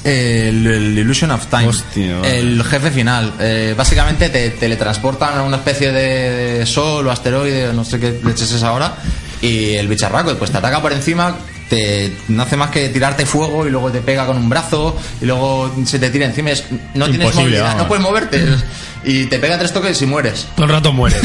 [0.04, 2.40] El, el Illusion of Time, Hostia, vale.
[2.40, 3.34] el jefe final.
[3.40, 8.52] Eh, básicamente te teletransportan a una especie de sol o asteroide, no sé qué leches
[8.52, 8.96] es ahora,
[9.42, 11.36] y el bicharraco pues te ataca por encima,
[11.70, 15.26] te, no hace más que tirarte fuego y luego te pega con un brazo y
[15.26, 16.52] luego se te tira encima.
[16.52, 16.64] es-
[16.94, 17.82] no tienes movilidad, vamos.
[17.84, 18.44] no puedes moverte
[19.04, 20.48] y te pega tres toques y mueres.
[20.56, 21.16] Todo el rato muere.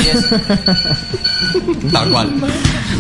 [1.93, 2.31] Tal cual.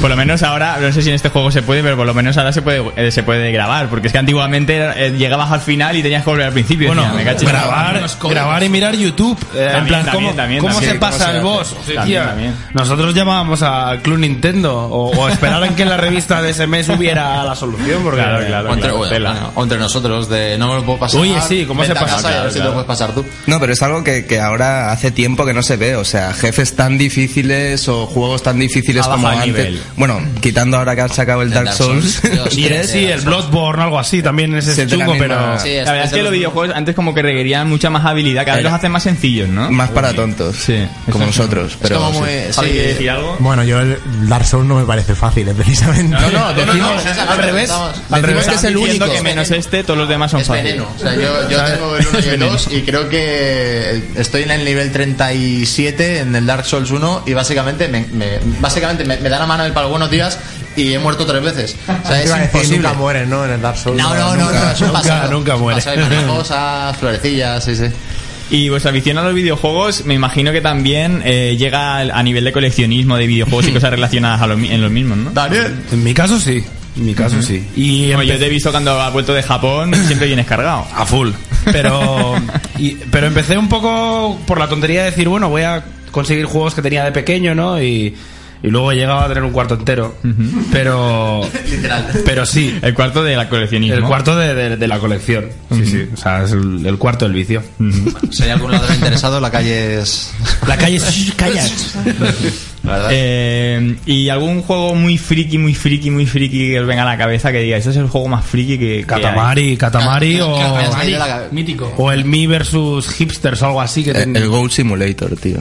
[0.00, 2.12] Por lo menos ahora, no sé si en este juego se puede, pero por lo
[2.14, 3.88] menos ahora se puede eh, se puede grabar.
[3.88, 4.76] Porque es que antiguamente
[5.06, 6.88] eh, llegabas al final y tenías que volver al principio.
[6.88, 9.38] Bueno, Decía, me en grabar, grabar y mirar YouTube.
[9.54, 10.92] eh, en También, plan, también, ¿cómo, también, cómo también.
[10.92, 11.44] se ¿Cómo pasa se el hace?
[11.44, 11.74] boss?
[11.74, 12.54] También, Hostia, también.
[12.74, 16.88] Nosotros llamábamos al Club Nintendo o, o esperaran que en la revista de ese mes
[16.88, 18.02] hubiera la solución.
[18.02, 18.68] Porque, Claro, claro.
[18.70, 19.30] O entre, claro, bueno, tela.
[19.32, 21.20] bueno, o entre nosotros, de no me lo puedo pasar.
[21.20, 22.16] Oye, sí, ¿cómo vente se a pasa?
[22.16, 22.70] casa y a ver Claro, si te claro.
[22.70, 23.24] lo puedes pasar tú.
[23.46, 25.96] No, pero es algo que, que ahora hace tiempo que no se ve.
[25.96, 29.46] O sea, jefes tan difíciles o juegos tan difíciles como el antes.
[29.46, 29.82] nivel.
[29.96, 32.20] Bueno, quitando ahora que han sacado el Dark, Dark Souls.
[32.22, 35.58] Souls, Y el, sí, el Bloodborne o algo así, también ese es la chungo, pero...
[35.58, 38.56] Sí, La verdad es que los videojuegos antes como que requerían mucha más habilidad, cada
[38.56, 39.70] vez los hacen más sencillos, ¿no?
[39.70, 40.56] más para tontos.
[40.56, 40.86] Sí.
[41.10, 41.76] Como nosotros.
[41.80, 42.18] Pero es como sí.
[42.20, 42.52] muy.
[42.52, 42.72] ¿Javi, sí.
[42.72, 43.36] ¿quieres decir algo?
[43.40, 46.14] Bueno, yo el Dark Souls no me parece fácil, eh, precisamente.
[46.14, 47.70] No, no, decimos, al revés.
[48.10, 49.10] decimos que es el único.
[49.10, 50.80] que menos este, todos los demás son Es fáciles.
[50.80, 54.50] O sea, yo, yo tengo el 1 y el 2 y creo que estoy en
[54.54, 59.28] el nivel 37 en el Dark Souls 1 y básicamente me, me- básicamente me, me
[59.28, 60.38] dan la mano el palo buenos días
[60.76, 61.76] y he muerto tres veces.
[62.04, 62.78] O sea, es iba a decir, imposible.
[62.88, 63.44] nunca mueres, ¿no?
[63.44, 64.00] En el Dark Souls.
[64.00, 65.76] No, no, no, no, es un Nunca, nunca muere.
[65.80, 67.84] Pasado y mariposas, florecillas, sí, sí.
[68.50, 72.52] Y vuestra afición a los videojuegos, me imagino que también eh, llega a nivel de
[72.52, 75.30] coleccionismo de videojuegos y cosas relacionadas a lo en los mismos, ¿no?
[75.30, 75.74] Daniel.
[75.90, 76.62] En mi caso sí,
[76.96, 77.66] en mi caso sí.
[77.74, 80.86] Y Bueno, yo te he visto cuando has vuelto de Japón, siempre vienes cargado.
[80.94, 81.30] a full.
[81.72, 82.34] Pero,
[82.78, 86.74] y- pero empecé un poco por la tontería de decir, bueno, voy a conseguir juegos
[86.74, 87.82] que tenía de pequeño, ¿no?
[87.82, 88.14] Y,
[88.62, 90.16] y luego he llegado a tener un cuarto entero.
[90.72, 92.06] Pero, Literal.
[92.24, 93.96] pero sí, El cuarto de la coleccionismo.
[93.96, 95.46] el cuarto de, de- de la colección.
[95.72, 96.08] Sí, sí.
[96.12, 97.62] O sea, es el, el cuarto del vicio.
[98.30, 100.32] Si hay algún ladrón interesado, la calle es.
[100.66, 101.32] La calle es...
[101.36, 101.62] Calla.
[103.10, 107.16] Eh, y algún juego muy friki, muy friki, muy friki que os venga a la
[107.16, 110.54] cabeza que diga, este es el juego más friki que, que Katamari, Katamari o...
[110.56, 111.16] Katamari.
[111.52, 111.92] Mítico.
[111.96, 115.58] O el Me versus Hipsters o algo así que El, ten- el Gold Simulator, tío.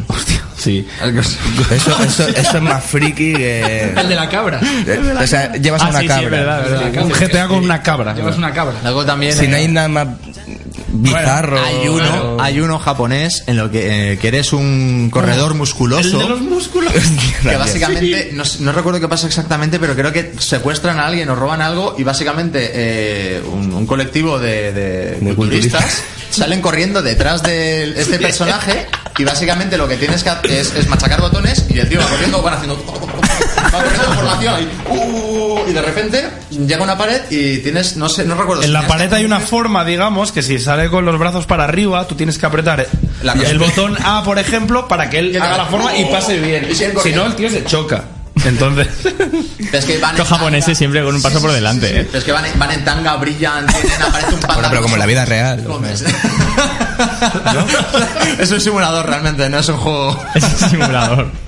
[0.57, 0.85] Sí.
[1.71, 3.93] Eso, eso, eso es más friki que.
[3.97, 4.61] El de la cabra.
[4.87, 6.23] Eh, O sea, llevas Ah, una sí, sí, cabra.
[6.25, 7.03] es verdad, verdad.
[7.03, 8.13] Un GTA con una cabra.
[8.15, 8.75] Llevas una cabra.
[8.83, 9.33] Luego también.
[9.33, 10.07] Si no eh, hay nada más
[10.93, 11.59] bizarro.
[11.61, 16.19] Hay uno, hay uno japonés en lo que, eh, que eres un corredor musculoso.
[16.19, 16.93] El de los músculos.
[17.41, 21.61] que básicamente, no, recuerdo qué pasa exactamente, pero creo que secuestran a alguien o roban
[21.61, 24.71] algo y básicamente eh, un, un colectivo de,
[25.19, 28.87] de culturistas salen corriendo detrás de este personaje
[29.17, 32.07] y básicamente lo que tienes que hacer es, es machacar botones y el tío va
[32.07, 33.22] corriendo, van haciendo...
[33.65, 38.09] Va corriendo en formación ahí, uh, y de repente llega una pared y tienes, no
[38.09, 38.61] sé, no recuerdo.
[38.61, 41.63] si En la pared hay una forma, digamos, que si sale con los brazos para
[41.65, 42.87] arriba, tú tienes que apretar
[43.21, 46.67] La- el botón A, por ejemplo, para que él haga la forma y pase bien.
[46.69, 48.03] Y Si no, el tío se choca.
[48.45, 48.87] Entonces,
[49.71, 50.77] Es que van Los en japoneses tanga.
[50.77, 52.05] siempre con un paso por delante, ¿eh?
[52.05, 54.95] Pero es que van en, van en tanga, brillan, tienen, aparece un Bueno, pero como
[54.95, 55.63] en la vida real.
[58.39, 60.19] Es un simulador realmente, no es un juego.
[60.35, 61.27] Es un simulador.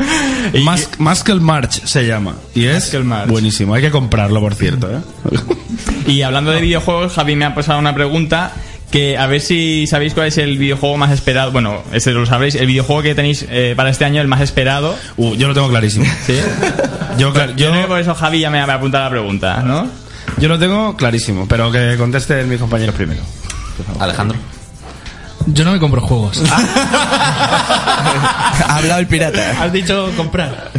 [0.54, 2.36] Y- Mas- Muscle March se llama.
[2.54, 2.96] Y es
[3.28, 3.74] buenísimo.
[3.74, 4.90] Hay que comprarlo, por cierto.
[4.92, 5.00] ¿eh?
[6.08, 8.52] Y hablando de videojuegos, Javi me ha pasado una pregunta
[8.92, 11.52] que a ver si sabéis cuál es el videojuego más esperado.
[11.52, 12.56] Bueno, ese lo sabréis.
[12.56, 14.96] El videojuego que tenéis eh, para este año, el más esperado.
[15.18, 16.06] Uh, yo lo tengo clarísimo.
[16.26, 16.38] ¿Sí?
[17.18, 19.62] Yo, clar- Yo yo, creo que por eso Javi ya me ha apuntado la pregunta,
[19.64, 19.88] ¿no?
[20.38, 23.22] yo lo tengo clarísimo, pero que contesten mis compañeros primero.
[24.00, 24.38] Alejandro.
[25.48, 26.42] Yo no me compro juegos.
[28.68, 29.64] Ha hablado el pirata.
[29.64, 30.72] Has dicho comprar.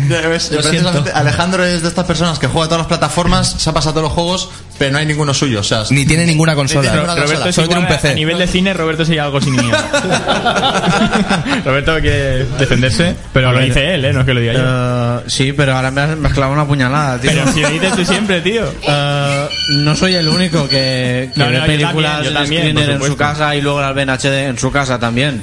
[1.14, 4.12] Alejandro es de estas personas que juega todas las plataformas, se ha pasado todos los
[4.12, 5.60] juegos, pero no hay ninguno suyo.
[5.60, 6.82] O sea, Ni tiene ninguna consola.
[6.82, 7.50] tiene ninguna Roberto consola.
[7.50, 8.10] es Solo tiene un PC.
[8.10, 9.76] A nivel de cine, Roberto sería algo sin miedo.
[11.64, 14.12] Roberto quiere defenderse, pero lo dice él, ¿eh?
[14.12, 14.60] No es que lo diga yo.
[14.64, 17.30] Eh, sí, pero ahora me has mezclado una puñalada, tío.
[17.30, 18.64] Pero si lo dices tú siempre, tío.
[18.82, 19.48] Eh,
[19.84, 22.62] no soy el único que, que No, ve no, yo películas también, yo en también,
[22.62, 25.42] screener por en su casa y luego las ve en HD en su casa también.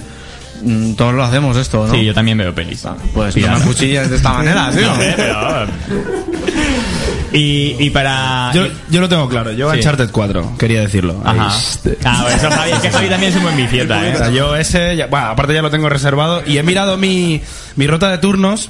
[0.63, 1.93] Mm, Todos lo hacemos esto, ¿no?
[1.93, 2.85] Sí, yo también veo pelis.
[3.13, 3.53] Pues Pirata.
[3.53, 4.87] no me cuchillas de esta manera, tío.
[4.87, 5.67] No sé, pero-
[7.31, 8.51] Y, y para...
[8.53, 9.51] Yo, yo lo tengo claro.
[9.53, 9.77] Yo Sí.
[9.77, 11.19] Uncharted 4, quería decirlo.
[11.25, 11.49] Ajá.
[12.05, 14.33] Ah, eso Javi, es que Javi también es un buen bicieta, O sea, ¿eh?
[14.33, 17.41] yo ese, ya- bueno, aparte ya lo tengo reservado y he mirado mi,
[17.75, 18.69] mi rota de turnos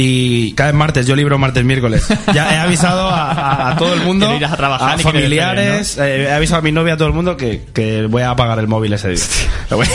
[0.00, 2.04] Y cada martes, yo libro martes, miércoles.
[2.32, 6.22] Ya he avisado a, a- a todo el mundo, irás a trabajar a familiares, eh,
[6.28, 8.68] he avisado a mi novia, a todo el mundo que, que voy a apagar el
[8.68, 9.24] móvil ese día.
[9.70, 9.86] Voy-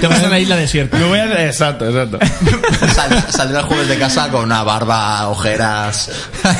[0.00, 0.96] Te vas a una isla desierta.
[0.98, 2.18] me voy a- exacto, exacto.
[3.30, 6.10] Sal- el jueves de casa con una barba, ojeras,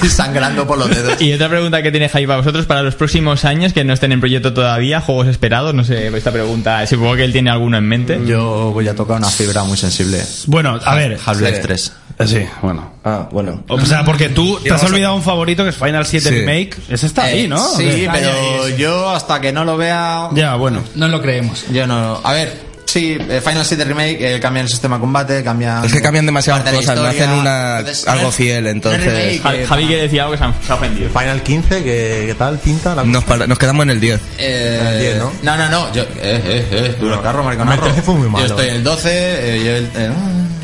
[0.09, 1.21] sangrando por los dedos.
[1.21, 4.13] Y otra pregunta que tiene Javi para vosotros para los próximos años que no estén
[4.13, 7.85] en proyecto todavía, juegos esperados, no sé, esta pregunta, supongo que él tiene alguno en
[7.87, 8.19] mente.
[8.27, 10.23] Yo voy a tocar una fibra muy sensible.
[10.47, 11.19] Bueno, a ver.
[11.25, 11.63] Half-Life Sí.
[11.63, 11.82] 3.
[12.19, 12.93] Eh, Sí, bueno.
[13.05, 13.63] Ah, bueno.
[13.69, 16.35] O sea, porque tú te has olvidado un favorito que es Final 7 Sí.
[16.41, 16.77] Remake.
[16.89, 17.57] Ese está ahí, ¿no?
[17.73, 18.09] ¿O Sí, qué?
[18.13, 20.29] pero yo hasta que no lo vea...
[20.33, 20.83] Ya, bueno.
[20.95, 21.65] No lo creemos.
[21.73, 22.21] Yo no...
[22.23, 22.57] A ver,
[22.87, 25.85] sí, eh, Final 7 Remake eh, cambian el sistema de combate, cambian...
[25.85, 27.25] Es que cambian demasiadas parte de la cosas, no historia.
[27.25, 29.05] hacen una, Entonces, algo no es- fiel, no es entonces...
[29.05, 31.11] remake, Ja- eh, Javi que decía algo que se ha, se ha ofendido.
[31.11, 32.95] Final 15, ¿qué, qué tal pinta?
[32.95, 34.21] La Nos, para- nos quedamos en el 10.
[34.39, 35.33] Eh, El 10, ¿no?
[35.43, 35.57] ¿no?
[35.57, 37.87] no, no, Yo, eh, eh, eh, duro carro, mariconarro.
[37.87, 38.47] El 13 fue muy malo.
[38.47, 39.85] Yo estoy en el 12, eh, yo el...
[39.97, 40.11] eh,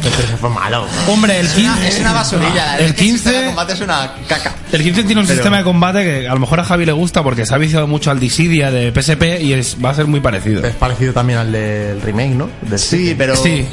[0.04, 0.86] El 13 fue malo.
[1.08, 1.88] Hombre, el es, una, 15.
[1.88, 2.78] es una basurilla.
[2.78, 4.54] El que el sistema 15 de combate es una caca.
[4.72, 6.92] El 15 tiene un Pero- sistema de combate que a lo mejor a Javi le
[6.92, 10.06] gusta porque se ha viciado mucho al Dissidia de PSP y es, va a ser
[10.06, 10.64] muy parecido.
[10.64, 12.48] Es parecido también al del remake, ¿no?
[12.62, 13.14] Del Sí, 7.
[13.18, 13.36] pero...
[13.36, 13.66] Sí.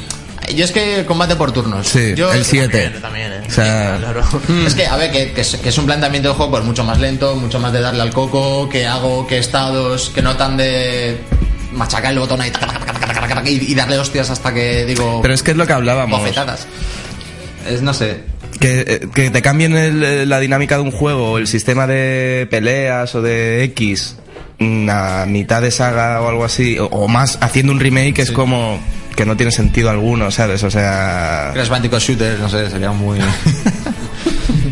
[0.54, 1.88] Yo es que combate por turnos.
[1.88, 2.68] Sí, Yo- el 7.
[3.00, 3.40] También, también, eh.
[3.48, 4.22] O sea, Claro.
[4.66, 6.84] Es que, a ver, que, que es, que es un planteamiento de juego pues mucho
[6.84, 10.56] más lento, mucho más de darle al coco, que hago, que estados, que no tan
[10.56, 11.18] de
[11.72, 12.95] machacar el botón ahí taca, taca, taca, taca, taca,
[13.46, 16.20] y, darle hostias hasta que digo pero es que es lo que hablábamos.
[16.20, 16.66] bofetadas.
[17.68, 18.20] Es, no sé.
[18.60, 22.46] Que, eh, que te cambien el- eh, la dinámica de un juego, el sistema de
[22.50, 24.16] peleas o de X
[24.58, 28.30] mm, a mitad de saga o algo así, o, o más haciendo un remake es
[28.32, 28.78] como
[29.14, 30.62] que no tiene sentido alguno, ¿sabes?
[30.62, 31.50] O sea...
[31.54, 33.18] Crash Bandicoot Shooter, no sé, sería muy...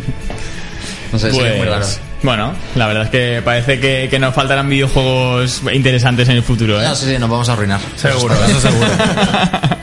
[1.12, 1.86] no sé, sería muy raro.
[2.24, 6.80] Bueno, la verdad es que parece que, que nos faltarán videojuegos interesantes en el futuro,
[6.80, 6.84] ¿eh?
[6.84, 7.80] No, sí, sí, nos vamos a arruinar.
[7.96, 8.88] Seguro, eso seguro.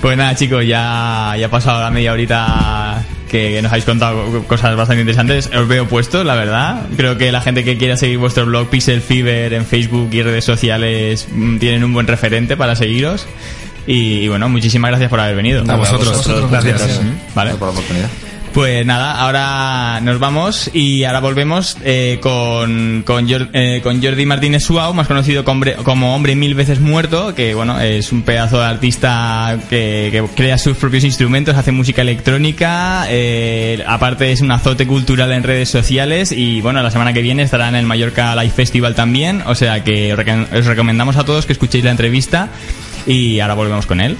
[0.00, 4.42] Pues nada, chicos, ya, ya ha pasado la media horita que, que nos habéis contado
[4.46, 5.48] cosas bastante interesantes.
[5.56, 6.82] Os veo puestos, la verdad.
[6.94, 10.44] Creo que la gente que quiera seguir vuestro blog Pixel Fever en Facebook y redes
[10.44, 13.26] sociales mm, tienen un buen referente para seguiros.
[13.86, 15.64] Y, y bueno, muchísimas gracias por haber venido.
[15.66, 16.50] A vosotros.
[16.50, 17.00] Gracias.
[17.34, 17.52] Vale.
[17.54, 18.08] por la oportunidad.
[18.54, 24.62] Pues nada, ahora nos vamos y ahora volvemos eh, con, con, eh, con Jordi Martínez
[24.62, 29.58] Suau, más conocido como hombre, mil veces muerto, que bueno, es un pedazo de artista
[29.68, 35.42] que, crea sus propios instrumentos, hace música electrónica, eh, aparte es un azote cultural en
[35.42, 39.42] redes sociales y bueno, la semana que viene estará en el Mallorca Live Festival también,
[39.46, 42.50] o sea que os recomendamos a todos que escuchéis la entrevista
[43.04, 44.16] y ahora volvemos con él.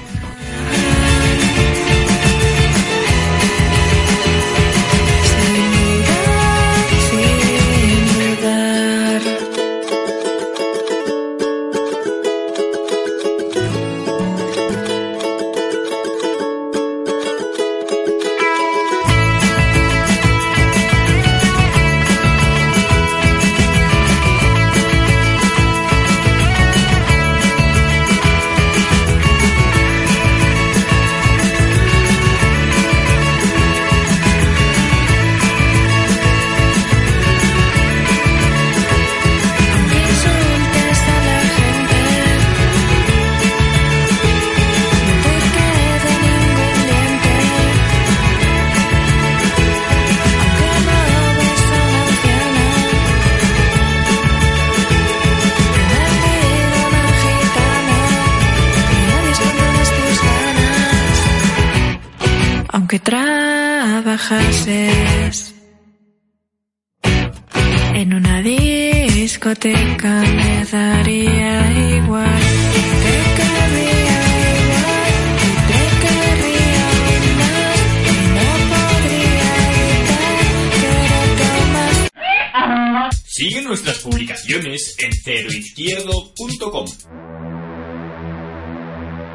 [88.25, 89.34] やった!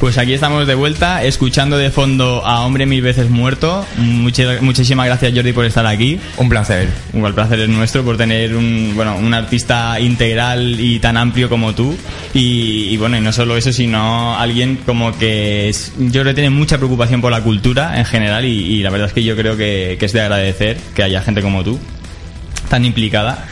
[0.00, 3.84] Pues aquí estamos de vuelta, escuchando de fondo a Hombre Mil Veces Muerto.
[3.98, 6.18] Muchísimas gracias Jordi por estar aquí.
[6.38, 6.88] Un placer.
[7.12, 11.74] El placer es nuestro por tener un, bueno, un artista integral y tan amplio como
[11.74, 11.94] tú.
[12.32, 16.34] Y, y bueno, y no solo eso, sino alguien como que es- yo creo que
[16.34, 19.36] tiene mucha preocupación por la cultura en general y, y la verdad es que yo
[19.36, 21.78] creo que, que es de agradecer que haya gente como tú
[22.70, 23.44] tan implicada.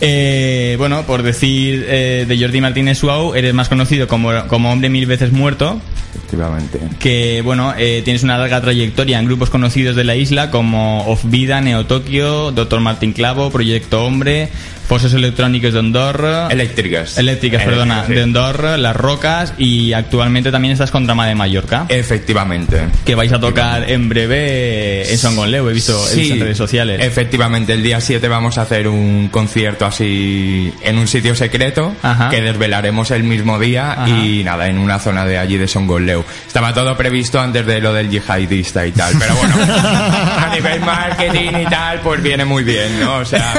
[0.00, 4.90] Eh, bueno, por decir eh, de Jordi Martínez Suau, eres más conocido como, como Hombre
[4.90, 5.80] Mil Veces Muerto,
[6.14, 6.80] Efectivamente.
[6.98, 11.22] que bueno, eh, tienes una larga trayectoria en grupos conocidos de la isla como Off
[11.24, 12.80] Vida, Neo Tokio, Dr.
[12.80, 14.50] Martín Clavo, Proyecto Hombre,
[14.86, 16.48] Fosos Electrónicos de Andorra.
[16.48, 17.18] Eléctricas.
[17.18, 18.12] Eléctricas, perdona, sí.
[18.12, 21.86] de Andorra, Las Rocas y actualmente también estás con Drama de Mallorca.
[21.88, 22.82] Efectivamente.
[23.04, 27.00] Que vais a tocar en breve en Son Leo, he visto, visto en redes sociales.
[27.02, 32.28] Efectivamente, el día 7 vamos a hacer un concierto así en un sitio secreto Ajá.
[32.28, 34.08] que desvelaremos el mismo día Ajá.
[34.08, 36.24] y nada, en una zona de allí de Songoleu.
[36.46, 41.50] Estaba todo previsto antes de lo del yihadista y tal, pero bueno, a nivel marketing
[41.62, 43.16] y tal, pues viene muy bien, ¿no?
[43.16, 43.54] O sea,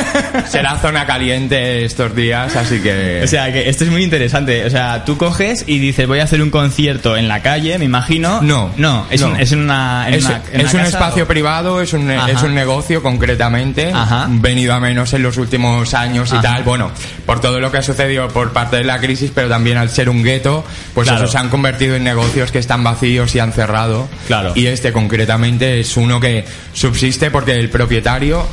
[0.47, 3.21] será zona caliente estos días, así que...
[3.23, 4.65] O sea, que esto es muy interesante.
[4.65, 7.85] O sea, tú coges y dices, voy a hacer un concierto en la calle, me
[7.85, 8.41] imagino.
[8.41, 8.71] No.
[8.77, 9.27] No, es, No.
[9.29, 10.07] un- es en una.
[10.07, 12.31] en es una- en es una un casa espacio o- privado, es un, Ajá.
[12.31, 13.91] es un negocio concretamente,
[14.29, 16.41] venido a menos en los últimos años y Ajá.
[16.41, 16.91] tal, bueno,
[17.25, 20.09] por todo lo que ha sucedido por parte de la crisis, pero también al ser
[20.09, 20.63] un gueto,
[20.93, 21.19] pues Claro.
[21.23, 24.07] esos se han convertido en negocios que están vacíos y han cerrado.
[24.27, 24.53] Claro.
[24.55, 28.45] Y este concretamente es uno que subsiste porque el propietario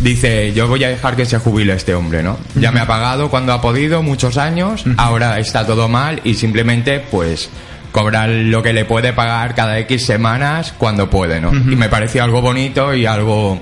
[0.00, 2.38] dice, yo voy a dejar que se jubile este hombre, ¿no?
[2.54, 7.00] Ya me ha pagado cuando ha podido, muchos años, ahora está todo mal y simplemente,
[7.00, 7.50] pues,
[7.90, 11.48] cobrar lo que le puede pagar cada X semanas cuando puede, ¿no?
[11.48, 11.72] Ujú.
[11.72, 13.60] Y me pareció algo bonito y algo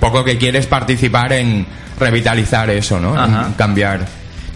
[0.00, 1.66] poco que quieres participar en
[1.98, 3.16] revitalizar eso, ¿no?
[3.16, 3.50] Ajá.
[3.56, 4.06] Cambiar.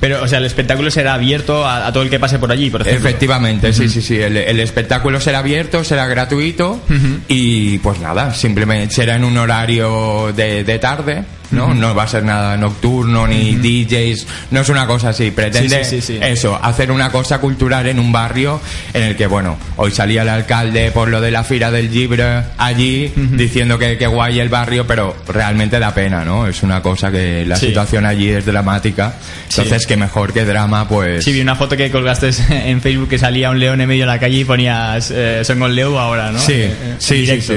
[0.00, 2.70] Pero, o sea, el espectáculo será abierto a, a todo el que pase por allí,
[2.70, 3.08] por ejemplo.
[3.08, 4.16] Efectivamente, sí, sí, sí.
[4.20, 6.80] El, el espectáculo será abierto, será gratuito
[7.26, 11.74] y pues nada, simplemente será en un horario de, de tarde, ¿no?
[11.74, 15.30] No va a ser nada nocturno ni DJs, no es una cosa así.
[15.30, 16.18] Pretende Sí, sí, sí, sí.
[16.22, 18.60] eso, hacer una cosa cultural en un barrio
[18.92, 22.42] en el que, bueno, hoy salía el alcalde por lo de la fira del Libre
[22.56, 26.46] allí diciendo que, que guay el barrio, pero realmente da pena, ¿no?
[26.46, 29.14] Es una cosa que la situación allí es dramática.
[29.50, 31.24] Entonces, que mejor que drama, pues...
[31.24, 34.12] Sí, vi una foto que colgaste en Facebook que salía un león en medio de
[34.12, 36.38] la calle y ponías eh, Son con Leo ahora, ¿no?
[36.38, 37.54] Sí, Eh, eh, sí, sí.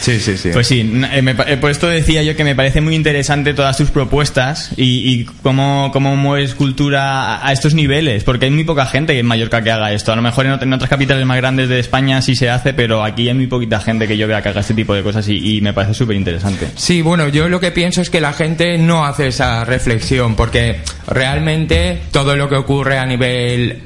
[0.00, 0.20] Sí.
[0.20, 0.50] Sí, sí.
[0.52, 3.76] Pues sí, eh, me eh, por esto decía yo que me parece muy interesante todas
[3.76, 8.64] tus propuestas y, y cómo, cómo mueves cultura a, a estos niveles, porque hay muy
[8.64, 10.12] poca gente en Mallorca que haga esto.
[10.12, 13.04] A lo mejor en, en otras capitales más grandes de España sí se hace, pero
[13.04, 15.56] aquí hay muy poquita gente que yo vea que haga este tipo de cosas y,
[15.56, 16.68] y me parece súper interesante.
[16.76, 20.80] Sí, bueno, yo lo que pienso es que la gente no hace esa reflexión porque
[21.06, 23.82] realmente todo lo que ocurre a nivel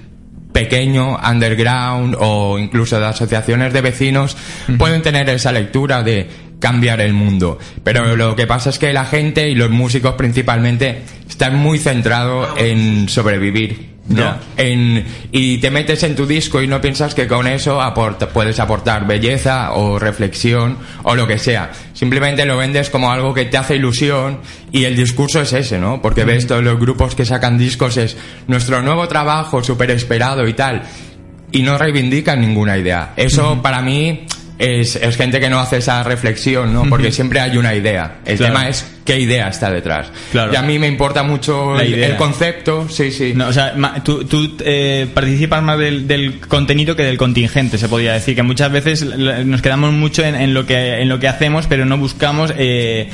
[0.61, 4.37] pequeño, underground o incluso de asociaciones de vecinos
[4.78, 6.28] pueden tener esa lectura de
[6.59, 7.59] cambiar el mundo.
[7.82, 12.51] Pero lo que pasa es que la gente y los músicos principalmente están muy centrados
[12.59, 13.90] en sobrevivir.
[14.11, 14.35] ¿No?
[14.57, 18.59] En, y te metes en tu disco y no piensas que con eso aporta- puedes
[18.61, 21.70] aportar belleza o reflexión o lo que sea.
[21.95, 24.41] Simplemente lo vendes como algo que te hace ilusión
[24.73, 26.03] y el discurso es ese, ¿no?
[26.03, 28.16] Porque ves todos los grupos que sacan discos es
[28.47, 30.82] nuestro nuevo trabajo súper esperado y tal.
[31.53, 33.12] Y no reivindican ninguna idea.
[33.16, 34.27] Eso para mí
[34.61, 36.85] es, es gente que no hace esa reflexión, ¿no?
[36.89, 38.19] Porque siempre hay una idea.
[38.27, 38.55] El Claro.
[38.55, 40.12] tema es qué idea está detrás.
[40.31, 40.53] Claro.
[40.53, 42.09] Y a mí me importa mucho La el, idea.
[42.09, 43.32] el concepto, sí, sí.
[43.35, 43.74] No, o sea,
[44.05, 48.37] tú, tú, eh, participas más del, del contenido que del contingente, se podría decir.
[48.37, 51.87] Que muchas veces nos quedamos mucho en, en lo, que, en lo que hacemos, pero
[51.87, 53.09] no buscamos eh,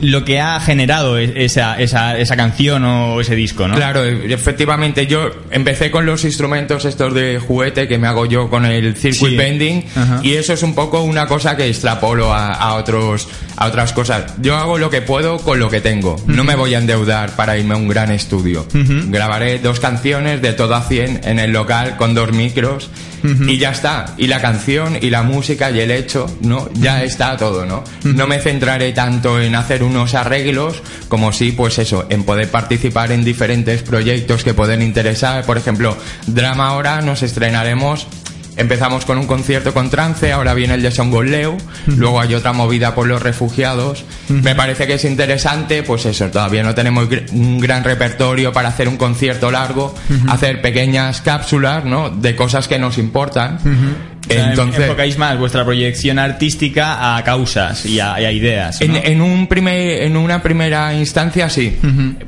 [0.00, 3.74] lo que ha generado e- esa, esa, esa canción o ese disco, ¿no?
[3.74, 8.48] Claro, e- efectivamente, yo empecé con los instrumentos estos de juguete que me hago yo
[8.50, 9.36] con el circuit Sí.
[9.36, 10.20] bending Ajá.
[10.22, 14.34] y eso es un poco una cosa que extrapolo a, a otros a otras cosas.
[14.40, 16.14] Yo hago lo que puedo con lo que tengo.
[16.26, 18.60] No me voy a endeudar para irme a un gran estudio.
[18.72, 19.10] Ujú.
[19.10, 22.88] Grabaré dos canciones de todo a 100 en el local con dos micros
[23.22, 24.14] y ya está.
[24.16, 26.68] Y la canción y la música y el hecho, ¿no?
[26.74, 27.84] Ya está todo, ¿no?
[28.04, 33.12] No me centraré tanto en hacer unos arreglos como sí, pues eso, en poder participar
[33.12, 35.44] en diferentes proyectos que pueden interesar.
[35.44, 35.96] Por ejemplo,
[36.26, 38.06] Drama ahora nos estrenaremos
[38.58, 41.56] Empezamos con un concierto con trance, ahora viene el de Songoleu,
[41.86, 44.04] luego hay otra movida por los refugiados.
[44.28, 48.88] Me parece que es interesante, pues eso, todavía no tenemos un gran repertorio para hacer
[48.88, 49.94] un concierto largo,
[50.28, 52.10] hacer pequeñas cápsulas, ¿no?
[52.10, 53.58] De cosas que nos importan
[54.28, 58.80] Entonces- enfocáis más vuestra proyección artística a causas y a, y a ideas.
[58.80, 58.98] En, ¿no?
[59.02, 61.78] en un primer, en una primera instancia sí,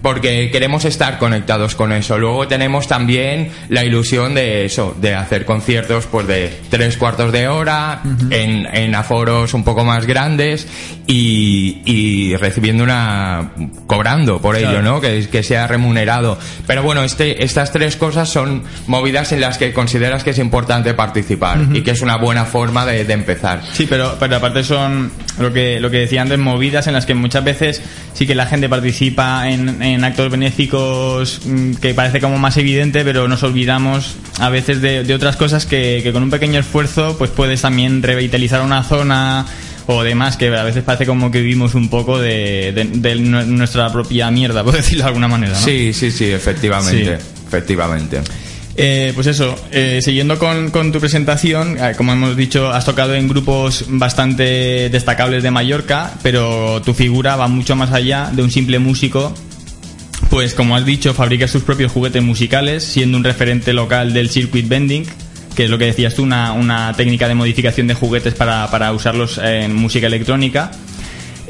[0.00, 2.16] porque queremos estar conectados con eso.
[2.18, 7.48] Luego tenemos también la ilusión de eso, de hacer conciertos pues de tres cuartos de
[7.48, 10.66] hora, en, en aforos un poco más grandes
[11.06, 13.50] y, y recibiendo una,
[13.86, 14.80] cobrando por ello.
[14.82, 15.00] ¿no?
[15.00, 16.38] Que, que sea remunerado.
[16.66, 20.94] Pero bueno, este, estas tres cosas son movidas en las que consideras que es importante
[20.94, 23.62] participar y que es una buena forma de, de empezar.
[23.72, 27.14] Sí, pero, pero aparte son lo que, lo que decía antes, movidas en las que
[27.14, 27.82] muchas veces
[28.14, 33.04] sí que la gente participa en, en actos benéficos mm, que parece como más evidente,
[33.04, 37.16] pero nos olvidamos a veces de, de otras cosas que, que con un pequeño esfuerzo
[37.18, 39.46] pues puedes también revitalizar una zona
[39.86, 43.44] o demás que a veces parece como que vivimos un poco de, de- de nu-
[43.46, 45.52] nuestra propia mierda, por decirlo de alguna manera.
[45.54, 45.58] ¿no?
[45.58, 47.16] Sí, sí, sí, efectivamente.
[47.18, 47.24] Sí.
[47.48, 48.20] Efectivamente.
[48.76, 53.28] Eh, pues eso, eh, siguiendo con, tu presentación, eh, como hemos dicho, has tocado en
[53.28, 58.78] grupos bastante destacables de Mallorca, pero tu figura va mucho más allá de un simple
[58.78, 59.34] músico.
[60.30, 64.68] Pues como has dicho, fabricas tus propios juguetes musicales, siendo un referente local del circuit
[64.68, 65.04] bending,
[65.56, 68.92] que es lo que decías tú, una, una técnica de modificación de juguetes para, para
[68.92, 70.70] usarlos en música electrónica.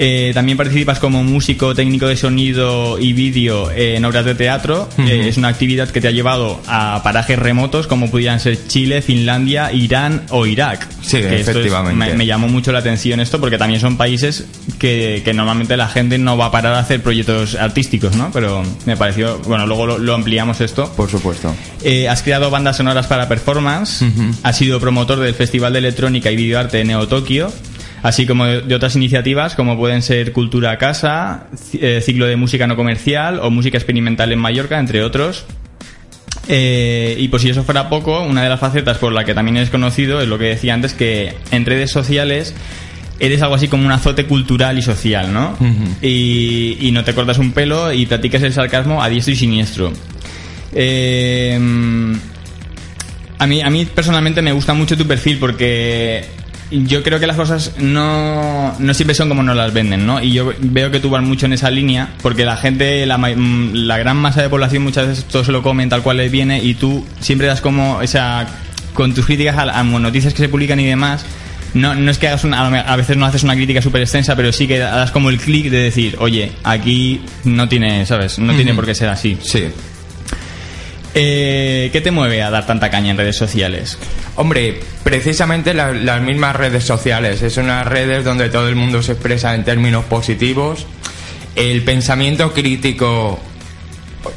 [0.03, 4.89] Eh, también participas como músico, técnico de sonido y vídeo en obras de teatro.
[4.97, 9.03] Eh, es una actividad que te ha llevado a parajes remotos como pudieran ser Chile,
[9.03, 10.89] Finlandia, Irán o Irak.
[11.03, 11.97] Sí, es- efectivamente.
[11.99, 14.47] me, me llamó mucho la atención esto porque también son países
[14.79, 18.31] que, que normalmente la gente no va a parar a hacer proyectos artísticos, ¿no?
[18.33, 20.91] Pero me pareció, bueno, luego lo, lo ampliamos esto.
[20.97, 21.55] Por supuesto.
[21.85, 24.03] Eh, has creado bandas sonoras para performance,
[24.45, 27.53] has sido promotor del Festival de Electrónica y Videoarte Neo Tokio,
[28.03, 32.67] así como de, otras iniciativas como pueden ser Cultura a Casa, eh, ciclo de música
[32.67, 35.45] no comercial o música experimental en Mallorca, entre otros.
[36.49, 39.57] Eh, y por si eso fuera poco, una de las facetas por la que también
[39.57, 42.55] eres conocido es lo que decía antes, que en redes sociales
[43.21, 45.57] eres algo así como un azote cultural y social, ¿no?
[46.01, 49.93] y, y no te cortas un pelo y practicas el sarcasmo a diestro y siniestro.
[50.73, 51.59] Eh,
[53.39, 56.25] a mí, a mí personalmente me gusta mucho tu perfil porque
[56.71, 60.23] yo creo que las cosas no, no siempre son como nos las venden, ¿no?
[60.23, 63.73] Y yo veo que tú vas mucho en esa línea porque la gente, la, mm,
[63.75, 66.63] la gran masa de población muchas veces todo se lo comen tal cual les viene
[66.63, 68.47] y tú siempre das como esa...
[68.95, 71.25] con tus críticas a, a noticias que se publican y demás.
[71.75, 74.53] No, no es que hagas una, a veces no haces una crítica súper extensa, pero
[74.53, 78.39] sí que das como el clic de decir, oye, aquí no tiene, ¿sabes?
[78.41, 79.39] No tiene por qué ser así.
[79.41, 79.69] Sí.
[81.15, 83.99] Eh, ¿Qué te mueve a dar tanta caña en redes sociales?
[84.37, 87.43] Hombre, precisamente la- las mismas redes sociales.
[87.43, 90.87] Es unas redes donde todo el mundo se expresa en términos positivos.
[91.57, 93.41] El pensamiento crítico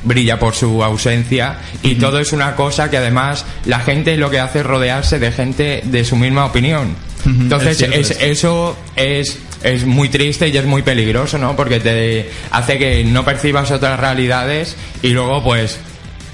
[0.04, 4.40] brilla por su ausencia y todo es una cosa que además la gente lo que
[4.40, 6.96] hace es rodearse de gente de su misma opinión.
[7.26, 8.20] Entonces es cierto es- eso.
[8.22, 11.56] eso es, es muy triste y es muy peligroso, ¿no?
[11.56, 15.78] Porque te hace que no percibas otras realidades y luego pues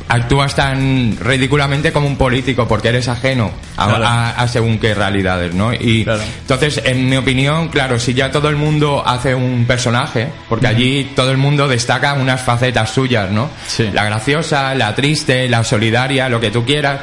[0.10, 4.06] actúas tan ridículamente como un político porque eres ajeno a, Claro.
[4.07, 5.72] a- a según qué realidades, ¿no?
[5.73, 6.06] Y
[6.41, 11.11] entonces, en mi opinión, claro, si ya todo el mundo hace un personaje, porque allí
[11.15, 13.49] todo el mundo destaca unas facetas suyas, ¿no?
[13.94, 16.99] La graciosa, la triste, la solidaria, lo que tú quieras,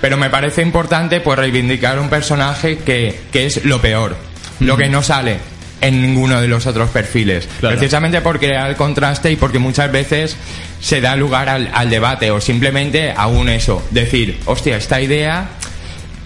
[0.00, 4.16] pero me parece importante pues reivindicar un personaje que, que es lo peor,
[4.60, 5.38] lo que no sale
[5.82, 7.48] en ninguno de los otros perfiles.
[7.58, 7.74] Claro.
[7.74, 10.36] Precisamente por crear el contraste y porque muchas veces
[10.80, 15.50] se da lugar al, al debate o simplemente aún eso, decir, hostia, esta idea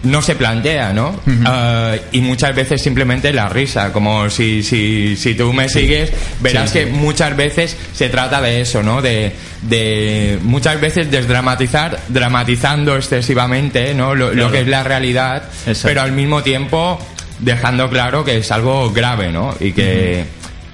[0.05, 1.19] no se plantea, ¿no?
[1.47, 6.71] Ah, y muchas veces simplemente la risa, como si, si, si tú me sigues, verás
[6.71, 9.03] Sí, que muchas veces se trata de eso, ¿no?
[9.03, 9.33] De,
[9.63, 14.15] de muchas veces desdramatizar, dramatizando excesivamente, ¿no?
[14.15, 15.89] Lo, que es la realidad, Exacto.
[15.89, 16.99] pero al mismo tiempo
[17.39, 19.55] dejando claro que es algo grave, ¿no?
[19.59, 20.25] Y que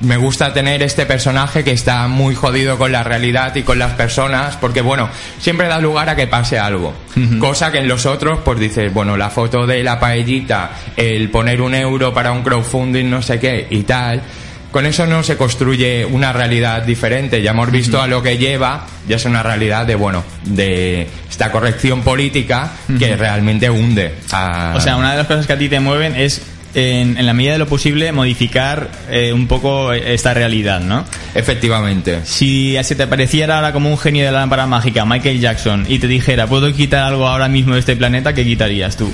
[0.01, 3.93] me gusta tener este personaje que está muy jodido con la realidad y con las
[3.93, 5.09] personas, porque bueno,
[5.39, 6.95] siempre da lugar a que pase algo.
[7.39, 11.61] Cosa que en los otros, pues dices, bueno, la foto de la paellita, el poner
[11.61, 14.23] un euro para un crowdfunding, no sé qué, y tal.
[14.71, 17.43] Con eso no se construye una realidad diferente.
[17.43, 21.51] Ya hemos visto a lo que lleva, ya es una realidad de, bueno, de esta
[21.51, 24.75] corrección política que realmente hunde a...
[24.77, 26.43] O sea, una de las cosas que a ti te mueven es,
[26.75, 31.05] en, en la medida de lo posible, modificar eh, un poco esta realidad, ¿no?
[31.35, 32.21] Efectivamente.
[32.25, 35.99] Si se te pareciera ahora como un genio de la lámpara mágica, Michael Jackson, y
[35.99, 38.33] te dijera, ¿puedo quitar algo ahora mismo de este planeta?
[38.35, 39.11] ¿Qué quitarías tú?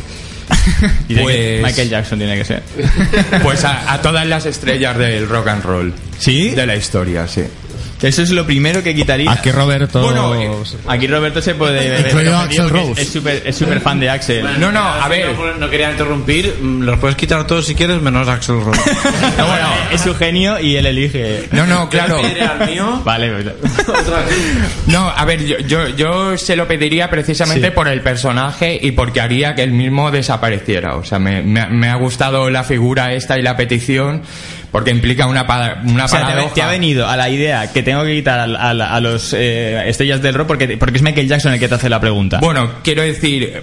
[1.08, 2.62] Pues- Michael Jackson tiene que ser.
[3.42, 5.94] Pues a, a todas las estrellas del rock and roll.
[6.18, 6.50] ¿Sí?
[6.50, 7.42] De la historia, sí.
[8.02, 9.31] Eso es lo primero que quitaría.
[9.32, 10.02] Aquí Roberto.
[10.02, 10.51] Bueno, eh,
[10.86, 12.10] aquí Roberto se puede ver.
[12.10, 13.02] Porque Rose.
[13.02, 14.44] Es súper es súper fan de Axel.
[14.60, 15.28] No, no, a ver.
[15.59, 16.55] No, quería interrumpir.
[16.60, 18.81] mm, Los puedes quitar todos si quieres, menos Axel Rose.
[19.39, 21.48] No, bueno, es su genio y él elige.
[21.52, 22.18] No, no, claro.
[22.18, 23.01] Al mío.
[23.05, 23.32] Vale,
[24.86, 27.73] No, a ver, yo, yo, yo se lo pediría precisamente Sí.
[27.74, 30.97] por el personaje y porque haría que él mismo desapareciera.
[30.97, 34.23] O sea, me, me ha- me ha gustado la figura esta y la petición
[34.72, 35.43] porque implica una,
[35.84, 36.55] una O sea, paradoja.
[36.55, 39.88] te ha venido a la idea que tengo que quitar a, a- a los eh,
[39.88, 42.38] estrellas del rock porque, porque es Michael Jackson el que te hace la pregunta.
[42.40, 43.62] Bueno, quiero decir,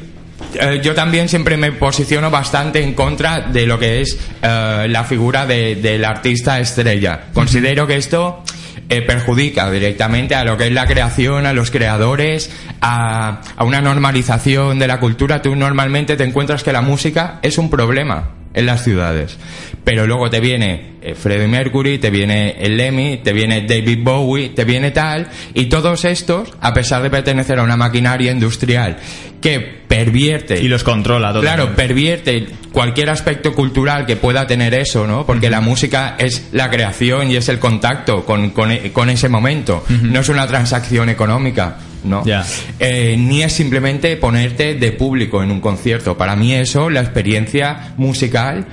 [0.60, 5.04] eh, yo también siempre me posiciono bastante en contra de lo que es eh, la
[5.04, 7.26] figura de- del artista estrella.
[7.34, 8.44] Considero que esto
[8.90, 12.52] eh, perjudica directamente a lo que es la creación, a los creadores,
[12.82, 15.42] a, a una normalización de la cultura.
[15.42, 19.38] Tú normalmente te encuentras que la música es un problema en las ciudades.
[19.84, 24.50] Pero luego te viene eh, Freddie Mercury, te viene el Lemmy, te viene David Bowie,
[24.50, 28.98] te viene tal, y todos estos, a pesar de pertenecer a una maquinaria industrial
[29.42, 31.56] que pervierte y los controla totalmente.
[31.56, 35.26] Claro, pervierte cualquier aspecto cultural que pueda tener eso, ¿no?
[35.26, 39.84] Porque la música es la creación y es el contacto con, con, con ese momento.
[39.90, 42.24] No es una transacción económica, ¿no?
[42.80, 46.18] Eh, ni es simplemente ponerte de público en un concierto.
[46.18, 48.66] Para mí eso, la experiencia musical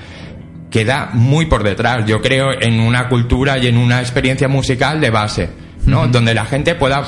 [0.70, 2.06] queda muy por detrás.
[2.06, 5.48] Yo creo en una cultura y en una experiencia musical de base,
[5.86, 6.06] ¿no?
[6.08, 7.04] Donde la gente pueda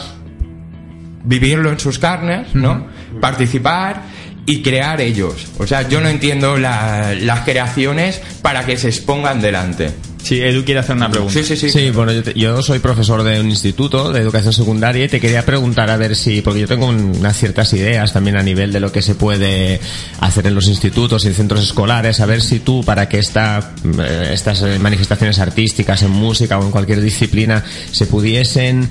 [1.24, 2.86] vivirlo en sus carnes, ¿no?
[3.20, 4.02] Participar
[4.44, 5.46] y crear ellos.
[5.58, 9.90] O sea, yo no entiendo la- las creaciones para que se expongan delante.
[10.22, 11.34] Sí, Edu quiere hacer una pregunta.
[11.34, 11.68] Sí, sí, sí.
[11.70, 15.20] Sí, bueno, yo, te- yo soy profesor de un instituto de educación secundaria y te
[15.20, 18.78] quería preguntar a ver si, porque yo tengo unas ciertas ideas también a nivel de
[18.80, 19.80] lo que se puede
[20.20, 23.72] hacer en los institutos y en centros escolares, a ver si tú, para que esta,
[23.98, 28.88] eh, estas eh, manifestaciones artísticas en música o en cualquier disciplina se pudiesen,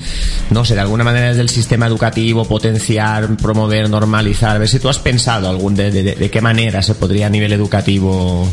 [0.50, 4.80] no sé, de alguna manera desde el sistema educativo potenciar, promover, normalizar, a ver si
[4.80, 8.48] tú has pensado algún de, de- de qué manera se podría a nivel educativo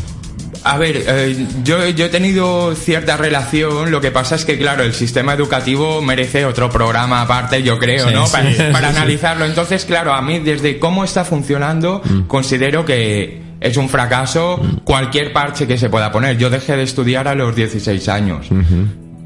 [0.71, 4.83] A ver, eh, yo, yo he tenido cierta relación, lo que pasa es que, claro,
[4.83, 8.25] el sistema educativo merece otro programa aparte, yo creo, Sí, ¿no?
[8.27, 8.97] sí, para sí, para sí.
[8.97, 9.45] analizarlo.
[9.45, 12.21] Entonces, claro, a mí, desde cómo está funcionando, Mm.
[12.27, 16.37] considero que es un fracaso cualquier parche que se pueda poner.
[16.37, 18.47] Yo dejé de estudiar a los 16 años.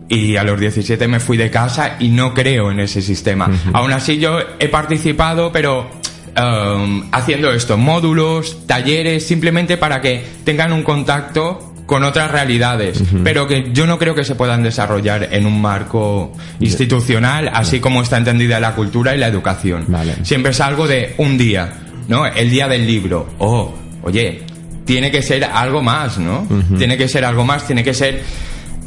[0.09, 3.49] Y a los 17 me fui de casa y no creo en ese sistema.
[3.73, 5.89] Aún así yo he participado, pero
[6.37, 13.47] um, haciendo esto, módulos, talleres, simplemente para que tengan un contacto con otras realidades, pero
[13.47, 18.17] que yo no creo que se puedan desarrollar en un marco institucional, así como está
[18.17, 19.87] entendida la cultura y la educación.
[20.23, 21.73] Siempre es algo de un día,
[22.07, 22.25] ¿no?
[22.25, 23.27] El día del libro.
[23.37, 24.43] Oh, oye,
[24.85, 26.47] tiene que ser algo más, ¿no?
[26.77, 28.23] Tiene que ser algo más, tiene que ser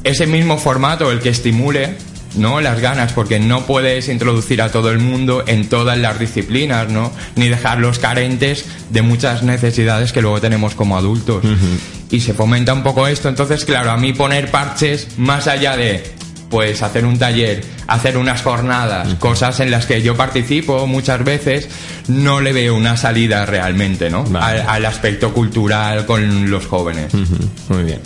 [0.02, 1.96] ese mismo formato el que estimule
[2.34, 6.88] no las ganas porque no puedes introducir a todo el mundo en todas las disciplinas
[6.88, 11.44] no ni dejarlos carentes de muchas necesidades que luego tenemos como adultos.
[12.10, 13.28] Y se fomenta un poco esto.
[13.28, 16.04] Entonces claro a mí poner parches más allá de
[16.50, 21.68] pues hacer un taller, hacer unas jornadas, cosas en las que yo participo muchas veces,
[22.08, 24.24] no le veo una salida realmente, ¿no?
[24.40, 27.12] Al, al aspecto cultural con los jóvenes.
[27.68, 28.00] Muy bien.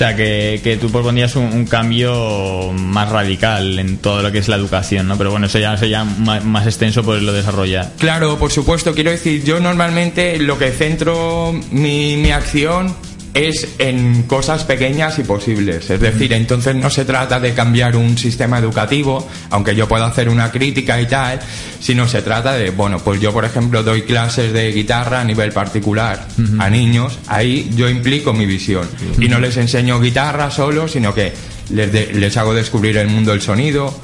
[0.00, 4.48] O sea, que, que tú propondrías un, cambio más radical en todo lo que es
[4.48, 5.18] la educación, ¿no?
[5.18, 7.92] Pero bueno, eso ya sería más, extenso poderlo desarrollar.
[7.98, 12.96] Claro, por supuesto, quiero decir, yo normalmente lo que centro mi, mi acción
[13.32, 15.88] es en cosas pequeñas y posibles.
[15.88, 20.28] Es decir, entonces no se trata de cambiar un sistema educativo, aunque yo pueda hacer
[20.28, 21.38] una crítica y tal,
[21.80, 25.52] sino se trata de, bueno, pues yo por ejemplo doy clases de guitarra a nivel
[25.52, 26.26] particular
[26.58, 28.88] a niños, ahí yo implico mi visión.
[29.18, 31.32] Y no les enseño guitarra solo, sino que
[31.70, 33.96] les, de- les hago descubrir el mundo del sonido,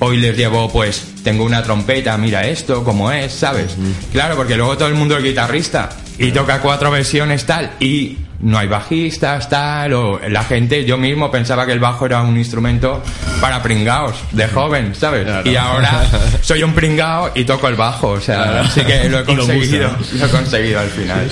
[0.00, 3.76] Hoy les llevo, pues, tengo una trompeta, mira esto, cómo es, ¿sabes?
[4.12, 8.58] Claro, porque luego todo el mundo es guitarrista y toca cuatro versiones tal y no
[8.58, 13.02] hay bajistas, tal, o la gente, yo mismo pensaba que el bajo era un instrumento
[13.40, 15.26] para pringaos, de joven, ¿sabes?
[15.44, 16.02] Y ahora
[16.42, 18.60] soy un pringao y toco el bajo, o sea, Claro.
[18.60, 21.28] así que lo he lo conseguido, lo he conseguido al final.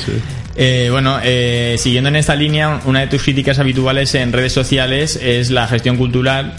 [0.57, 5.19] Eh, bueno, eh, siguiendo en esta línea, una de tus críticas habituales en redes sociales
[5.23, 6.55] es la gestión cultural.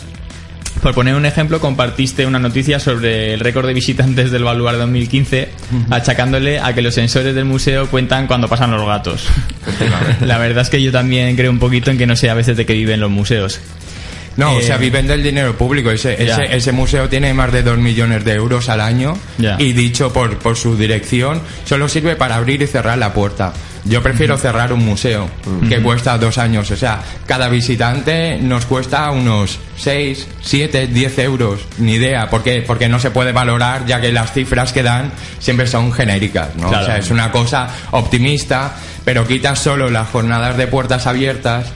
[0.83, 5.47] Por poner un ejemplo, compartiste una noticia sobre el récord de visitantes del Baluar 2015,
[5.89, 9.25] achacándole a que los sensores del museo cuentan cuando pasan los gatos.
[10.21, 12.57] La verdad es que yo también creo un poquito en que no sé a veces
[12.57, 13.61] de qué viven los museos.
[14.35, 15.89] No, o Eh, sea, viven del dinero público.
[15.91, 19.55] Ese, ese, ese museo tiene más de 2 millones de euros al año Ya.
[19.59, 23.53] y dicho por, por su dirección, solo sirve para abrir y cerrar la puerta.
[23.85, 25.29] Yo prefiero cerrar un museo
[25.67, 26.71] que cuesta dos años.
[26.71, 31.61] O sea, cada visitante nos cuesta unos 6, 7, 10 euros.
[31.79, 32.29] Ni idea.
[32.29, 32.63] ¿Por qué?
[32.65, 36.55] Porque no se puede valorar ya que las cifras que dan siempre son genéricas.
[36.55, 36.69] ¿no?
[36.69, 36.83] Claro.
[36.83, 38.73] O sea, es una cosa optimista,
[39.03, 41.71] pero quitas solo las jornadas de puertas abiertas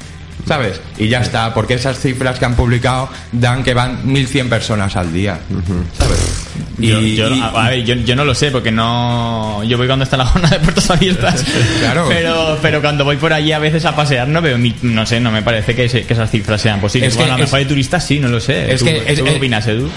[0.47, 0.79] ¿Sabes?
[0.97, 5.11] Y ya está, porque esas cifras que han publicado dan que van 1.100 personas al
[5.11, 5.39] día.
[5.97, 6.19] ¿Sabes?
[6.77, 9.63] Yo, Y- yo- y- a ver, yo, yo no lo sé porque no.
[9.65, 11.43] Yo voy cuando está la jornada de puertas abiertas.
[11.81, 12.05] Claro.
[12.07, 14.57] Pero, pero cuando voy por allí a veces a pasear no veo.
[14.57, 17.09] mi- no sé, no me parece que, se- que esas cifras sean posibles.
[17.09, 18.71] Es que bueno, a lo mejor de turistas sí, no lo sé.
[18.73, 19.89] Es ¿Tú- que es- ¿tú qué es- opinas, Edu?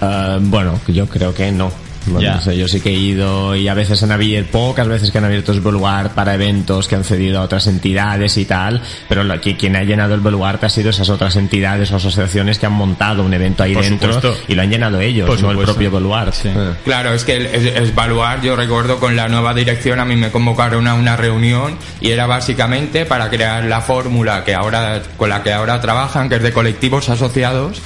[0.00, 1.70] Ah, bueno, yo creo que no.
[2.06, 2.34] Bueno, Ya.
[2.36, 5.18] no sé, yo sí que he ido y a veces han abierto, pocas veces que
[5.18, 9.24] han abierto el Boluarte para eventos que han cedido a otras entidades y tal, pero
[9.24, 12.66] lo que quien ha llenado el Boluarte ha sido esas otras entidades o asociaciones que
[12.66, 14.44] han montado un evento ahí Por dentro supuesto.
[14.48, 15.72] y lo han llenado ellos, Por no el supuesto.
[15.74, 16.48] propio Boluarte.
[16.50, 16.72] Eh.
[16.84, 20.30] Claro, es que el, es Baluar, yo recuerdo con la nueva dirección a mí me
[20.30, 25.42] convocaron a una reunión y era básicamente para crear la fórmula que ahora con la
[25.42, 27.80] que ahora trabajan, que es de colectivos asociados.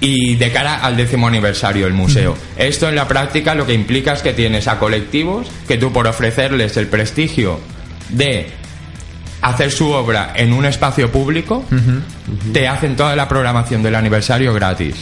[0.00, 2.36] Y de cara al décimo aniversario del museo.
[2.56, 6.06] Esto en la práctica lo que implica es que tienes a colectivos que tú por
[6.06, 7.60] ofrecerles el prestigio
[8.08, 8.48] de
[9.42, 11.64] hacer su obra en un espacio público,
[12.52, 14.96] te hacen toda la programación del aniversario gratis.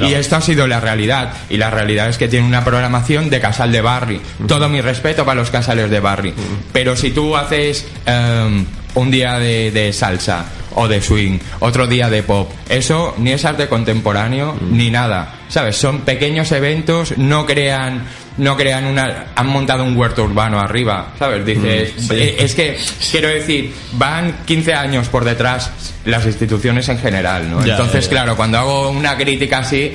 [0.00, 1.32] Y esto ha sido la realidad.
[1.50, 4.20] Y la realidad es que tiene una programación de casal de Barry.
[4.46, 6.34] Todo mi respeto para los casales de Barry.
[6.72, 8.64] Pero si tú haces em,
[8.94, 10.44] un día de, de salsa
[10.76, 15.34] o de swing, otro día de pop, eso ni es arte contemporáneo ni nada.
[15.48, 15.76] ¿Sabes?
[15.76, 18.04] Son pequeños eventos, no crean
[18.38, 22.14] no crean una han montado un huerto urbano arriba sabes dices Mm, sí.
[22.14, 22.78] eh, es que
[23.10, 25.70] quiero decir van 15 años por detrás
[26.06, 28.08] las instituciones en general no Ya, entonces ya, ya.
[28.08, 29.92] claro cuando hago una crítica así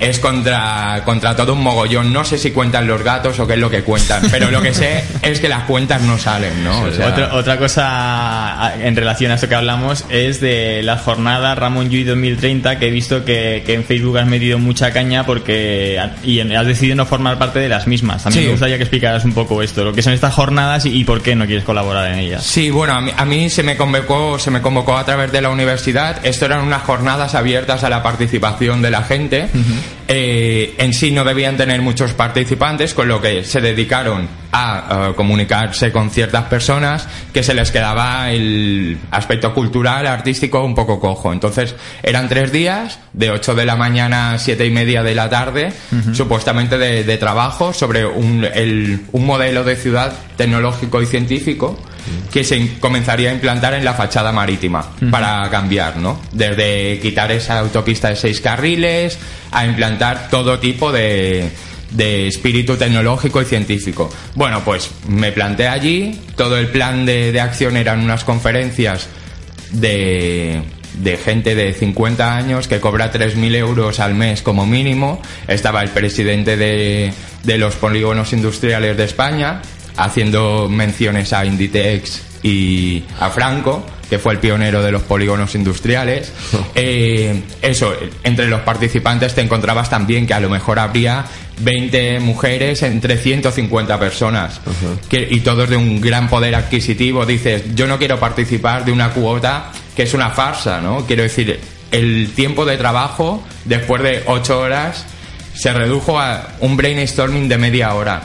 [0.00, 2.12] es contra, contra todo un mogollón.
[2.12, 4.74] No sé si cuentan los gatos o qué es lo que cuentan, pero lo que
[4.74, 6.82] sé es que las cuentas no salen, ¿no?
[6.82, 11.58] O sea, Otra, otra cosa en relación a esto que hablamos es de las jornadas
[11.58, 16.00] Ramón Llull 2030 que he visto que, que en Facebook has metido mucha caña porque
[16.24, 18.24] y has decidido no formar parte de las mismas.
[18.24, 18.46] También Sí.
[18.46, 21.20] me gustaría que explicaras un poco esto, lo que son estas jornadas y, y por
[21.22, 22.42] qué no quieres colaborar en ellas.
[22.44, 25.40] Sí, bueno, a mí, a mí se me convocó, se me convocó a través de
[25.42, 26.24] la universidad.
[26.24, 29.48] Esto eran unas jornadas abiertas a la participación de la gente.
[30.08, 35.14] Eh, en sí no debían tener muchos participantes, con lo que se dedicaron a eh,
[35.14, 41.32] comunicarse con ciertas personas que se les quedaba el aspecto cultural, artístico un poco cojo.
[41.32, 45.28] Entonces eran tres días, de 8 de la mañana a siete y media de la
[45.30, 45.72] tarde,
[46.12, 51.78] supuestamente de, de trabajo sobre un, el- un modelo de ciudad tecnológico y científico
[52.32, 56.18] que se comenzaría a implantar en la fachada marítima para cambiar, ¿no?
[56.32, 59.18] Desde quitar esa autopista de seis carriles
[59.52, 61.50] a implantar todo tipo de,
[61.90, 64.10] de espíritu tecnológico y científico.
[64.34, 69.08] Bueno, pues me planteé allí, todo el plan de, de acción eran unas conferencias
[69.72, 70.62] de,
[70.94, 75.20] de gente de 50 años que cobra 3.000 euros al mes como mínimo.
[75.48, 77.12] Estaba el presidente de,
[77.42, 79.62] de los polígonos industriales de España
[79.96, 86.32] haciendo menciones a Inditex y a Franco, que fue el pionero de los polígonos industriales.
[86.82, 87.92] Eh, eso,
[88.22, 91.26] entre los participantes te encontrabas también que a lo mejor habría
[91.60, 94.60] 20 mujeres entre 150 personas
[95.08, 97.26] que, y todos de un gran poder adquisitivo.
[97.26, 101.04] Dices, yo no quiero participar de una cuota que es una farsa, ¿no?
[101.06, 101.60] Quiero decir,
[101.90, 105.06] el tiempo de trabajo después de 8 horas
[105.54, 108.22] se redujo a un brainstorming de media hora.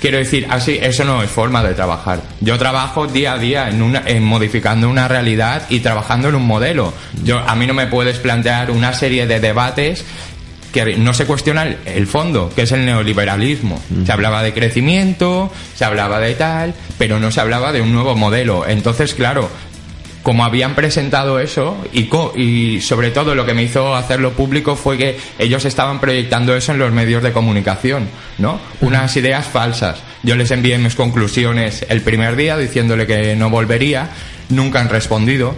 [0.00, 2.22] Quiero decir, así, eso no es forma de trabajar.
[2.40, 6.46] Yo trabajo día a día en, una, en modificando una realidad y trabajando en un
[6.46, 6.92] modelo.
[7.24, 10.04] Yo, a mí no me puedes plantear una serie de debates
[10.72, 13.82] que no se cuestiona el, el fondo, que es el neoliberalismo.
[14.04, 18.14] Se hablaba de crecimiento, se hablaba de tal, pero no se hablaba de un nuevo
[18.14, 18.66] modelo.
[18.66, 19.48] Entonces, claro,
[20.28, 24.76] como habían presentado eso y, co- y sobre todo lo que me hizo hacerlo público
[24.76, 28.06] fue que ellos estaban proyectando eso en los medios de comunicación,
[28.36, 28.60] ¿no?
[28.82, 30.02] Unas ideas falsas.
[30.22, 34.10] Yo les envié mis conclusiones el primer día diciéndole que no volvería,
[34.50, 35.54] nunca han respondido.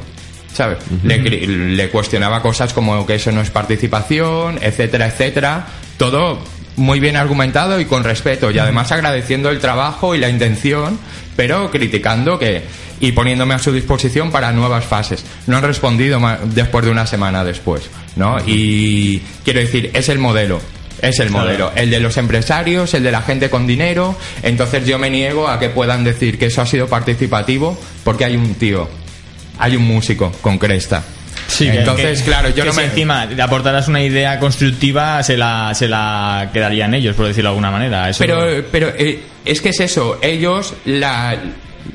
[0.54, 0.78] ¿Sabes?
[1.02, 5.66] le, cri- le cuestionaba cosas como que eso no es participación, etcétera, etcétera.
[5.96, 6.38] Todo
[6.76, 10.96] muy bien argumentado y con respeto y además agradeciendo el trabajo y la intención,
[11.40, 12.64] pero criticando que
[13.00, 15.24] y poniéndome a su disposición para nuevas fases.
[15.46, 18.36] No han respondido después de una semana después, ¿no?
[18.46, 20.60] Y quiero decir, es el modelo.
[21.00, 24.16] Es el modelo, el de los empresarios, el de la gente con dinero.
[24.42, 28.36] Entonces yo me niego a que puedan decir que eso ha sido participativo porque hay
[28.36, 28.86] un tío,
[29.58, 31.02] hay un músico con cresta,
[31.46, 32.84] Sí, que- Entonces, que- claro, yo que no si me...
[32.86, 37.52] encima le aportaras una idea constructiva, se la, se la quedarían ellos, por decirlo de
[37.52, 38.08] alguna manera.
[38.08, 41.36] Eso Pero, pero eh, es que es eso, ellos la...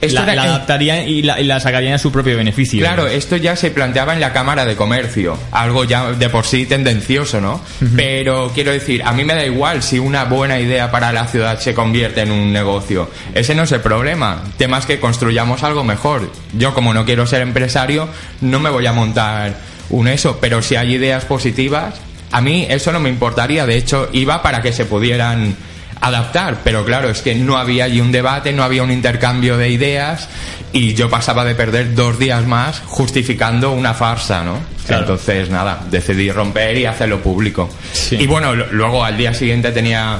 [0.02, 2.80] esto la, era- la adaptarían y la, y la sacarían a su propio beneficio.
[2.80, 6.66] Claro, esto ya se planteaba en la Cámara de Comercio, algo ya de por sí
[6.66, 7.62] tendencioso, ¿no?
[7.95, 11.60] Pero quiero decir, a mí me da igual si una buena idea para la ciudad
[11.60, 13.10] se convierte en un negocio.
[13.34, 14.41] Ese no es el problema.
[14.45, 16.32] El tema es que construyamos algo mejor.
[16.57, 18.07] Yo, como no quiero ser empresario,
[18.41, 19.56] no me voy a montar
[19.90, 21.95] un eso, pero si hay ideas positivas,
[22.32, 23.66] a mí eso no me importaría.
[23.66, 25.56] De hecho, iba para que se pudieran
[26.01, 29.69] adaptar, pero claro, es que no había allí un debate, no había un intercambio de
[29.69, 30.30] ideas
[30.73, 34.59] y yo pasaba de perder dos días más justificando una farsa, ¿no?
[34.88, 37.69] Entonces, nada, decidí romper y hacerlo público.
[38.11, 40.19] Y bueno, luego al día siguiente tenía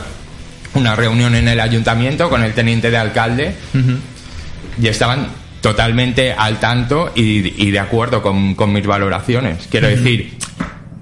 [0.74, 3.56] una reunión en el ayuntamiento con el teniente de alcalde
[4.82, 5.28] y estaban
[5.62, 9.68] totalmente al tanto y, y de acuerdo con, con mis valoraciones.
[9.70, 10.38] Quiero decir,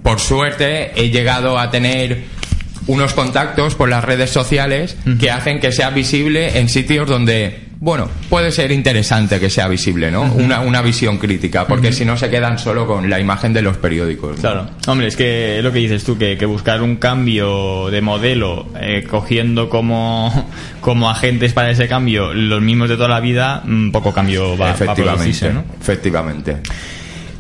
[0.02, 2.33] por suerte he llegado a tener
[2.88, 8.10] unos contactos por las redes sociales que hacen que sea visible en sitios donde, bueno,
[8.30, 10.24] puede ser interesante que sea visible, ¿no?
[10.34, 13.78] Una, una visión crítica, porque si no se quedan solo con la imagen de los
[13.78, 14.36] periódicos.
[14.38, 14.42] ¿no?
[14.42, 14.70] Claro.
[14.88, 18.68] Hombre, es que es lo que dices tú, que, que buscar un cambio de modelo,
[18.80, 20.50] eh, cogiendo como,
[20.82, 24.74] como agentes para ese cambio los mismos de toda la vida, un poco cambio va,
[24.74, 25.64] va a producirse, ¿no?
[25.80, 26.58] efectivamente.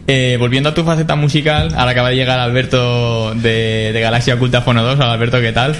[0.05, 4.61] Eh, volviendo a tu faceta musical, ahora acaba de llegar Alberto de, de Galaxia Oculta
[4.61, 4.95] Fono 2.
[4.95, 5.75] Hola, Alberto, ¿qué tal?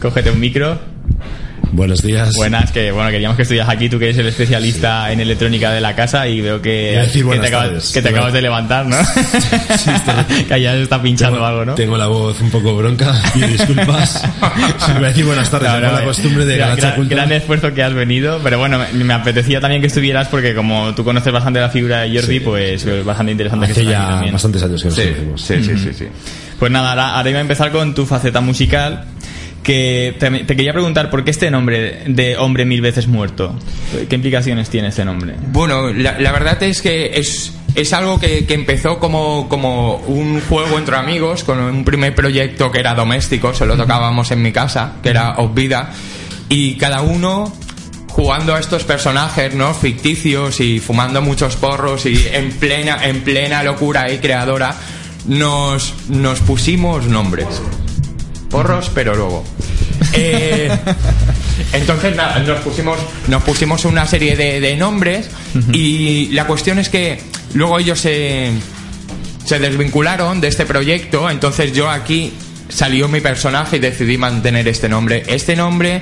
[0.00, 0.93] Cógete un micro.
[1.74, 2.36] Buenos días.
[2.36, 5.80] Buenas, que bueno, queríamos que estuvieras aquí, tú que eres el especialista en electrónica de
[5.80, 8.96] la casa y veo que, decir que, te, acabas, que te acabas de levantar, ¿no?
[10.48, 11.74] que allá se está pinchando Tengo- algo, ¿no?
[11.74, 14.22] Tengo la voz un poco bronca, pido disculpas.
[14.94, 17.74] Voy a decir buenas tardes, No, tengo no, la costumbre de gran, gran- gran esfuerzo
[17.74, 21.32] que has venido, pero bueno, me, me apetecía también que estuvieras porque como tú conoces
[21.32, 24.80] bastante la figura de Jordi, pues es bastante interesante que Hace aquí ya bastantes años
[24.80, 25.40] que nos Sí, conocemos.
[25.42, 26.04] Sí, sí, sí, sí.
[26.56, 29.06] Pues nada, ahora, ahora iba a empezar con tu faceta musical.
[29.64, 33.58] Que te, te quería preguntar por qué este nombre de hombre mil veces muerto.
[34.08, 35.34] ¿Qué implicaciones tiene este nombre?
[35.52, 40.40] Bueno, la, la verdad es que es, es algo que, que empezó como, como un
[40.42, 44.96] juego entre amigos, con un primer proyecto que era doméstico, solo tocábamos en mi casa,
[45.02, 45.90] que era Obvida,
[46.50, 47.50] y cada uno
[48.08, 49.74] jugando a estos personajes, ¿no?
[49.74, 54.74] Ficticios y fumando muchos porros y en plena, en plena locura y creadora,
[55.26, 57.62] nos, nos pusimos nombres.
[58.54, 59.42] Porros, pero luego.
[60.12, 60.70] Eh,
[61.72, 65.28] entonces nada, nos pusimos, nos pusimos una serie de, de nombres
[65.72, 67.20] y la cuestión es que
[67.54, 68.52] luego ellos se,
[69.44, 72.32] se desvincularon de este proyecto, entonces yo aquí
[72.68, 75.24] salió mi personaje y decidí mantener este nombre.
[75.26, 76.00] Este nombre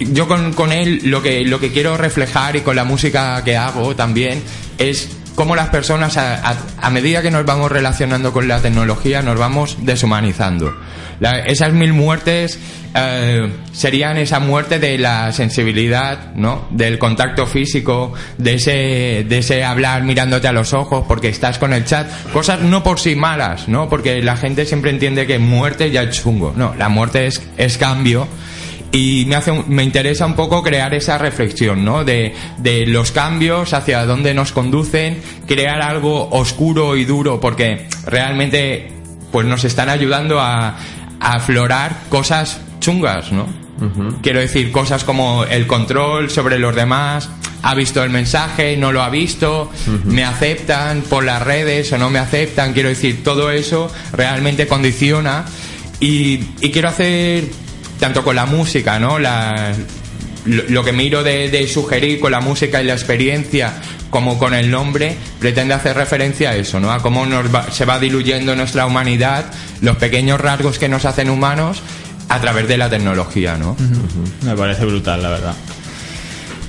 [0.00, 3.56] yo con, con él lo que, lo que quiero reflejar y con la música que
[3.56, 4.42] hago también
[4.78, 9.76] es cómo las personas a, medida que nos vamos relacionando con la tecnología nos vamos
[9.82, 10.76] deshumanizando.
[11.20, 12.58] La- esas mil muertes
[12.92, 16.66] eh, serían esa muerte de la sensibilidad, ¿no?
[16.72, 21.72] Del contacto físico, de ese, de ese hablar mirándote a los ojos porque estás con
[21.72, 22.08] el chat.
[22.32, 23.88] Cosas no por sí malas, ¿no?
[23.88, 26.52] Porque la gente siempre entiende que muerte ya es chungo.
[26.56, 28.26] No, la muerte es, es cambio
[28.92, 32.04] y me hace me interesa un poco crear esa reflexión ¿no?
[32.04, 38.90] de, de los cambios hacia dónde nos conducen crear algo oscuro y duro porque realmente
[39.30, 40.68] pues nos están ayudando a,
[41.20, 43.46] a aflorar cosas chungas no
[44.22, 47.28] quiero decir cosas como el control sobre los demás
[47.62, 49.70] ha visto el mensaje no lo ha visto
[50.04, 55.44] me aceptan por las redes o no me aceptan quiero decir todo eso realmente condiciona
[56.00, 57.44] y, y quiero hacer
[57.98, 59.18] tanto con la música, ¿no?
[59.18, 59.72] La,
[60.46, 63.74] lo, lo que miro de, de sugerir con la música y la experiencia,
[64.10, 66.90] como con el nombre, pretende hacer referencia a eso, ¿no?
[66.92, 69.46] A cómo nos va- se va diluyendo nuestra humanidad,
[69.82, 71.82] los pequeños rasgos que nos hacen humanos
[72.30, 73.76] a través de la tecnología, ¿no?
[74.42, 75.54] Me parece brutal, la verdad.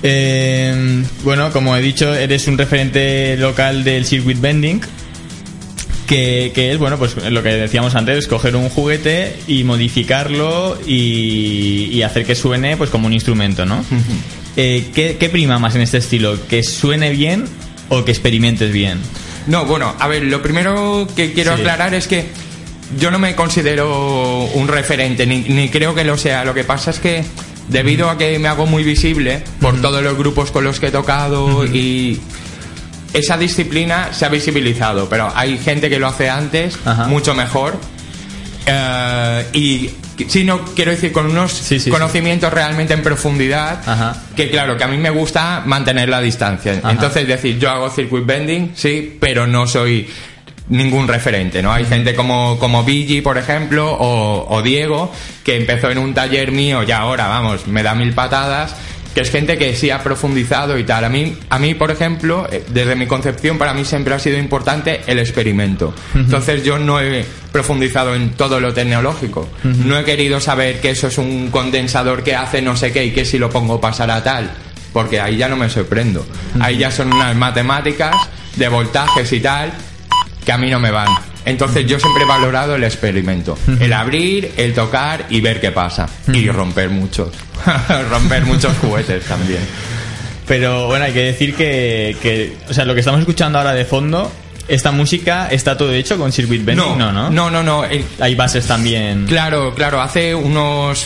[0.02, 4.82] Eh, bueno, como he dicho, eres un referente local del circuit bending.
[6.10, 11.90] Que, que es, bueno, pues lo que decíamos antes, coger un juguete y modificarlo y,
[11.94, 13.86] y hacer que suene pues como un instrumento, ¿no?
[14.58, 16.36] Eh, ¿qué, qué prima más en este estilo?
[16.48, 17.46] ¿Que suene bien
[17.90, 18.98] o que experimentes bien?
[19.46, 21.62] No, bueno, a ver, lo primero que quiero Sí.
[21.62, 22.26] aclarar es que
[23.00, 26.44] yo no me considero un referente, ni, ni creo que lo sea.
[26.44, 27.24] Lo que pasa es que
[27.68, 30.92] debido a que me hago muy visible por todos los grupos con los que he
[30.92, 32.20] tocado y
[33.14, 36.78] esa disciplina se ha visibilizado, pero hay gente que lo hace antes
[37.08, 37.78] mucho mejor.
[38.66, 39.90] Eh, y
[40.28, 41.90] Sí, no, quiero decir, con unos sí, sí.
[41.90, 44.16] conocimientos realmente en profundidad, Ajá.
[44.36, 46.74] que claro, que a mí me gusta mantener la distancia.
[46.78, 46.92] Ajá.
[46.92, 50.10] Entonces, decir, yo hago circuit bending, sí, pero no soy
[50.68, 51.72] ningún referente, ¿no?
[51.72, 55.12] Hay gente como, como Vigi, por ejemplo, o, o Diego,
[55.44, 58.76] que empezó en un taller mío y ahora, vamos, me da mil patadas,
[59.20, 61.04] que es gente que sí ha profundizado y tal.
[61.04, 64.38] A mí, a mí, por ejemplo, eh, desde mi concepción, para mí siempre ha sido
[64.38, 65.94] importante el experimento.
[66.16, 69.50] Entonces yo no he profundizado en todo lo tecnológico.
[69.64, 73.12] No he querido saber que eso es un condensador que hace no sé qué y
[73.12, 74.52] que si lo pongo pasará tal.
[74.94, 76.26] Porque ahí ya no me sorprendo.
[76.62, 78.16] Ahí ya son unas matemáticas
[78.56, 79.74] de voltajes y tal
[80.46, 81.10] que a mí no me van.
[81.50, 83.58] Entonces yo siempre he valorado el experimento.
[83.80, 86.08] El abrir, el tocar y ver qué pasa.
[86.32, 87.30] Y romper muchos.
[88.10, 89.62] romper muchos juguetes también.
[90.48, 93.86] Pero bueno, hay que decir que, que, o sea, lo que estamos escuchando ahora de
[93.86, 94.32] fondo,
[94.68, 97.30] esta música está todo hecho con Circuit Bending, no, no.
[97.30, 97.86] No, no, no.
[97.86, 99.26] el- Hay bases también.
[99.28, 101.06] Claro, claro, hace unos,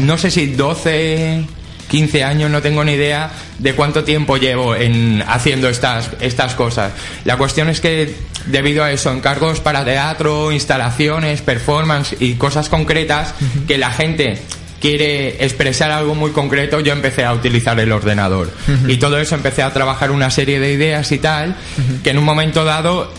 [0.00, 1.44] no sé si 12,
[1.92, 6.94] 15 años, no tengo ni idea de cuánto tiempo llevo en haciendo estas, estas cosas.
[7.26, 8.16] La cuestión es que
[8.46, 13.34] debido a eso, encargos para teatro, instalaciones, performance y cosas concretas
[13.68, 14.38] que la gente
[14.80, 18.50] quiere expresar algo muy concreto, yo empecé a utilizar el ordenador.
[18.88, 21.56] Y todo eso empecé a trabajar una serie de ideas y tal,
[22.02, 23.12] que en un momento dado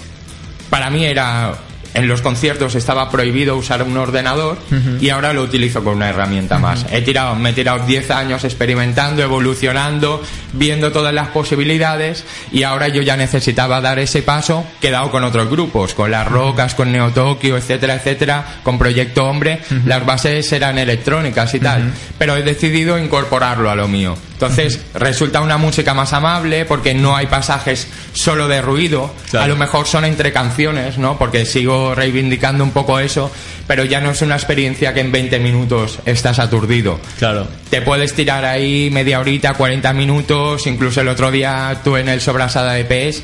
[0.71, 1.53] para mí era
[1.93, 4.57] en los conciertos estaba prohibido usar un ordenador
[4.99, 6.85] y ahora lo utilizo con una herramienta más.
[6.91, 10.21] He tirado, me he tirado 10 años experimentando, evolucionando,
[10.53, 15.11] viendo todas las posibilidades y ahora yo ya necesitaba dar ese paso que he dado
[15.11, 19.61] con otros grupos, con Las Rocas, con Neo Tokio, etcétera, etcétera, con Proyecto Hombre.
[19.85, 24.15] Las bases eran electrónicas y tal, pero he decidido incorporarlo a lo mío.
[24.47, 29.13] Entonces resulta una música más amable porque no hay pasajes solo de ruido.
[29.33, 31.17] A lo mejor son entre canciones, ¿no?
[31.17, 33.31] Porque sigo reivindicando un poco eso,
[33.67, 36.99] pero ya no es una experiencia que en 20 minutos estás aturdido.
[37.17, 37.47] Claro.
[37.69, 42.21] Te puedes tirar ahí media horita, 40 minutos, incluso el otro día actué en el
[42.21, 43.23] Sobrasada de PES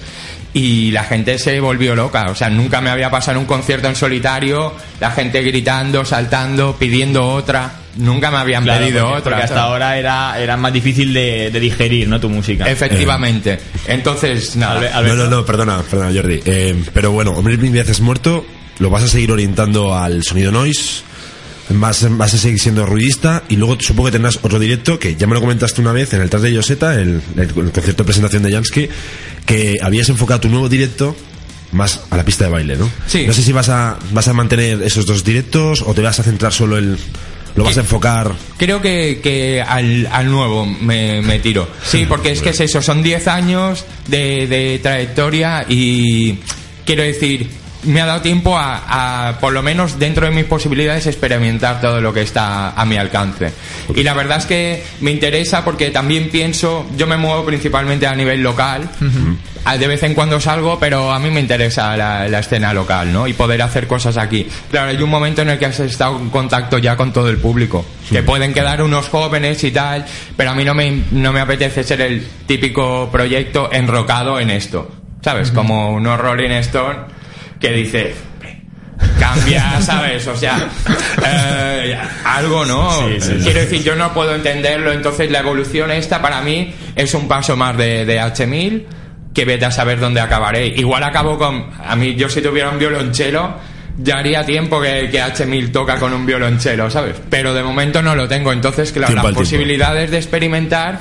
[0.53, 2.27] y la gente se volvió loca.
[2.29, 6.75] O sea, nunca me había pasado en un concierto en solitario, la gente gritando, saltando,
[6.77, 7.71] pidiendo otra.
[7.98, 9.32] Nunca me habían Claro, pedido porque, otra.
[9.32, 12.20] porque hasta ahora era, era más difícil de, de digerir, ¿no?
[12.20, 12.70] Tu música.
[12.70, 13.60] Efectivamente.
[13.88, 15.02] Entonces, nada.
[15.02, 16.40] No, no, no, perdona, perdona, Jordi.
[16.45, 18.45] Eh, pero bueno, Hombre Mil Veces Muerto,
[18.80, 21.02] lo vas a seguir orientando al sonido noise,
[21.70, 25.28] vas, vas a seguir siendo ruidista y luego supongo que tendrás otro directo que ya
[25.28, 28.06] me lo comentaste una vez en el Tras de Yoseta, el, el, el concierto de
[28.06, 28.90] presentación de Jansky,
[29.45, 31.16] que habías enfocado tu nuevo directo
[31.72, 32.90] más a la pista de baile, ¿no?
[33.07, 33.26] Sí.
[33.28, 36.24] No sé si vas a, vas a mantener esos dos directos o te vas a
[36.24, 36.98] centrar solo en...
[37.55, 38.31] Lo vas a enfocar...
[38.57, 41.67] Creo que, que al, al nuevo me, me tiro.
[41.84, 46.39] Sí, porque es que es eso, son 10 años de, de trayectoria y
[46.85, 47.49] quiero decir,
[47.84, 52.01] me ha dado tiempo a, a, por lo menos dentro de mis posibilidades, experimentar todo
[52.01, 53.51] lo que está a mi alcance.
[53.95, 58.15] Y la verdad es que me interesa porque también pienso, yo me muevo principalmente a
[58.15, 58.89] nivel local,
[59.65, 63.11] Ah, de vez en cuando salgo, pero a mí me interesa la, la escena local,
[63.11, 63.27] ¿no?
[63.27, 64.47] Y poder hacer cosas aquí.
[64.72, 67.38] Claro, hay un momento en el que has estado en contacto ya con todo el
[67.38, 70.06] público, que pueden quedar unos jóvenes y tal,
[70.38, 74.89] pero a mí no me, no me apetece ser el típico proyecto enrocado en esto,
[75.22, 75.51] ¿sabes?
[75.51, 77.18] Como unos Rolling Stone
[77.60, 78.14] que dice,
[79.19, 80.26] cambia, ¿sabes?
[80.27, 80.68] O sea,
[81.26, 82.90] eh, algo, ¿no?
[83.44, 87.56] Quiero decir, yo no puedo entenderlo, entonces la evolución esta para mí es un paso
[87.56, 88.84] más de, de H1000
[89.34, 90.68] que vete a saber dónde acabaré.
[90.68, 93.56] Igual acabo con, a mí yo si tuviera un violonchelo,
[93.98, 97.15] ya haría tiempo que, que H1000 toca con un violonchelo, ¿sabes?
[97.30, 99.41] Pero de momento no lo tengo, entonces claro, Tiempo las al tiempo.
[99.41, 100.99] posibilidades de experimentar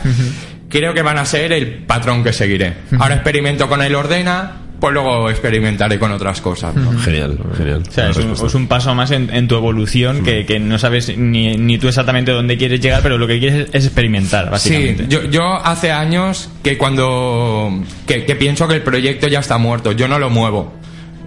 [0.68, 2.74] creo que van a ser el patrón que seguiré.
[2.98, 6.74] Ahora experimento con el ordena, pues luego experimentaré con otras cosas.
[6.74, 6.98] ¿no?
[7.00, 7.82] Genial, genial.
[7.88, 10.78] O sea, es un, es un paso más en, en tu evolución que, que no
[10.78, 15.04] sabes ni, ni tú exactamente dónde quieres llegar, pero lo que quieres es experimentar, básicamente.
[15.04, 19.58] Sí, yo, yo hace años que cuando que, que pienso que el proyecto ya está
[19.58, 20.72] muerto, yo no lo muevo.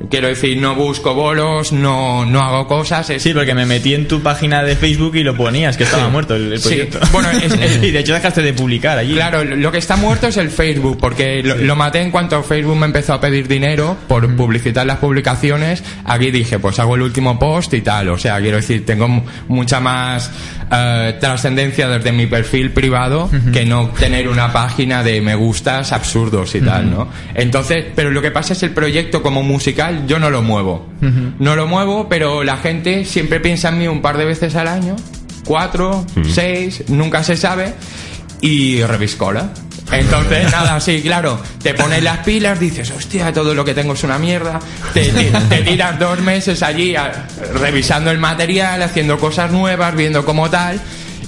[0.10, 3.10] Quiero decir, no busco bolos, no, no hago cosas.
[3.10, 6.06] es- Sí, porque me metí en tu página de Facebook y lo ponías, que estaba
[6.06, 6.11] Sí.
[6.11, 6.68] muerto el, el Sí.
[6.69, 6.99] proyecto.
[7.11, 9.14] Bueno, es- es- y de hecho dejaste de publicar allí.
[9.14, 12.76] Claro, lo que está muerto es el Facebook, porque lo, lo maté en cuanto Facebook
[12.78, 15.84] me empezó a pedir dinero por publicitar las publicaciones.
[16.06, 18.10] Aquí dije, pues hago el último post y tal.
[18.10, 20.32] O sea, quiero decir, tengo mu- mucha más
[20.73, 26.56] eh, trascendencia desde mi perfil privado que no tener una página de me gustas absurdos
[26.56, 27.10] y tal, ¿no?
[27.36, 30.88] Entonces, pero lo que pasa es el proyecto como musical, yo no lo muevo.
[31.39, 34.68] No lo muevo, pero la gente siempre piensa en mí un par de veces al
[34.68, 34.95] año,
[35.45, 37.73] cuatro, seis, nunca se sabe,
[38.41, 39.49] y reviscola.
[39.91, 44.03] Entonces, nada, sí, claro, te pones las pilas, dices, hostia, todo lo que tengo es
[44.03, 44.59] una mierda.
[44.93, 47.27] Te, te- te tiras dos meses allí a-
[47.59, 50.80] revisando el material, haciendo cosas nuevas, viendo cómo tal.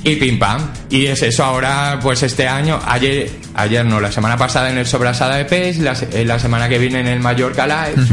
[0.06, 0.62] Y pim pam.
[0.90, 4.86] Y es eso ahora, pues este año, ayer, ayer no, la semana pasada en el
[4.86, 5.96] Sobrasada de PES, la,
[6.26, 8.06] la semana que viene en el Mallorca Live.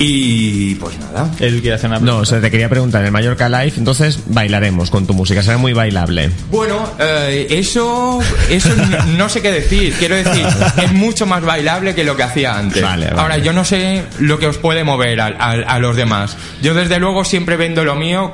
[0.00, 1.28] Y pues nada.
[1.40, 4.20] Él quiere hacer una No, o sea, te quería preguntar, en el Mallorca Live, entonces
[4.26, 6.30] bailaremos con tu música, será muy bailable.
[6.52, 8.68] Bueno, eh, eso, eso
[9.16, 9.92] no, sé qué decir.
[9.98, 10.46] Quiero decir,
[10.82, 12.80] es mucho más bailable que lo que hacía antes.
[12.80, 13.20] Vale, vale.
[13.20, 16.36] Ahora, yo no sé lo que os puede mover a, los demás.
[16.62, 18.32] Yo, desde luego, siempre vendo lo mío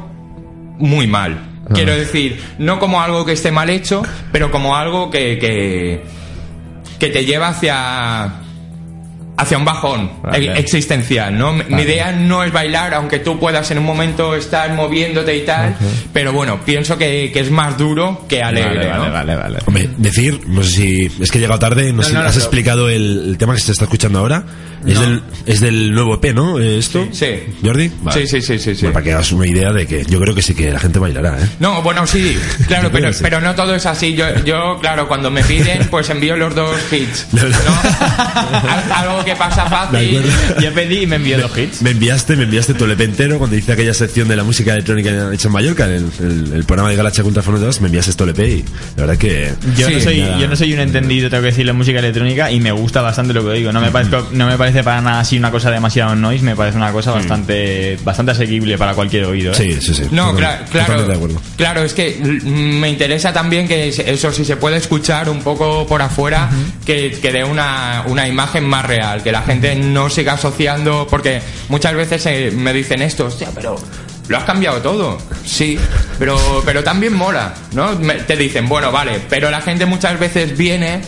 [0.78, 1.50] muy mal.
[1.72, 1.96] Quiero Ah.
[1.96, 6.02] decir, no como algo que esté mal hecho, pero como algo que, que,
[6.98, 8.43] que te lleva hacia
[9.36, 10.46] hacia un bajón Vale.
[10.46, 11.52] e- existencial, ¿no?
[11.52, 15.76] Mi- idea no es bailar, aunque tú puedas en un momento estar moviéndote y tal,
[16.12, 19.12] pero bueno, pienso que, que es más duro que alegre, Vale, ¿no?
[19.12, 19.58] vale, vale.
[19.66, 21.12] Hombre, decir, no sé si.
[21.22, 23.38] Es que he llegado tarde, no, No, sé no, si no, has explicado el, el
[23.38, 24.44] tema que se está escuchando ahora.
[24.86, 25.00] Es, No.
[25.00, 26.58] del, es del nuevo EP, ¿no?
[26.60, 27.06] Eh, ¿Esto?
[27.12, 27.26] Sí.
[27.64, 27.90] ¿Jordi?
[28.12, 28.80] Sí, sí, sí, sí, sí.
[28.82, 30.98] Bueno, para que hagas una idea de que yo creo que sí que la gente
[30.98, 31.48] bailará, ¿eh?
[31.60, 32.36] No, bueno, sí,
[32.68, 34.14] claro, pero, pero no todo es así.
[34.14, 37.26] Yo, yo, claro, cuando me piden, pues envío los dos hits.
[37.32, 37.40] ¿no?
[38.70, 40.22] Al- Algo que pasa fácil.
[40.62, 41.82] Yo pedí y me envió dos hits.
[41.82, 45.32] Me enviaste, me enviaste tu EP entero cuando hice aquella sección de la música electrónica
[45.32, 48.10] hecha en Mallorca, en el, el- el programa de Galaxia contra Fono 2, me enviaste
[48.10, 48.64] este LP y
[48.96, 49.52] la verdad que...
[49.76, 50.38] Yo, no soy, nada.
[50.38, 53.32] yo no soy un entendido, tengo que decir, la música electrónica y me gusta bastante
[53.34, 53.72] lo que digo.
[53.72, 56.76] No me, parece, no me parece para nada así una cosa demasiado noise, me parece
[56.76, 59.52] una cosa bastante bastante asequible para cualquier oído.
[59.52, 59.54] ¿eh?
[59.56, 60.08] Sí, sí, sí.
[60.10, 61.40] No, cla- claro, totalmente de acuerdo.
[61.56, 65.86] claro, es que me interesa también que es- eso si se puede escuchar un poco
[65.86, 66.48] por afuera,
[66.84, 71.40] que, que dé una, una imagen más real, que la gente no siga asociando, porque
[71.68, 73.76] muchas veces me dicen esto, hostia, pero
[74.28, 75.78] lo has cambiado todo, sí,
[76.18, 77.94] pero, pero también mola, ¿no?
[77.96, 81.02] Me- te dicen, bueno, vale, pero la gente muchas veces viene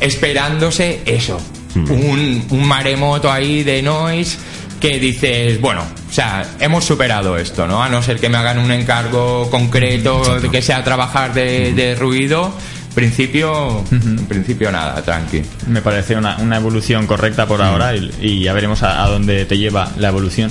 [0.00, 1.40] esperándose eso,
[1.74, 4.38] un, un maremoto ahí de noise
[4.80, 7.82] que dices, bueno, o sea, hemos superado esto, ¿no?
[7.82, 11.94] A no ser que me hagan un encargo concreto, de que sea trabajar de, de
[11.94, 12.52] ruido,
[12.94, 15.42] principio, en principio nada, tranqui.
[15.66, 19.44] Me parece una, una evolución correcta por ahora y, y ya veremos a, a dónde
[19.44, 20.50] te lleva la evolución.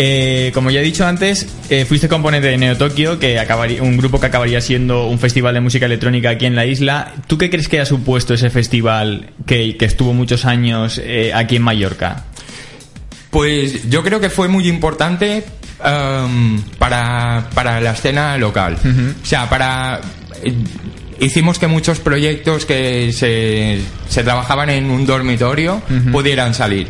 [0.00, 3.96] Eh, como ya he dicho antes, eh, fuiste componente de Neo Tokio, que acabaría, un
[3.96, 7.14] grupo que acabaría siendo un festival de música electrónica aquí en la isla.
[7.26, 11.56] ¿Tú qué crees que ha supuesto ese festival que, que estuvo muchos años eh, aquí
[11.56, 12.26] en Mallorca?
[13.30, 15.42] Pues yo creo que fue muy importante
[15.84, 18.76] em, para, para la escena local.
[19.22, 20.00] O sea, para...
[20.44, 20.52] eh,
[21.20, 26.86] Hicimos que muchos proyectos que se, se trabajaban en un dormitorio pudieran salir.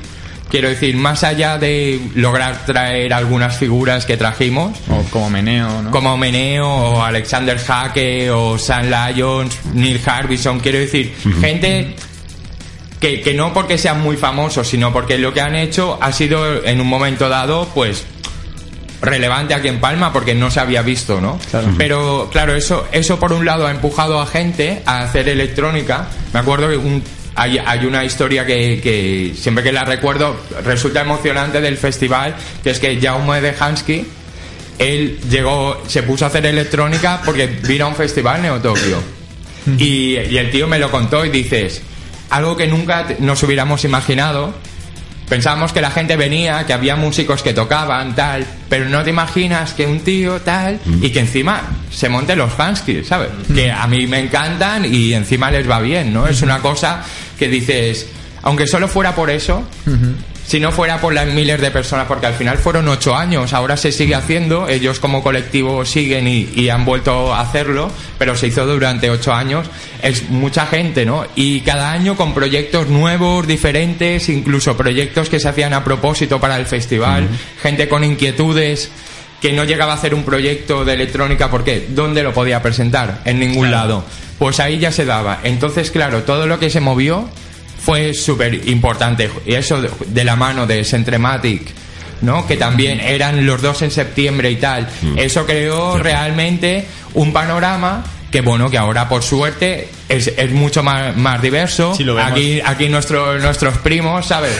[0.50, 5.90] Quiero decir, más allá de lograr traer algunas figuras que trajimos, O como Meneo, ¿no?
[5.90, 11.94] como Meneo o Alexander Hake o Sam Lyons, Neil Harbison, quiero decir, gente
[12.98, 16.64] que, que no porque sean muy famosos, sino porque lo que han hecho ha sido
[16.64, 18.04] en un momento dado, pues
[19.00, 21.38] relevante aquí en Palma porque no se había visto, ¿no?
[21.78, 26.08] Pero claro, eso, eso por un lado ha empujado a gente a hacer electrónica.
[26.32, 27.02] Me acuerdo que un-
[27.38, 32.34] hay, hay una historia que, que siempre que la recuerdo resulta emocionante del festival,
[32.64, 34.04] que es que Jaume de Hansky,
[34.80, 39.00] él llegó, se puso a hacer electrónica porque vino a un festival Neo Tokio.
[39.78, 41.80] Y, y el tío me lo contó y dices,
[42.30, 44.52] algo que nunca nos hubiéramos imaginado.
[45.28, 49.74] Pensábamos que la gente venía, que había músicos que tocaban, tal, pero no te imaginas
[49.74, 53.28] que un tío tal y que encima se monte los Hansky, ¿sabes?
[53.54, 56.26] Que a mí me encantan y encima les va bien, ¿no?
[56.26, 57.04] Es una cosa
[57.38, 58.06] que dices,
[58.42, 59.62] aunque solo fuera por eso,
[60.46, 63.76] si no fuera por las miles de personas, porque al final fueron ocho años, ahora
[63.76, 68.46] se sigue haciendo, ellos como colectivo siguen y, y han vuelto a hacerlo, pero se
[68.46, 69.66] hizo durante ocho años,
[70.02, 71.26] es mucha gente, ¿no?
[71.36, 76.56] Y cada año con proyectos nuevos, diferentes, incluso proyectos que se hacían a propósito para
[76.56, 77.28] el festival,
[77.60, 78.90] gente con inquietudes
[79.40, 83.20] que no llegaba a hacer un proyecto de electrónica porque ¿dónde lo podía presentar?
[83.24, 84.04] En ningún lado.
[84.38, 85.40] Pues ahí ya se daba.
[85.44, 87.28] Entonces, claro, todo lo que se movió
[87.80, 89.30] fue súper importante.
[89.46, 91.62] Y eso de, la mano de Centrematic,
[92.22, 92.46] ¿no?
[92.46, 94.88] Que también eran los dos en septiembre y tal.
[95.16, 101.16] Eso creó realmente un panorama que bueno, que ahora por suerte es, es mucho más,
[101.16, 101.94] más diverso.
[101.96, 104.52] Sí, lo aquí aquí nuestro- nuestros primos, ¿sabes?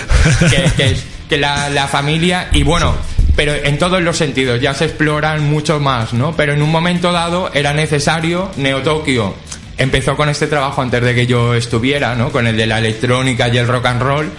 [0.51, 0.97] que, que,
[1.29, 2.97] que la, la familia y bueno,
[3.39, 6.35] pero en todos los sentidos, ya se exploran mucho más, ¿no?
[6.35, 9.33] Pero en un momento dado era necesario, Neo Tokio
[9.77, 12.33] empezó con este trabajo antes de que yo estuviera, ¿no?
[12.33, 14.33] Con el de la electrónica y el rock and roll.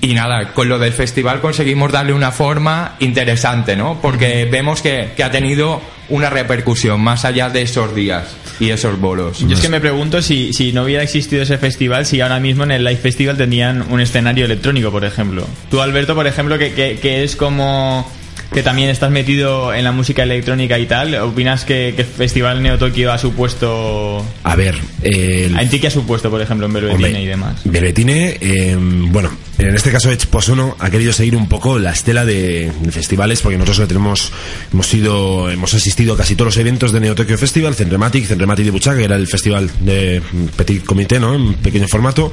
[0.00, 4.00] Y nada, con lo del festival conseguimos darle una forma interesante, ¿no?
[4.02, 8.24] Porque vemos que, que ha tenido una repercusión más allá de esos días.
[8.60, 9.40] Y esos bolos.
[9.40, 12.64] Yo es que me pregunto si, si no hubiera existido ese festival, si ahora mismo
[12.64, 15.46] en el Live Festival tendrían un escenario electrónico, por ejemplo.
[15.70, 18.10] Tú, Alberto, por ejemplo, que, que, que es como
[18.52, 22.62] que también estás metido en la música electrónica y tal, ¿opinas que, que el Festival
[22.62, 24.24] Neo Tokio ha supuesto...
[24.44, 25.58] A ver, el...
[25.58, 27.60] ¿En ti qué ha supuesto, por ejemplo, en Belvetine Hombre, y demás?
[27.64, 32.70] Belvetine, eh, bueno, en este caso Exposono ha querido seguir un poco la estela de,
[32.80, 34.32] de festivales porque nosotros lo tenemos,
[34.72, 38.64] hemos sido, hemos asistido a casi todos los eventos de Neo Tokyo Festival, Centrematic, Centrematic
[38.66, 40.22] de Buchaga, que era el festival de
[40.56, 41.34] Petit Comité, ¿no?
[41.34, 42.32] En pequeño formato.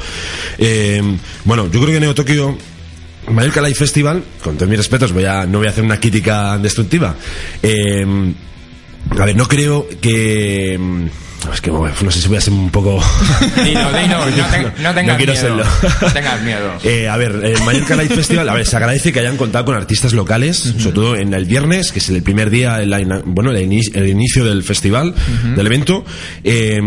[0.58, 1.02] Eh,
[1.46, 2.58] bueno, yo creo que Neo Tokyo
[3.32, 6.58] Mallorca Live Festival, con todos mis respetos, voy a, no voy a hacer una crítica
[6.58, 7.16] destructiva.
[7.62, 8.06] Eh,
[9.18, 10.80] a ver, no creo que.
[11.52, 13.02] Es que bueno, no sé si voy a ser un poco.
[13.64, 14.18] Dino, dino,
[14.82, 15.36] no, no tengas quiero miedo.
[15.36, 15.64] serlo.
[16.02, 16.72] No tengas miedo.
[16.84, 19.76] Eh, a ver, el Mallorca Live Festival, a ver, se agradece que hayan contado con
[19.76, 22.94] artistas locales, sobre todo en el viernes, que es el primer día, el,
[23.26, 25.14] bueno, el, ini- el inicio del festival,
[25.56, 26.04] del evento,
[26.44, 26.80] eh,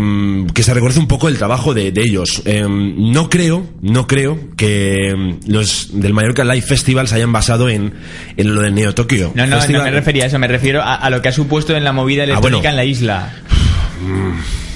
[0.53, 2.41] que se reconoce un poco el trabajo de, de ellos.
[2.45, 7.69] Eh, no creo, no creo que mm, los del Mallorca Live Festival se hayan basado
[7.69, 7.93] en,
[8.37, 9.31] en lo del Neo Tokyo.
[9.35, 9.81] No, no, Festival.
[9.81, 11.91] no me refería a eso, me refiero a, a lo que ha supuesto en la
[11.93, 12.57] movida Ah, bueno.
[12.57, 13.33] electrónica en la isla.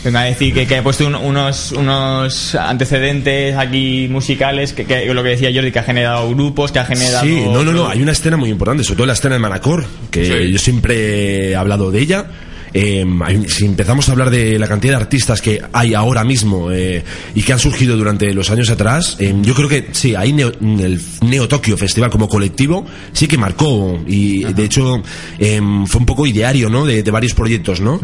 [0.03, 5.13] Venga a decir que, que ha puesto un- unos, unos antecedentes aquí musicales, que, que
[5.13, 7.23] lo que decía Jordi, que ha generado grupos, que ha generado...
[7.23, 9.85] Sí, no, no, no, hay una escena muy importante, sobre todo la escena de Manacor,
[10.09, 12.25] que yo siempre he hablado de ella.
[12.73, 13.05] Eh,
[13.47, 17.03] si empezamos a hablar de la cantidad de artistas que hay ahora mismo eh,
[17.35, 20.53] y que han surgido durante los años atrás, eh, yo creo que sí, ahí Neo-
[20.61, 25.03] el Neo Tokyo Festival como colectivo sí que marcó y de hecho
[25.37, 26.85] eh, fue un poco ideario ¿no?
[26.85, 27.99] de, de varios proyectos, ¿no?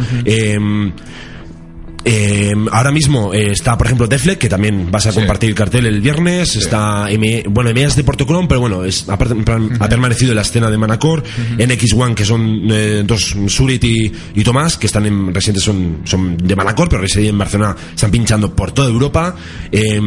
[2.09, 5.85] Eh, ahora mismo eh, está, por ejemplo, Deflec, que también vas a compartir el cartel
[5.85, 6.55] el viernes.
[6.55, 10.41] Está, M, bueno, M es de Portocrom, pero bueno, es, ha, ha permanecido en la
[10.43, 11.21] escena de Manacor.
[11.57, 16.37] NX1, que son eh, dos, Surit y, y Tomás, que están en, residentes son, son
[16.37, 19.35] de Manacor, pero residen en Barcelona, están pinchando por toda Europa.
[19.69, 19.99] Eh,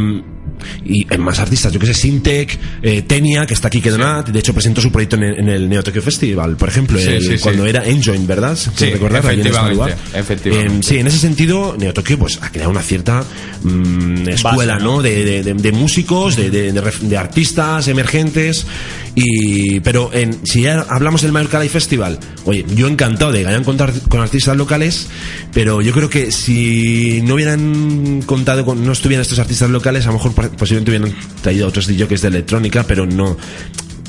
[0.85, 4.29] y hay más artistas, yo que sé, Sintec, eh, Tenia, que está aquí que Donat,
[4.29, 7.09] de hecho presentó su proyecto en el, en el Neo Tokyo Festival, por ejemplo, Sí,
[7.09, 7.43] el- sí, sí.
[7.43, 8.57] cuando era Enjoin, ¿verdad?
[8.57, 9.27] Sí, ¿Puedo recordar?
[9.27, 9.97] Allí en efectivamente, lugar.
[10.15, 10.75] efectivamente.
[10.77, 13.25] Eh, sí, en ese sentido, Neo Tokyo pues, ha creado una cierta
[13.63, 15.03] mm, escuela, Base, ¿no?
[15.03, 18.67] De, de- de- de músicos, de, artistas emergentes.
[19.15, 23.49] Y, pero en, si ya hablamos del Mallorca Live Festival, oye, yo encantado de que
[23.49, 25.09] hayan contado con artistas locales,
[25.53, 30.09] pero yo creo que si no hubieran contado con, no estuvieran estos artistas locales, a
[30.09, 33.37] lo mejor posiblemente hubieran traído otros DJs de electrónica, pero no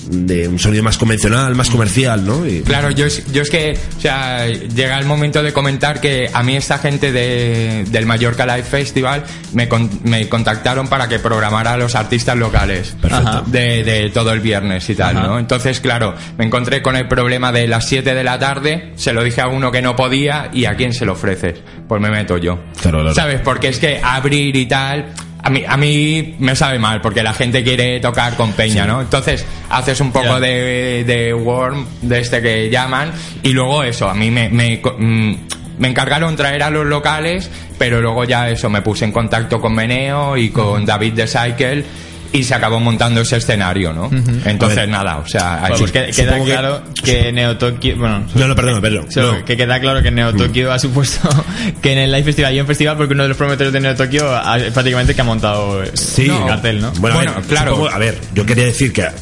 [0.10, 2.46] de un sonido más convencional, más comercial, ¿no?
[2.46, 6.30] Y- Claro, yo es, yo es que, o sea, llega el momento de comentar que
[6.34, 9.24] a mí esta gente de, del Mallorca Live Festival
[9.54, 13.44] me, con- me contactaron para que programara a los artistas locales Perfecto.
[13.48, 15.28] de, de todo el viernes y tal, Ajá.
[15.28, 15.40] ¿no?
[15.40, 19.24] Entonces, claro, me encontré con el problema de las 7 de la tarde, se lo
[19.24, 21.60] dije a uno que no podía y a quién se lo ofreces.
[21.88, 22.60] Pues me meto yo.
[22.82, 23.14] Claro, claro.
[23.16, 23.40] ¿Sabes?
[23.42, 25.14] Porque es que abrir y tal.
[25.44, 29.02] A mí, a mí me sabe mal porque la gente quiere tocar con peña, ¿no?
[29.02, 33.12] Entonces haces un poco de, de worm, de este que llaman,
[33.42, 35.36] y luego eso, a mí me, me, mm,
[35.80, 37.50] me encargaron traer a los locales,
[37.80, 41.86] pero luego ya eso, me puse en contacto con Meneo y con David de Cycle
[42.34, 44.10] y se acabó montando ese escenario, ¿no?
[44.45, 44.90] Entonces A ver.
[44.90, 47.95] nada, o sea, Bueno, pues que- queda que- claro que, Neo Tokyo...
[47.98, 49.06] Bueno, No, no, perdona, Pedro.
[49.10, 49.45] solo No.
[49.45, 51.30] que queda claro que Neo Tokyo ha supuesto
[51.82, 53.95] que en el Live Festival hay un festival porque uno de los promotores de Neo
[53.95, 56.91] Tokyo ha- prácticamente que ha montado Sí, el cartel, ¿no?
[56.99, 59.14] Bueno, a ver, supongo- a ver, yo quería decir que a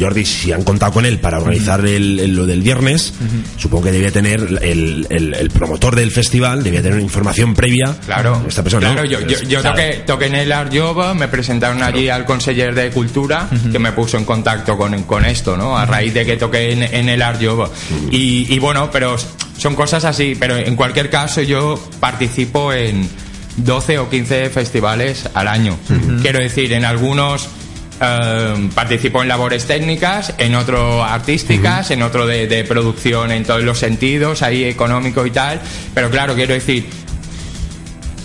[0.00, 3.12] Jordi, si han contado con él para organizar el, el- lo del viernes,
[3.58, 7.94] supongo que debía tener el, el- el promotor del festival, debía tener información previa.
[8.06, 9.08] Claro, Esta persona, claro ¿no?
[9.10, 9.76] yo, yo, yo Claro.
[9.76, 12.24] toqué, toqué en el Arjova, me presentaron allí al
[12.54, 15.76] de Cultura, que me puso en contacto con, con esto, ¿no?
[15.76, 17.68] A raíz de que toqué en, en el Arjova.
[18.10, 19.16] Y, y bueno, pero
[19.58, 23.08] son cosas así, pero en cualquier caso yo participo en
[23.56, 25.76] 12 o 15 festivales al año.
[26.22, 27.48] Quiero decir, en algunos...
[28.00, 33.62] eh, participo en labores técnicas, en otro artísticas, en otro de, de producción en todos
[33.62, 35.60] los sentidos, ahí económico y tal.
[35.94, 36.86] Pero claro, quiero decir,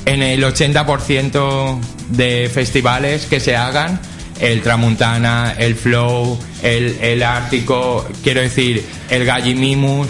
[0.05, 1.79] en el 80%
[2.09, 3.99] de festivales que se hagan,
[4.39, 10.07] el Tramuntana, el Flow, el, el Ártico, quiero decir, el Gallimimus,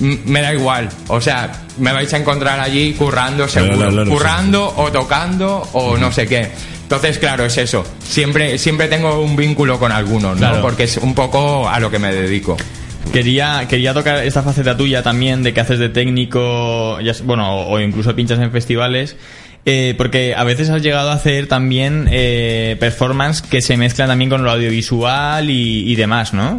[0.00, 0.88] me da igual.
[1.08, 4.04] O sea, me vais a encontrar allí currando seguro.
[4.06, 6.50] Currando o tocando o no sé qué.
[6.82, 7.84] Entonces, claro, es eso.
[8.02, 10.48] Siempre, siempre tengo un vínculo con algunos, ¿no?
[10.48, 10.62] Claro.
[10.62, 12.56] Porque es un poco a lo que me dedico.
[13.12, 17.74] Quería, quería tocar esta faceta tuya también de que haces de técnico, ya bueno, o
[17.74, 19.16] o incluso pinchas en festivales.
[19.66, 24.30] Eh, porque a veces has llegado a hacer también eh, performance que se mezclan también
[24.30, 26.56] con lo audiovisual y, y demás, ¿no?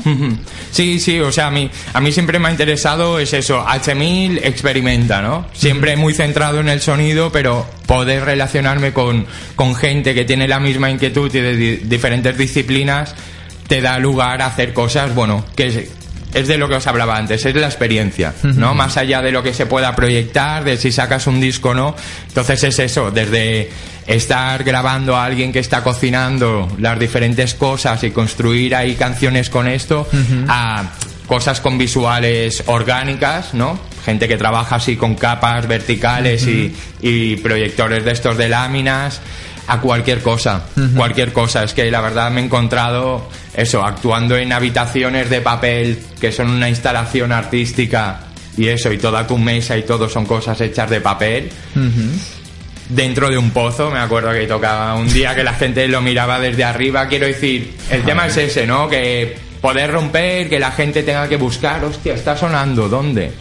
[0.71, 4.41] Sí, sí, o sea, a mí, a mí siempre me ha interesado, es eso, H1000
[4.43, 5.47] experimenta, ¿no?
[5.53, 10.59] Siempre muy centrado en el sonido, pero poder relacionarme con, con gente que tiene la
[10.59, 13.15] misma inquietud y de di- diferentes disciplinas
[13.67, 15.89] te da lugar a hacer cosas, bueno, que
[16.34, 18.73] es, de lo que os hablaba antes, es la experiencia, ¿no?
[18.73, 21.95] Más allá de lo que se pueda proyectar, de si sacas un disco o no.
[22.27, 23.69] Entonces es eso, desde
[24.06, 29.68] estar grabando a alguien que está cocinando las diferentes cosas y construir ahí canciones con
[29.68, 30.07] esto,
[30.47, 30.91] a
[31.27, 33.80] cosas con visuales orgánicas, ¿no?
[34.03, 39.22] Gente que trabaja así con capas verticales y, y proyectores de estos de láminas,
[39.70, 40.66] a cualquier cosa,
[40.96, 41.64] cualquier cosa.
[41.64, 46.50] Es que la verdad me he encontrado eso, actuando en habitaciones de papel que son
[46.50, 48.22] una instalación artística
[48.58, 51.50] y eso, y toda tu mesa y todo son cosas hechas de papel
[52.90, 56.40] dentro de un pozo, me acuerdo que tocaba un día que la gente lo miraba
[56.40, 58.90] desde arriba, quiero decir, el tema es ese, ¿no?
[58.90, 63.32] Que poder romper, que la gente tenga que buscar, hostia, está sonando, ¿dónde?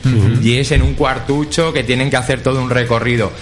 [0.43, 3.33] Y es en un cuartucho que tienen que hacer todo un recorrido.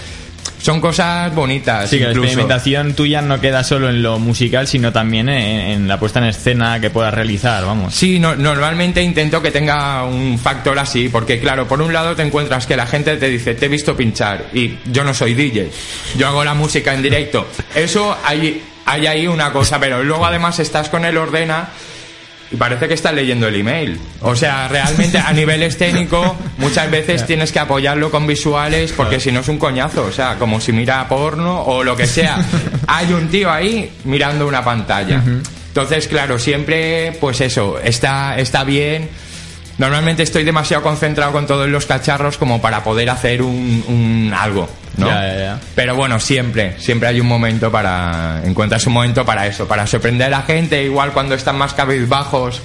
[0.60, 4.92] Son cosas bonitas, Sí, que la experimentación tuya no queda solo en lo musical, sino
[4.92, 5.38] también en,
[5.82, 7.94] en la puesta en escena que puedas realizar, vamos.
[7.94, 12.22] Sí, no- normalmente intento que tenga un factor así, porque claro, por un lado te
[12.22, 15.70] encuentras que la gente te dice, te he visto pinchar, y yo no soy DJ,
[16.16, 17.46] yo hago la música en directo.
[17.74, 21.68] Eso hay, hay ahí una cosa, pero luego además estás con el ordena
[22.50, 23.98] y parece que estás leyendo el email.
[24.20, 29.32] O sea, realmente a nivel escénico muchas veces tienes que apoyarlo con visuales porque si
[29.32, 30.04] no es un coñazo.
[30.04, 32.38] O sea, como si mira porno o lo que sea.
[32.86, 35.22] Hay un tío ahí mirando una pantalla.
[35.68, 39.10] Entonces, claro, siempre, pues eso, está, está bien.
[39.78, 44.68] Normalmente estoy demasiado concentrado con todos los cacharros como para poder hacer un, un algo,
[44.96, 45.06] ¿no?
[45.06, 45.60] Ya, ya, ya.
[45.74, 48.40] Pero bueno, siempre, siempre hay un momento para.
[48.44, 52.62] Encuentras un momento para eso, para sorprender a la gente, igual cuando están más cabizbajos,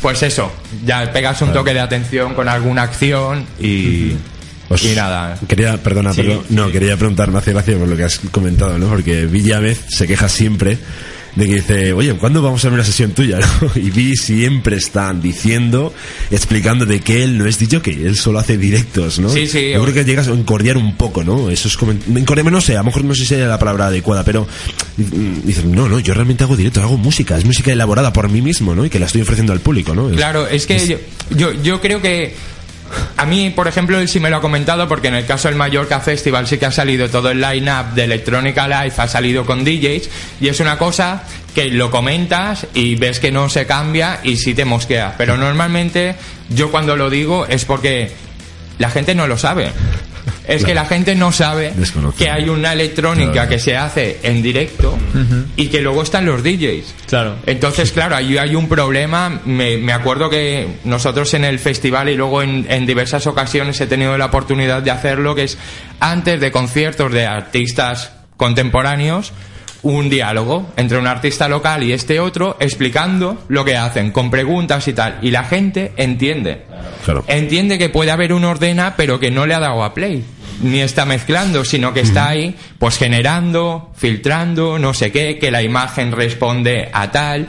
[0.00, 0.52] pues eso,
[0.84, 4.12] ya pegas un toque de atención con alguna acción y.
[4.80, 5.38] Y nada.
[5.46, 6.46] Quería, perdona, Sí, perdón.
[6.48, 8.88] No, quería preguntar, me hace gracia por lo que has comentado, ¿no?
[8.88, 10.78] Porque Villavez se queja siempre
[11.36, 13.38] de que dice, oye, ¿cuándo vamos a ver una sesión tuya?
[13.62, 13.70] ¿no?
[13.74, 15.94] Y Vi siempre están diciendo,
[16.30, 19.28] explicando de que él no es DJ, que él solo hace directos, ¿no?
[19.30, 21.48] Sí, sí, Yo o- creo que llegas a encordiar un poco, ¿no?
[21.50, 23.86] Eso es como, encordiarme no sé, a lo mejor no sé si sería la palabra
[23.86, 24.46] adecuada, pero
[24.96, 28.74] dices, no, no, yo realmente hago directos, hago música, es música elaborada por mí mismo,
[28.74, 28.84] ¿no?
[28.84, 30.10] Y que la estoy ofreciendo al público, ¿no?
[30.10, 30.96] Es- Claro, es que yo,
[31.36, 32.34] yo, yo creo que
[33.16, 35.56] a mí, por ejemplo, él sí me lo ha comentado porque en el caso del
[35.56, 39.64] Mallorca Festival sí que ha salido todo el line-up de Electronica Live, ha salido con
[39.64, 40.08] DJs
[40.40, 41.24] y es una cosa
[41.54, 45.14] que lo comentas y ves que no se cambia y sí te mosquea.
[45.18, 46.16] Pero normalmente
[46.48, 48.12] yo cuando lo digo es porque
[48.78, 49.72] la gente no lo sabe.
[50.46, 51.72] Es que la gente no sabe
[52.18, 53.48] que hay una electrónica Claro.
[53.48, 54.98] que se hace en directo
[55.56, 56.94] y que luego están los DJs.
[57.08, 57.36] Claro.
[57.46, 59.40] Entonces, claro, ahí hay un problema.
[59.44, 63.86] Me, me acuerdo que nosotros en el festival y luego en, en diversas ocasiones he
[63.86, 65.58] tenido la oportunidad de hacerlo, que es
[66.00, 69.32] antes de conciertos de artistas contemporáneos,
[69.82, 74.86] un diálogo entre un artista local y este otro explicando lo que hacen, con preguntas
[74.88, 75.18] y tal.
[75.22, 76.64] Y la gente entiende.
[77.04, 77.24] Claro.
[77.26, 80.24] Entiende que puede haber un ordena, pero que no le ha dado a play.
[80.62, 85.62] Ni está mezclando, sino que está ahí, pues generando, filtrando, no sé qué, que la
[85.62, 87.48] imagen responde a tal,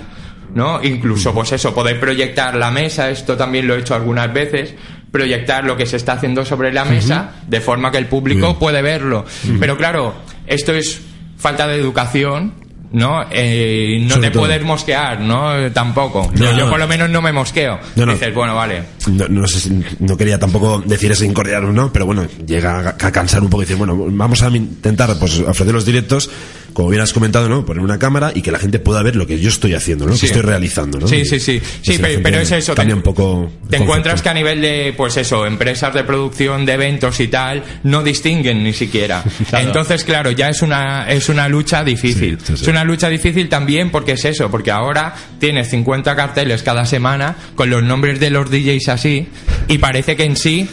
[0.56, 0.82] ¿no?
[0.84, 4.74] Incluso, pues eso, poder proyectar la mesa, esto también lo he hecho algunas veces,
[5.12, 8.82] proyectar lo que se está haciendo sobre la mesa, de forma que el público puede
[8.82, 9.26] verlo.
[9.60, 10.16] Pero claro,
[10.48, 11.00] esto es
[11.44, 12.54] falta de educación,
[12.94, 13.26] ¿no?
[13.32, 14.44] Eh, no Sobre te todo.
[14.44, 15.72] puedes mosquear, ¿no?
[15.74, 16.32] Tampoco.
[16.40, 17.80] No, yo por lo menos no me mosqueo.
[17.98, 18.14] No, no.
[18.14, 18.84] Dices, bueno, vale.
[19.12, 23.08] no, no sé si- no quería tampoco decir ese incordiar no, pero bueno, llega a,
[23.08, 26.30] a cansar un poco y decir, bueno, vamos a intentar pues ofrecer los directos,
[26.74, 27.66] como bien has comentado, ¿no?
[27.66, 30.14] Poner una cámara y que la gente pueda ver lo que yo estoy haciendo, ¿no?
[30.16, 30.22] Sí.
[30.22, 31.08] Que estoy realizando, ¿no?
[31.08, 31.62] Sí, sí, sí.
[31.82, 32.76] Sí, pero, es eso.
[32.76, 33.52] Cambia te- un poco.
[33.70, 37.64] Te encuentras que a nivel de, pues eso, empresas de producción, de eventos y tal,
[37.84, 39.24] no distinguen ni siquiera.
[39.50, 39.68] Claro.
[39.68, 42.38] Entonces, claro, ya es una, es una lucha difícil.
[42.40, 42.64] Sí, sí, sí.
[42.64, 47.36] Es una lucha difícil también porque es eso, porque ahora tienes 50 carteles cada semana
[47.56, 49.28] con los nombres de los DJs así
[49.68, 50.68] y parece que en sí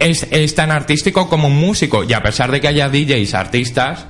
[0.00, 2.02] es, es tan artístico como un músico.
[2.02, 4.06] Y a pesar de que haya DJs artistas,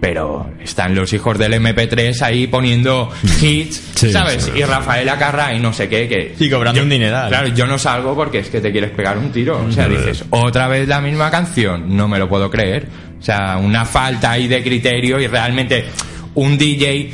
[0.00, 3.10] pero están los hijos del MP3 ahí poniendo
[3.42, 4.44] hits, Sí, ¿sabes?
[4.44, 4.52] sí.
[4.56, 6.34] Y Rafael Acarra y no sé qué, que...
[6.38, 7.28] Y cobrando yo- un dineral.
[7.28, 9.64] Claro, yo no salgo porque es que te quieres pegar un tiro.
[9.66, 12.86] O sea, dices, otra vez la misma canción, no me lo puedo creer.
[13.18, 15.84] O sea, una falta ahí de criterio y realmente
[16.34, 17.10] un DJ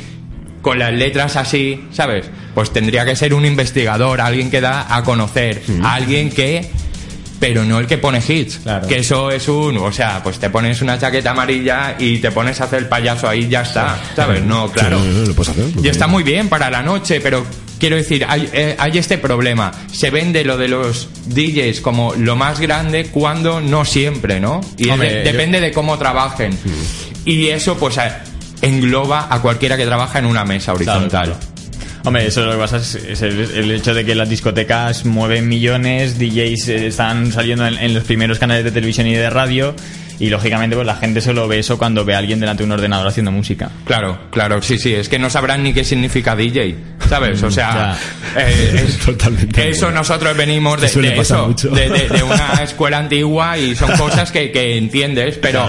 [0.61, 2.29] con las letras así, ¿sabes?
[2.53, 6.69] Pues tendría que ser un investigador, alguien que da a conocer, alguien que
[7.47, 8.59] pero no el que pone hits.
[8.87, 9.77] Que eso es un.
[9.77, 13.27] O sea, pues te pones una chaqueta amarilla y te pones a hacer el payaso
[13.27, 13.97] ahí y ya está.
[14.15, 14.43] ¿Sabes?
[14.43, 14.99] No, claro.
[14.99, 17.45] Sí, no, no, lo puedes hacer, Y está muy bien para la noche, pero
[17.79, 19.71] quiero decir, hay, eh, hay este problema.
[19.91, 24.61] Se vende lo de los DJs como lo más grande cuando no siempre, ¿no?
[24.77, 26.57] Y es Hombre, de- yo- depende de cómo trabajen.
[27.25, 27.97] Y eso, pues,
[28.61, 31.35] engloba a cualquiera que trabaja en una mesa horizontal.
[32.05, 36.67] Hombre, eso lo que pasa es, el, hecho de que las discotecas mueven millones, DJs
[36.67, 39.73] eh, están saliendo en, en los primeros canales de televisión y de radio
[40.25, 42.71] y lógicamente pues la gente solo ve eso cuando ve a alguien delante de un
[42.73, 43.69] ordenador haciendo música.
[43.85, 46.75] Claro, claro, sí, sí, es que no sabrán ni qué significa DJ,
[47.09, 47.41] ¿sabes?
[47.43, 47.97] O sea,
[48.37, 48.99] eh, es-
[49.57, 54.31] eso nosotros venimos de, de eso, de, de- de una escuela antigua y son cosas
[54.31, 55.67] que, que entiendes, pero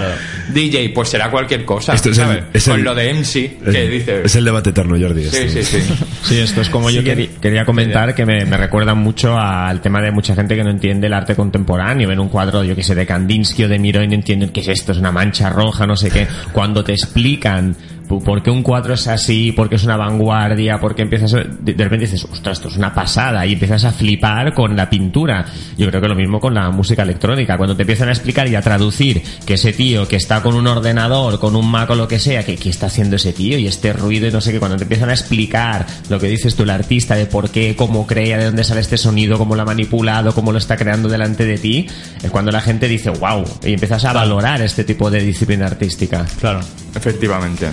[0.53, 2.43] DJ pues será cualquier cosa, Esto es el- ¿sabes?
[2.53, 4.25] es Con el- lo de MC, que dices...
[4.25, 5.23] Es el debate eterno, Jordi.
[5.29, 5.63] Sí, este.
[5.63, 5.93] sí, sí.
[6.23, 10.01] Sí, esto es como yo quería, quería comentar que me, me recuerda mucho al tema
[10.01, 12.07] de mucha gente que no entiende el arte contemporáneo.
[12.09, 14.61] Ven un cuadro, yo que sé, de Kandinsky o de Miró y no entienden qué
[14.61, 16.27] es esto, es una mancha roja, no sé qué.
[16.51, 17.75] Cuando te explican
[18.07, 21.33] pu- por qué un cuadro es así, por qué es una vanguardia, por qué empiezas
[21.33, 24.75] a- de, de repente dices, ostras, esto es una pasada y empiezas a flipar con
[24.75, 25.45] la pintura.
[25.77, 27.57] Yo creo que lo mismo con la música electrónica.
[27.57, 30.67] Cuando te empiezan a explicar y a traducir que ese tío que está con un
[30.67, 33.67] ordenador, con un Mac o lo que sea, que qué está haciendo ese tío y
[33.67, 36.63] este ruido y no sé qué, cuando te empiezan a explicar lo que dices tú,
[36.63, 39.65] el artista, de por qué, cómo crea, de dónde sale este sonido, cómo lo ha
[39.65, 41.87] manipulado, cómo lo está creando delante de ti,
[42.23, 46.25] es cuando la gente dice, wow, y empiezas a valorar este tipo de disciplina artística.
[46.39, 46.59] Claro.
[46.95, 47.67] Efectivamente.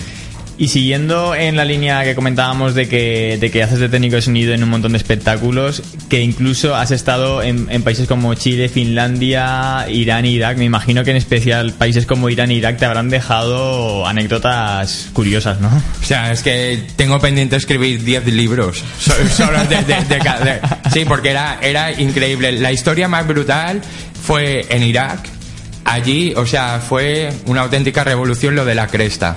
[0.62, 4.22] Y siguiendo en la línea que comentábamos de que, de que haces de técnico de
[4.22, 9.86] sonido en un montón de espectáculos, que incluso has estado en, países como Chile, Finlandia,
[9.90, 14.06] Irán, Irak, me imagino que en especial países como Irán e Irak te habrán dejado
[14.06, 15.66] anécdotas curiosas, ¿no?
[16.00, 18.84] O sea, es que tengo pendiente escribir 10 libros.
[19.00, 20.60] So- Solo de, de- de-
[20.92, 22.52] sí, porque era, era increíble.
[22.52, 23.80] La historia más brutal
[24.22, 25.28] fue en Irak.
[25.84, 29.34] Allí, o sea, fue una auténtica revolución lo de la cresta.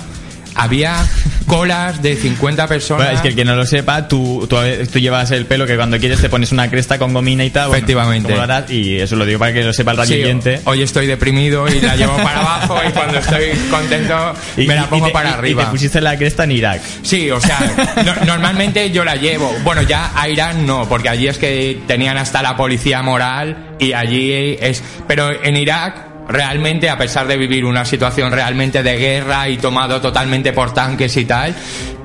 [0.56, 1.06] Había
[1.48, 3.04] colas de 50 personas.
[3.06, 4.56] Bueno, es que el que no lo sepa, tú, tú,
[4.92, 7.68] tú llevas el pelo que cuando quieres te pones una cresta con gomina y tal.
[7.68, 8.28] bueno, Efectivamente.
[8.30, 8.70] ¿cómo lo harás?
[8.72, 10.62] Y eso lo digo para que lo sepa el radio Sí, oyente.
[10.66, 14.90] hoy estoy deprimido y la llevo para abajo y cuando estoy contento Y- me la
[14.90, 15.62] pongo te- para y- arriba.
[15.62, 16.82] Y te pusiste la cresta en Irak.
[17.04, 17.60] Sí, o sea,
[18.06, 19.54] no- normalmente yo la llevo.
[19.64, 23.94] Bueno, ya a Irán no, porque allí es que tenían hasta la policía moral y
[23.94, 24.82] allí es...
[25.08, 30.02] Pero en Irak, realmente, a pesar de vivir una situación realmente de guerra y tomado
[30.02, 31.54] totalmente por tanques y tal,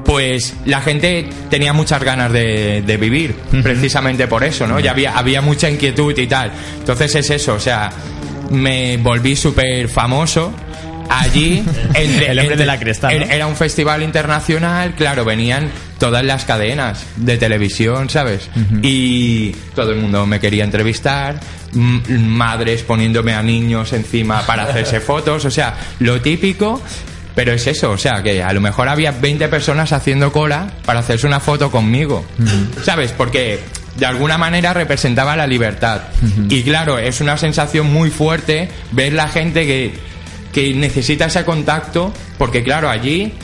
[0.04, 4.80] pues la gente tenía muchas ganas de, de vivir, precisamente por eso, ¿no?
[4.80, 6.50] Y había, había mucha inquietud y tal.
[6.78, 7.90] Entonces es eso, o sea,
[8.50, 10.52] me volví súper famoso
[11.08, 11.62] allí
[11.94, 15.70] entre- El hombre entre- de la cresta, era un festival internacional, claro, venían
[16.00, 18.48] todas las cadenas de televisión, ¿sabes?
[18.82, 21.38] Y todo el mundo me quería entrevistar,
[21.74, 26.82] madres poniéndome a niños encima para hacerse fotos, o sea, lo típico,
[27.34, 31.00] pero es eso, o sea, que a lo mejor había 20 personas haciendo cola para
[31.00, 32.24] hacerse una foto conmigo,
[32.82, 33.12] ¿sabes?
[33.12, 33.60] Porque
[33.96, 36.00] de alguna manera representaba la libertad.
[36.48, 39.92] Y claro, es una sensación muy fuerte ver la gente que,
[40.50, 43.34] que necesita ese contacto, porque claro, allí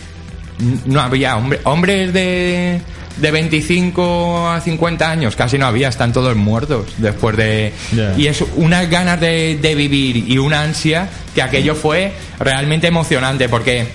[0.86, 2.80] no había hombre- hombres de,
[3.18, 7.72] de 25 a 50 años, casi no había, están todos muertos después de...
[8.16, 13.48] Y es unas ganas de, de vivir y una ansia que aquello fue realmente emocionante
[13.48, 13.86] porque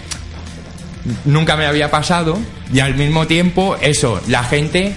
[1.25, 2.37] nunca me había pasado
[2.73, 4.93] y al mismo tiempo eso, la gente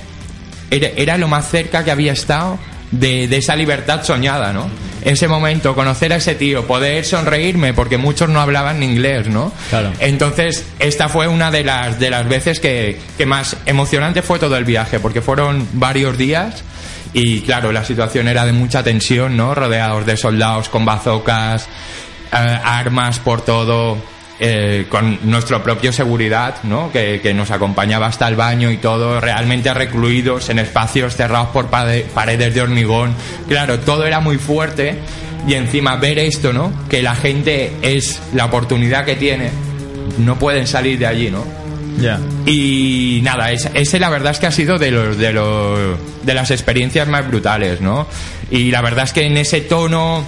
[0.71, 2.59] era, era lo más cerca que había estado
[2.99, 4.69] de, de esa libertad soñada, ¿no?
[5.03, 9.53] Ese momento, conocer a ese tío, poder sonreírme, porque muchos no hablaban inglés, ¿no?
[9.69, 9.93] Claro.
[10.01, 14.57] Entonces, esta fue una de las, de las veces que, que más emocionante fue todo
[14.57, 16.65] el viaje, porque fueron varios días
[17.13, 19.55] y, claro, la situación era de mucha tensión, ¿no?
[19.55, 21.69] Rodeados de soldados con bazocas,
[22.33, 23.99] eh, armas por todo,
[24.41, 26.91] eh, con nuestro propio seguridad, ¿no?
[26.91, 31.69] Que, que nos acompañaba hasta el baño y todo, realmente recluidos en espacios cerrados por
[31.69, 33.15] paredes de hormigón.
[33.49, 34.99] Claro, todo era muy fuerte
[35.47, 36.73] y encima ver esto, ¿no?
[36.89, 39.51] Que la gente es la oportunidad que tiene,
[40.19, 41.45] no pueden salir de allí, ¿no?
[42.01, 42.19] Ya.
[42.45, 46.35] Y nada, ese, ese la verdad es que ha sido de los, de los de
[46.35, 48.07] las experiencias más brutales, ¿no?
[48.51, 50.25] Y la verdad es que en ese tono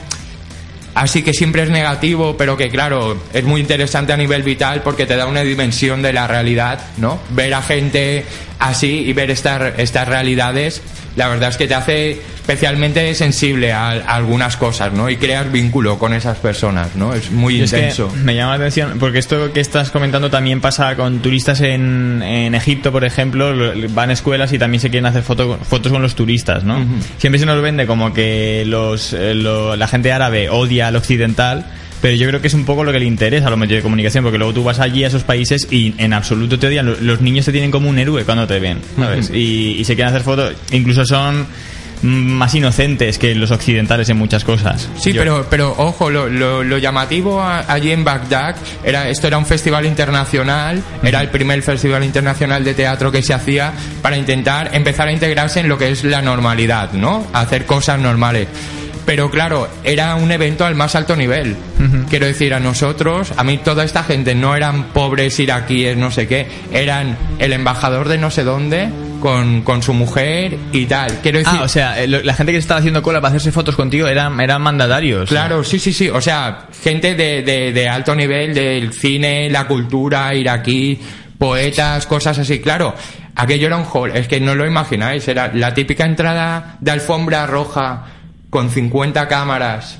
[0.97, 5.05] así que siempre es negativo, pero que claro, es muy interesante a nivel vital porque
[5.05, 7.21] te da una dimensión de la realidad, ¿no?
[7.31, 8.25] Ver a gente
[8.59, 10.83] así y ver estas estas realidades,
[11.17, 15.11] la verdad es que te hace especialmente sensible a, a algunas cosas, ¿no?
[15.11, 17.13] Y creas vínculo con esas personas, ¿no?
[17.13, 18.13] Es muy Y es que intenso.
[18.23, 22.55] me llama la atención, porque esto que estás comentando también pasa con turistas en, en
[22.55, 26.03] Egipto, por ejemplo, lo- van a escuelas y también se quieren hacer foto- fotos con
[26.03, 26.85] los turistas, ¿no?
[27.19, 31.67] Siempre se nos vende como que los, eh, lo- la gente árabe odia al occidental,
[32.03, 33.83] pero yo creo que es un poco lo que le interesa a los medios de
[33.83, 36.87] comunicación, porque luego tú vas allí a esos países y en absoluto te odian.
[36.87, 39.31] Lo- Los niños te tienen como un héroe cuando te ven, ¿sabes?
[39.31, 41.47] Y, y se quieren hacer fotos, incluso son
[42.03, 44.89] mm, más inocentes que los occidentales en muchas cosas.
[44.99, 48.55] Sí, Yo- pero, pero ojo, lo, lo, lo llamativo a- allí en Bagdad,
[48.85, 53.33] era, esto era un festival internacional, era el primer festival internacional de teatro que se
[53.33, 57.27] hacía para intentar empezar a integrarse en lo que es la normalidad, ¿no?
[57.33, 58.49] A hacer cosas normales.
[59.07, 61.57] Pero claro, era un evento al más alto nivel.
[62.11, 66.27] Quiero decir, a nosotros, a mí toda esta gente no eran pobres iraquíes, no sé
[66.27, 68.89] qué, eran el embajador de no sé dónde
[69.21, 71.21] con, con su mujer y tal.
[71.23, 73.77] Quiero decir, Ah, o sea, eh, la gente que estaba haciendo cola para hacerse fotos
[73.77, 75.29] contigo eran, eran mandatarios.
[75.29, 76.09] Claro, sí, sí, sí.
[76.11, 80.99] O sea, gente de, de, de alto nivel del cine, la cultura iraquí,
[81.39, 82.59] poetas, cosas así.
[82.61, 82.95] Claro,
[83.37, 84.11] aquello era un hall.
[84.17, 85.27] Es que no lo imagináis.
[85.29, 88.05] Era la típica entrada de alfombra roja
[88.51, 89.99] con 50 cámaras.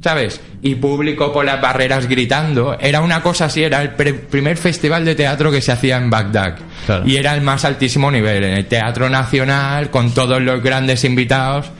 [0.00, 0.40] ¿Sabes?
[0.62, 2.78] Y público por las barreras gritando.
[2.78, 6.56] Era una cosa así, era el primer festival de teatro que se hacía en Bagdad.
[7.04, 11.72] Y era el más altísimo nivel, en el Teatro Nacional, con todos los grandes invitados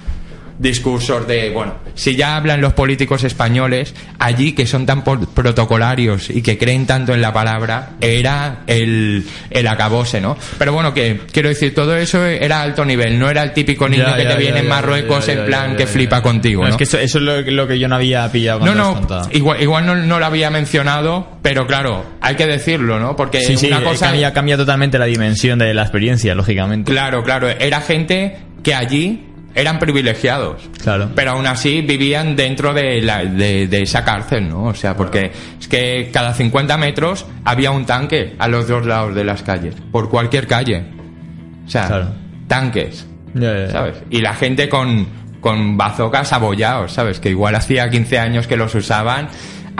[0.59, 6.43] discursos de, bueno, si ya hablan los políticos españoles, allí que son tan protocolarios y
[6.43, 10.37] que creen tanto en la palabra, era el, el acabose, ¿no?
[10.59, 14.05] Pero bueno, que quiero decir, todo eso era alto nivel, no era el típico niño
[14.07, 16.75] Ya, que ya, te ya, viene en Marruecos en plan que flipa contigo, No, ¿no?
[16.75, 19.01] Es que eso, eso es lo, lo que yo no había pillado No, no,
[19.33, 23.15] igual, igual no, no lo había mencionado, pero claro, hay que decirlo, ¿no?
[23.17, 24.07] Porque Sí, sí, una cosa...
[24.07, 26.91] cambia, cambia totalmente la dimensión de la experiencia, lógicamente.
[26.91, 30.69] Claro, claro, era gente que allí eran privilegiados.
[30.83, 31.11] Claro.
[31.15, 34.65] Pero aún así vivían dentro de, la- de, de esa cárcel, ¿no?
[34.65, 39.15] O sea, porque es que cada 50 metros había un tanque a los dos lados
[39.15, 40.85] de las calles, por cualquier calle.
[41.67, 41.89] O sea,
[42.47, 43.07] tanques,
[43.71, 43.97] ¿sabes?
[44.11, 45.07] Y la gente con,
[45.41, 47.21] con bazocas abollados, ¿sabes?
[47.21, 49.29] Que igual hacía 15 años que los usaban.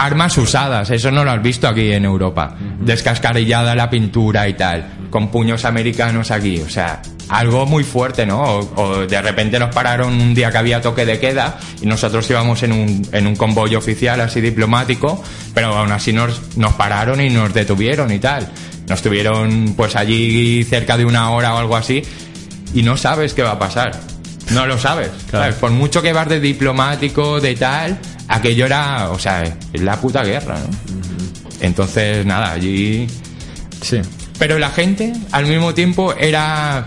[0.01, 2.55] Armas usadas, eso no lo has visto aquí en Europa.
[2.81, 8.43] Descascarillada la pintura y tal, con puños americanos aquí, o sea, algo muy fuerte, ¿no?
[8.43, 12.29] O, o de repente nos pararon un día que había toque de queda y nosotros
[12.31, 15.23] íbamos en un, en un convoy oficial así diplomático,
[15.55, 18.49] pero aún así nos, nos pararon y nos detuvieron y tal.
[18.89, 22.03] Nos tuvieron pues allí cerca de una hora o algo así
[22.75, 23.93] y no sabes qué va a pasar.
[24.51, 25.11] No lo sabes.
[25.31, 25.57] ¿sabes?
[25.57, 30.25] Por mucho que vas de diplomático, de tal, aquello era, o sea, es la puta
[30.25, 30.99] guerra, ¿no?
[31.61, 33.07] Entonces, nada, allí...
[33.83, 34.01] Sí.
[34.39, 36.85] Pero la gente, al mismo tiempo, era...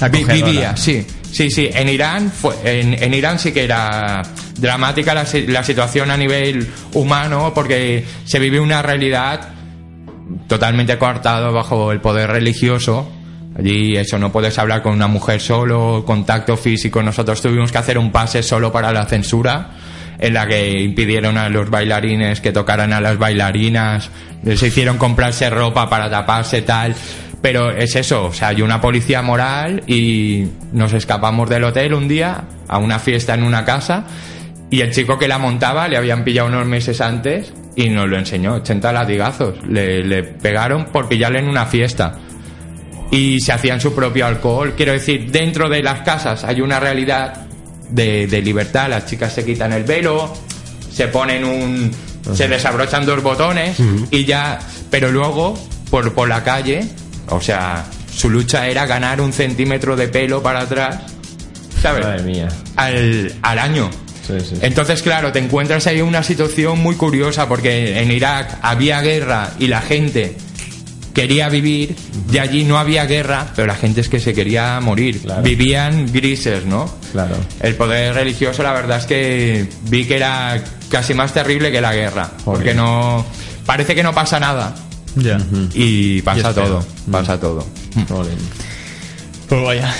[0.00, 0.34] Acogedora.
[0.34, 1.06] vivía, sí.
[1.30, 4.20] Sí, sí, en Irán, fue, en, en Irán sí que era
[4.58, 9.48] dramática la, la situación a nivel humano porque se vive una realidad
[10.46, 13.10] totalmente coartado bajo el poder religioso.
[13.58, 17.02] Allí eso, no puedes hablar con una mujer solo, contacto físico.
[17.02, 19.70] Nosotros tuvimos que hacer un pase solo para la censura,
[20.22, 24.08] en la que impidieron a los bailarines que tocaran a las bailarinas,
[24.44, 26.94] les hicieron comprarse ropa para taparse tal.
[27.42, 32.06] Pero es eso, o sea, hay una policía moral y nos escapamos del hotel un
[32.06, 34.04] día a una fiesta en una casa
[34.70, 38.16] y el chico que la montaba le habían pillado unos meses antes y nos lo
[38.16, 39.66] enseñó, 80 latigazos.
[39.66, 42.16] Le, le pegaron por pillarle en una fiesta.
[43.10, 44.74] Y se hacían su propio alcohol.
[44.76, 47.48] Quiero decir, dentro de las casas hay una realidad
[47.92, 48.88] de, de libertad.
[48.90, 50.32] Las chicas se quitan el velo,
[50.92, 51.90] se ponen un...
[52.34, 53.76] se desabrochan dos botones
[54.10, 54.58] y ya...
[54.90, 55.58] Pero luego,
[55.90, 56.86] por, por la calle,
[57.28, 60.98] o sea, su lucha era ganar un centímetro de pelo para atrás,
[61.80, 62.04] ¿sabes?
[62.04, 62.48] Madre mía.
[62.76, 63.90] Al, al año.
[64.26, 64.56] Sí, sí.
[64.60, 69.68] Entonces, claro, te encuentras ahí una situación muy curiosa porque en Irak había guerra y
[69.68, 70.36] la gente
[71.14, 71.94] quería vivir
[72.32, 75.20] y allí no había guerra, pero la gente es que se quería morir.
[75.42, 76.92] Vivían grises, ¿no?
[77.12, 77.36] Claro.
[77.60, 81.94] El poder religioso, la verdad es que vi que era casi más terrible que la
[81.94, 83.24] guerra, porque no
[83.66, 84.74] parece que no pasa nada
[85.16, 85.38] Ya.
[85.74, 86.64] y pasa Y es feo.
[86.64, 87.66] todo, pasa todo.
[89.48, 89.94] Pues vaya.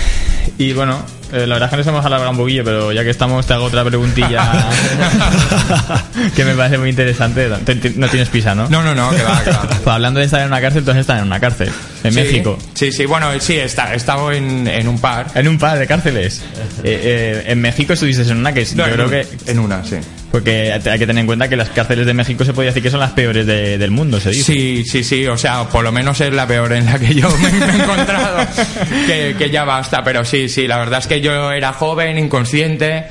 [0.59, 0.99] Y bueno,
[1.33, 3.55] eh, la verdad es que nos hemos alargado un poquillo, pero ya que estamos, te
[3.55, 4.43] hago otra preguntilla
[6.37, 7.49] que me parece muy interesante.
[7.65, 8.69] Te- te- No tienes pisa, ¿no?
[8.69, 9.63] No, no, no, que va, que va.
[9.69, 11.73] Pues hablando de estar en una cárcel, entonces están en una cárcel.
[12.05, 12.59] En Sí, México.
[12.75, 15.27] Sí, sí, bueno, sí, he esta- he estado en, en un par.
[15.35, 16.43] En un par de cárceles.
[16.85, 19.27] Eh, eh, en México estuviste en una que es- No, yo creo que...
[19.47, 19.97] En una, sí.
[20.33, 22.91] Porque hay que tener en cuenta que las cárceles de México se podría decir que
[22.91, 24.43] son las peores de- del mundo, se dice.
[24.53, 27.29] Sí, sí, sí, o sea, por lo menos es la peor en la que yo
[27.39, 28.47] me, me he encontrado,
[29.07, 33.05] que, que ya basta, pero sí, sí, la verdad es que yo era joven, inconsciente,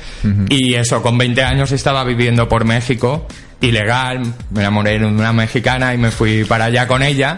[0.50, 3.26] y eso, con 20 años estaba viviendo por México,
[3.62, 7.36] ilegal, me enamoré de una mexicana y me fui para allá con ella,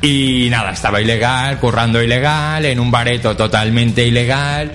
[0.00, 4.70] y nada, estaba ilegal, currando ilegal, en un bareto totalmente ilegal,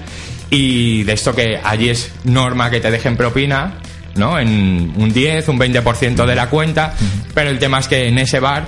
[0.49, 3.75] y de esto que allí es norma que te dejen propina,
[4.15, 4.39] ¿no?
[4.39, 6.93] En un 10, un 20% de la cuenta,
[7.33, 8.65] pero el tema es que en ese bar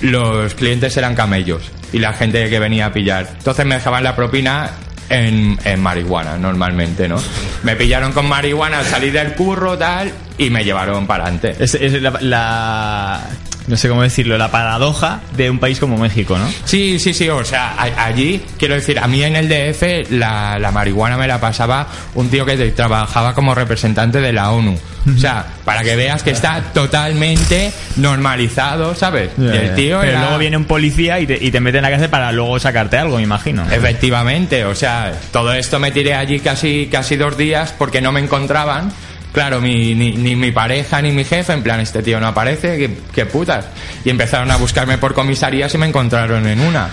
[0.00, 1.62] los clientes eran camellos
[1.92, 3.28] y la gente que venía a pillar.
[3.36, 4.70] Entonces me dejaban la propina
[5.08, 7.16] en, en marihuana, normalmente, ¿no?
[7.62, 10.12] Me pillaron con marihuana al salir del curro, tal,
[10.46, 11.54] y me llevaron para adelante.
[11.58, 13.20] Es, es la, la-
[13.68, 16.48] No sé cómo decirlo, la paradoja de un país como México, ¿no?
[16.64, 20.58] Sí, sí, sí, o sea, a- allí, quiero decir, a mí en el DF la,
[20.58, 24.76] la marihuana me la pasaba un tío que trabajaba como representante de la ONU.
[25.16, 29.30] O sea, para que veas que está totalmente normalizado, ¿sabes?
[29.38, 31.82] y el tío Pero era- luego viene un policía y te, y te mete en
[31.82, 33.64] la cárcel para luego sacarte algo, me imagino.
[33.70, 38.20] Efectivamente, o sea, todo esto me tiré allí casi, casi dos días porque no me
[38.20, 38.92] encontraban.
[39.32, 42.76] Claro, mi- ni, ni mi pareja ni mi jefe, en plan, este tío no aparece,
[42.76, 43.64] qué, qué putas.
[44.04, 46.90] Y empezaron a buscarme por comisarías y me encontraron en una.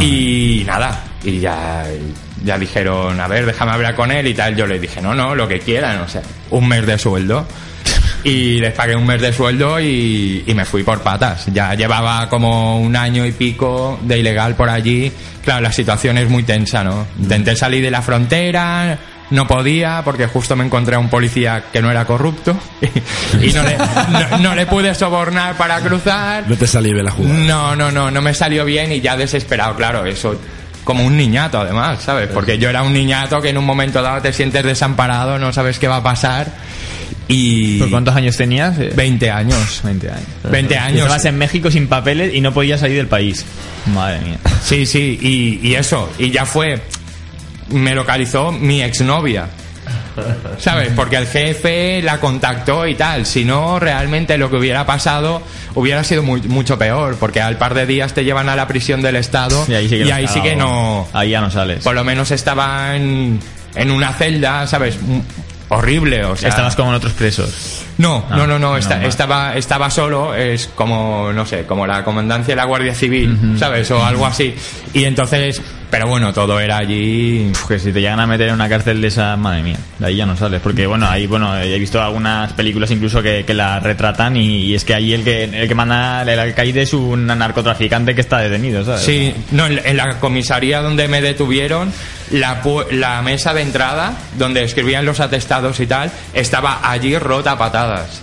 [0.00, 1.84] Y nada, y ya,
[2.44, 4.54] ya dijeron, a ver, déjame hablar con él y tal.
[4.54, 7.46] Yo les dije, no, no, lo que quieran, o sea, un mes de sueldo.
[8.24, 11.46] Y les pagué un mes de sueldo y, y me fui por patas.
[11.52, 15.10] Ya llevaba como un año y pico de ilegal por allí.
[15.44, 17.06] Claro, la situación es muy tensa, ¿no?
[17.20, 18.98] Intenté salir de la frontera,
[19.30, 22.56] no podía porque justo me encontré a un policía que no era corrupto
[23.42, 26.44] y no le, no- no le pude sobornar para cruzar.
[26.48, 27.34] No te salió bien la jugada.
[27.40, 30.38] No, no, no, no me salió bien y ya desesperado, claro, eso
[30.84, 32.28] como un niñato además, ¿sabes?
[32.32, 35.78] Porque yo era un niñato que en un momento dado te sientes desamparado, no sabes
[35.78, 36.50] qué va a pasar
[37.30, 37.78] y...
[37.78, 38.78] ¿Por cuántos años tenías?
[38.96, 39.80] 20 años.
[39.84, 40.24] 20 años.
[40.44, 41.00] 20 Y años.
[41.02, 43.44] Estabas en México sin papeles y no podías salir del país.
[43.92, 44.38] Madre mía.
[44.62, 46.80] Sí, sí, y, y eso, y ya fue,
[47.70, 49.46] me localizó mi exnovia.
[50.58, 50.90] ¿Sabes?
[50.96, 53.24] Porque el jefe la contactó y tal.
[53.24, 55.40] Si no, realmente lo que hubiera pasado
[55.76, 57.16] hubiera sido muy- mucho peor.
[57.20, 59.96] Porque al par de días te llevan a la prisión del Estado Y ahí sí
[59.96, 60.68] que, y lo ahí has sí que cagado.
[60.68, 61.08] no.
[61.12, 61.84] Ahí ya no sales.
[61.84, 63.38] Por lo menos estaba en,
[63.76, 64.98] en una celda, ¿sabes?
[65.68, 66.48] Horrible, o sea.
[66.48, 67.82] Estabas con otros presos.
[67.98, 69.04] No, Ah, no, no, no, no, mal.
[69.04, 73.90] estaba, estaba solo, es como, no sé, como la comandancia de la Guardia Civil, ¿sabes?
[73.90, 74.54] O algo así.
[74.94, 75.60] Y entonces,
[75.90, 77.48] pero bueno, todo era allí.
[77.50, 80.06] Uf, que si te llegan a meter en una cárcel de esa, madre mía, de
[80.06, 80.60] ahí ya no sales.
[80.60, 84.74] Porque bueno, ahí bueno, he visto algunas películas incluso que, que la retratan y, y
[84.76, 88.38] es que ahí el que el que manda el alcaide es un narcotraficante que está
[88.38, 89.00] detenido, ¿sabes?
[89.02, 91.92] Sí, no, en, en la comisaría donde me detuvieron,
[92.30, 92.60] la,
[92.92, 98.20] la mesa de entrada, donde escribían los atestados y tal, estaba allí rota a patadas.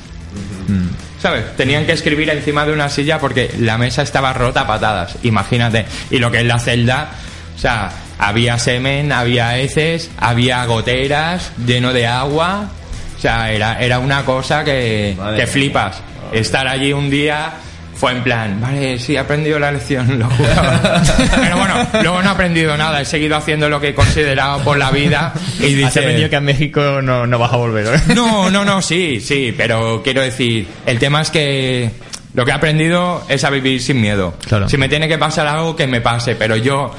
[1.21, 1.55] ¿Sabes?
[1.55, 5.17] Tenían que escribir encima de una silla porque la mesa estaba rota a patadas.
[5.23, 5.85] Imagínate.
[6.11, 7.09] Y lo que es la celda,
[7.55, 12.69] o sea, había semen, había heces, había goteras, lleno de agua.
[13.17, 15.97] O sea, era, era una cosa que, que flipas.
[16.31, 17.53] Estar allí un día
[17.95, 20.49] fue en plan, vale, sí, he aprendido la lección, lo juro.
[21.41, 24.77] Pero bueno, luego no he aprendido nada, he seguido haciendo lo que he considerado por
[24.77, 25.99] la vida y Has dice...
[25.99, 27.99] aprendido que a México no, no vas a volver, ¿eh?
[28.13, 31.89] No, no, no, sí, sí, pero quiero decir, el tema es que
[32.33, 34.37] lo que he aprendido es a vivir sin miedo.
[34.45, 34.67] Claro.
[34.67, 36.91] Si me tiene que pasar algo, que me pase, pero yo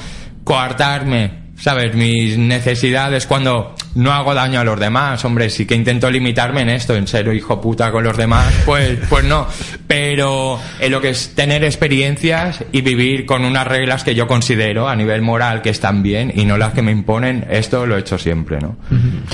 [0.43, 1.93] coartarme, ¿sabes?
[1.95, 6.69] Mis necesidades cuando no hago daño a los demás, hombre, sí que intento limitarme en
[6.69, 9.47] esto, en ser hijo puta con los demás, pues, pues no.
[9.87, 14.87] Pero en lo que es tener experiencias y vivir con unas reglas que yo considero
[14.87, 18.01] a nivel moral que están bien y no las que me imponen, esto lo he
[18.01, 18.77] hecho siempre, ¿no?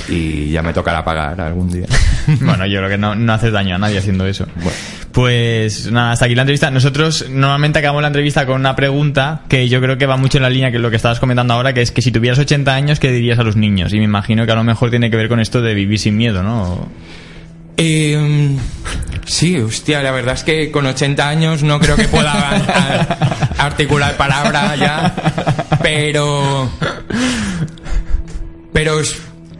[0.08, 1.86] Y ya me tocará pagar algún día.
[2.40, 4.46] bueno, yo creo que no, no haces daño a nadie haciendo eso.
[5.14, 6.72] Pues nada, hasta aquí la entrevista.
[6.72, 10.42] Nosotros normalmente acabamos la entrevista con una pregunta que yo creo que va mucho en
[10.42, 12.98] la línea que lo que estabas comentando ahora, que es que si tuvieras 80 años,
[12.98, 13.92] ¿qué dirías a los niños?
[13.92, 16.16] Y me imagino que a lo mejor tiene que ver con esto de vivir sin
[16.16, 16.88] miedo, ¿no?
[17.76, 18.56] Eh,
[19.24, 24.16] sí, hostia, la verdad es que con 80 años no creo que pueda a- articular
[24.16, 25.14] palabra ya,
[25.80, 26.70] pero...
[28.72, 28.98] Pero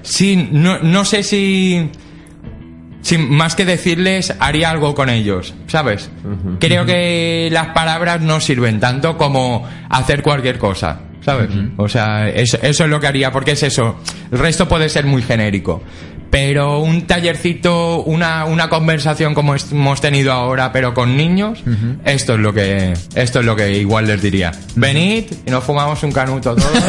[0.03, 1.91] sí, no, no sé si...
[3.05, 6.11] si más que decirles, haría algo con ellos, ¿sabes?
[6.59, 11.51] Creo que las palabras no sirven tanto como hacer cualquier cosa, ¿sabes?
[11.77, 13.97] O sea, eso, eso es lo que haría, porque es eso.
[14.33, 15.83] El resto puede ser muy genérico.
[16.31, 21.63] Pero un tallercito, una, una conversación como hemos tenido ahora, pero con niños,
[22.05, 24.51] esto es lo que esto es lo que igual les diría.
[24.75, 26.73] Venid y nos fumamos un canuto todos.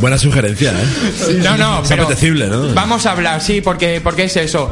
[0.00, 1.40] Buena sugerencia, ¿eh?
[1.42, 2.74] No, no, Es pero apetecible, ¿no?
[2.74, 4.70] Vamos a hablar, sí, porque, porque es eso.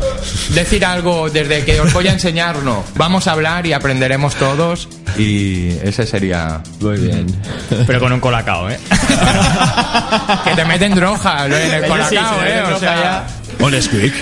[0.50, 2.84] Decir algo desde que os voy a enseñar, no.
[2.96, 4.88] Vamos a hablar y aprenderemos todos.
[5.16, 6.60] Y ese sería.
[6.80, 7.26] Muy bien.
[7.86, 8.78] Pero con un colacao, ¿eh?
[10.44, 12.62] Que te meten droga en el sí, colacao, se ¿eh?
[12.74, 13.26] O sea.
[13.60, 14.12] Ole Squeak.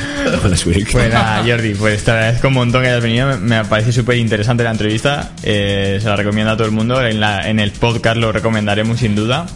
[0.92, 3.26] Pues nada, Jordi, pues te agradezco un montón que hayas venido.
[3.28, 5.30] Me- Me parece súper interesante la entrevista.
[5.42, 7.04] Eh, se la recomiendo a todo el mundo.
[7.04, 9.46] En, la, en el podcast lo recomendaremos sin duda.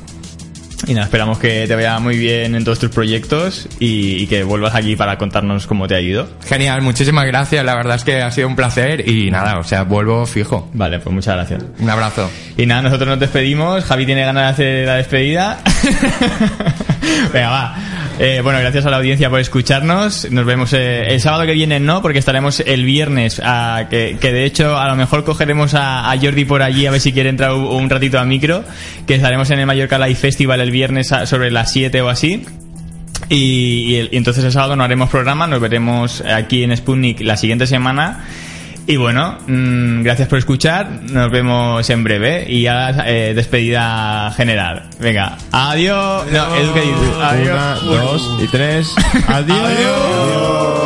[0.86, 4.42] Y nada, esperamos que te vaya muy bien en todos tus proyectos y, y que
[4.44, 6.28] vuelvas aquí para contarnos cómo te ha ido.
[6.46, 7.64] Genial, muchísimas gracias.
[7.64, 9.08] La verdad es que ha sido un placer.
[9.08, 10.68] Y nada, o sea, vuelvo fijo.
[10.74, 11.64] Vale, pues muchas gracias.
[11.78, 12.30] Un abrazo.
[12.56, 13.84] Y nada, nosotros nos despedimos.
[13.84, 15.58] Javi tiene ganas de hacer la despedida.
[17.32, 17.76] Venga, va.
[18.18, 20.30] Eh, bueno, gracias a la audiencia por escucharnos.
[20.30, 23.42] Nos vemos eh, el sábado que viene, no, porque estaremos el viernes.
[23.44, 27.00] ah, que, de hecho, a lo mejor cogeremos a, a Jordi por allí a ver
[27.00, 28.64] si quiere entrar un, ratito a micro.
[29.06, 32.42] Que estaremos en el Mallorca Live Festival el viernes a- sobre las 7 o así.
[33.28, 37.20] Y, y el- y entonces el sábado no haremos programa, nos veremos aquí en Sputnik
[37.20, 38.24] la siguiente semana.
[38.88, 44.84] Y bueno, mm, gracias por escuchar, nos vemos en breve y ya eh, despedida general.
[45.00, 46.24] Venga, adiós.
[46.30, 47.16] No, Edu, ¿qué dices?
[47.20, 47.82] Adiós.
[47.82, 48.94] Una, dos y tres.
[49.26, 49.56] Adiós.
[49.58, 50.85] Programa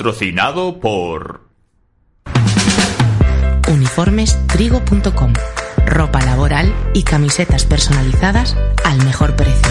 [0.00, 1.42] patrocinado por...
[3.70, 5.34] Uniformestrigo.com.
[5.84, 9.70] Ropa laboral y camisetas personalizadas al mejor precio.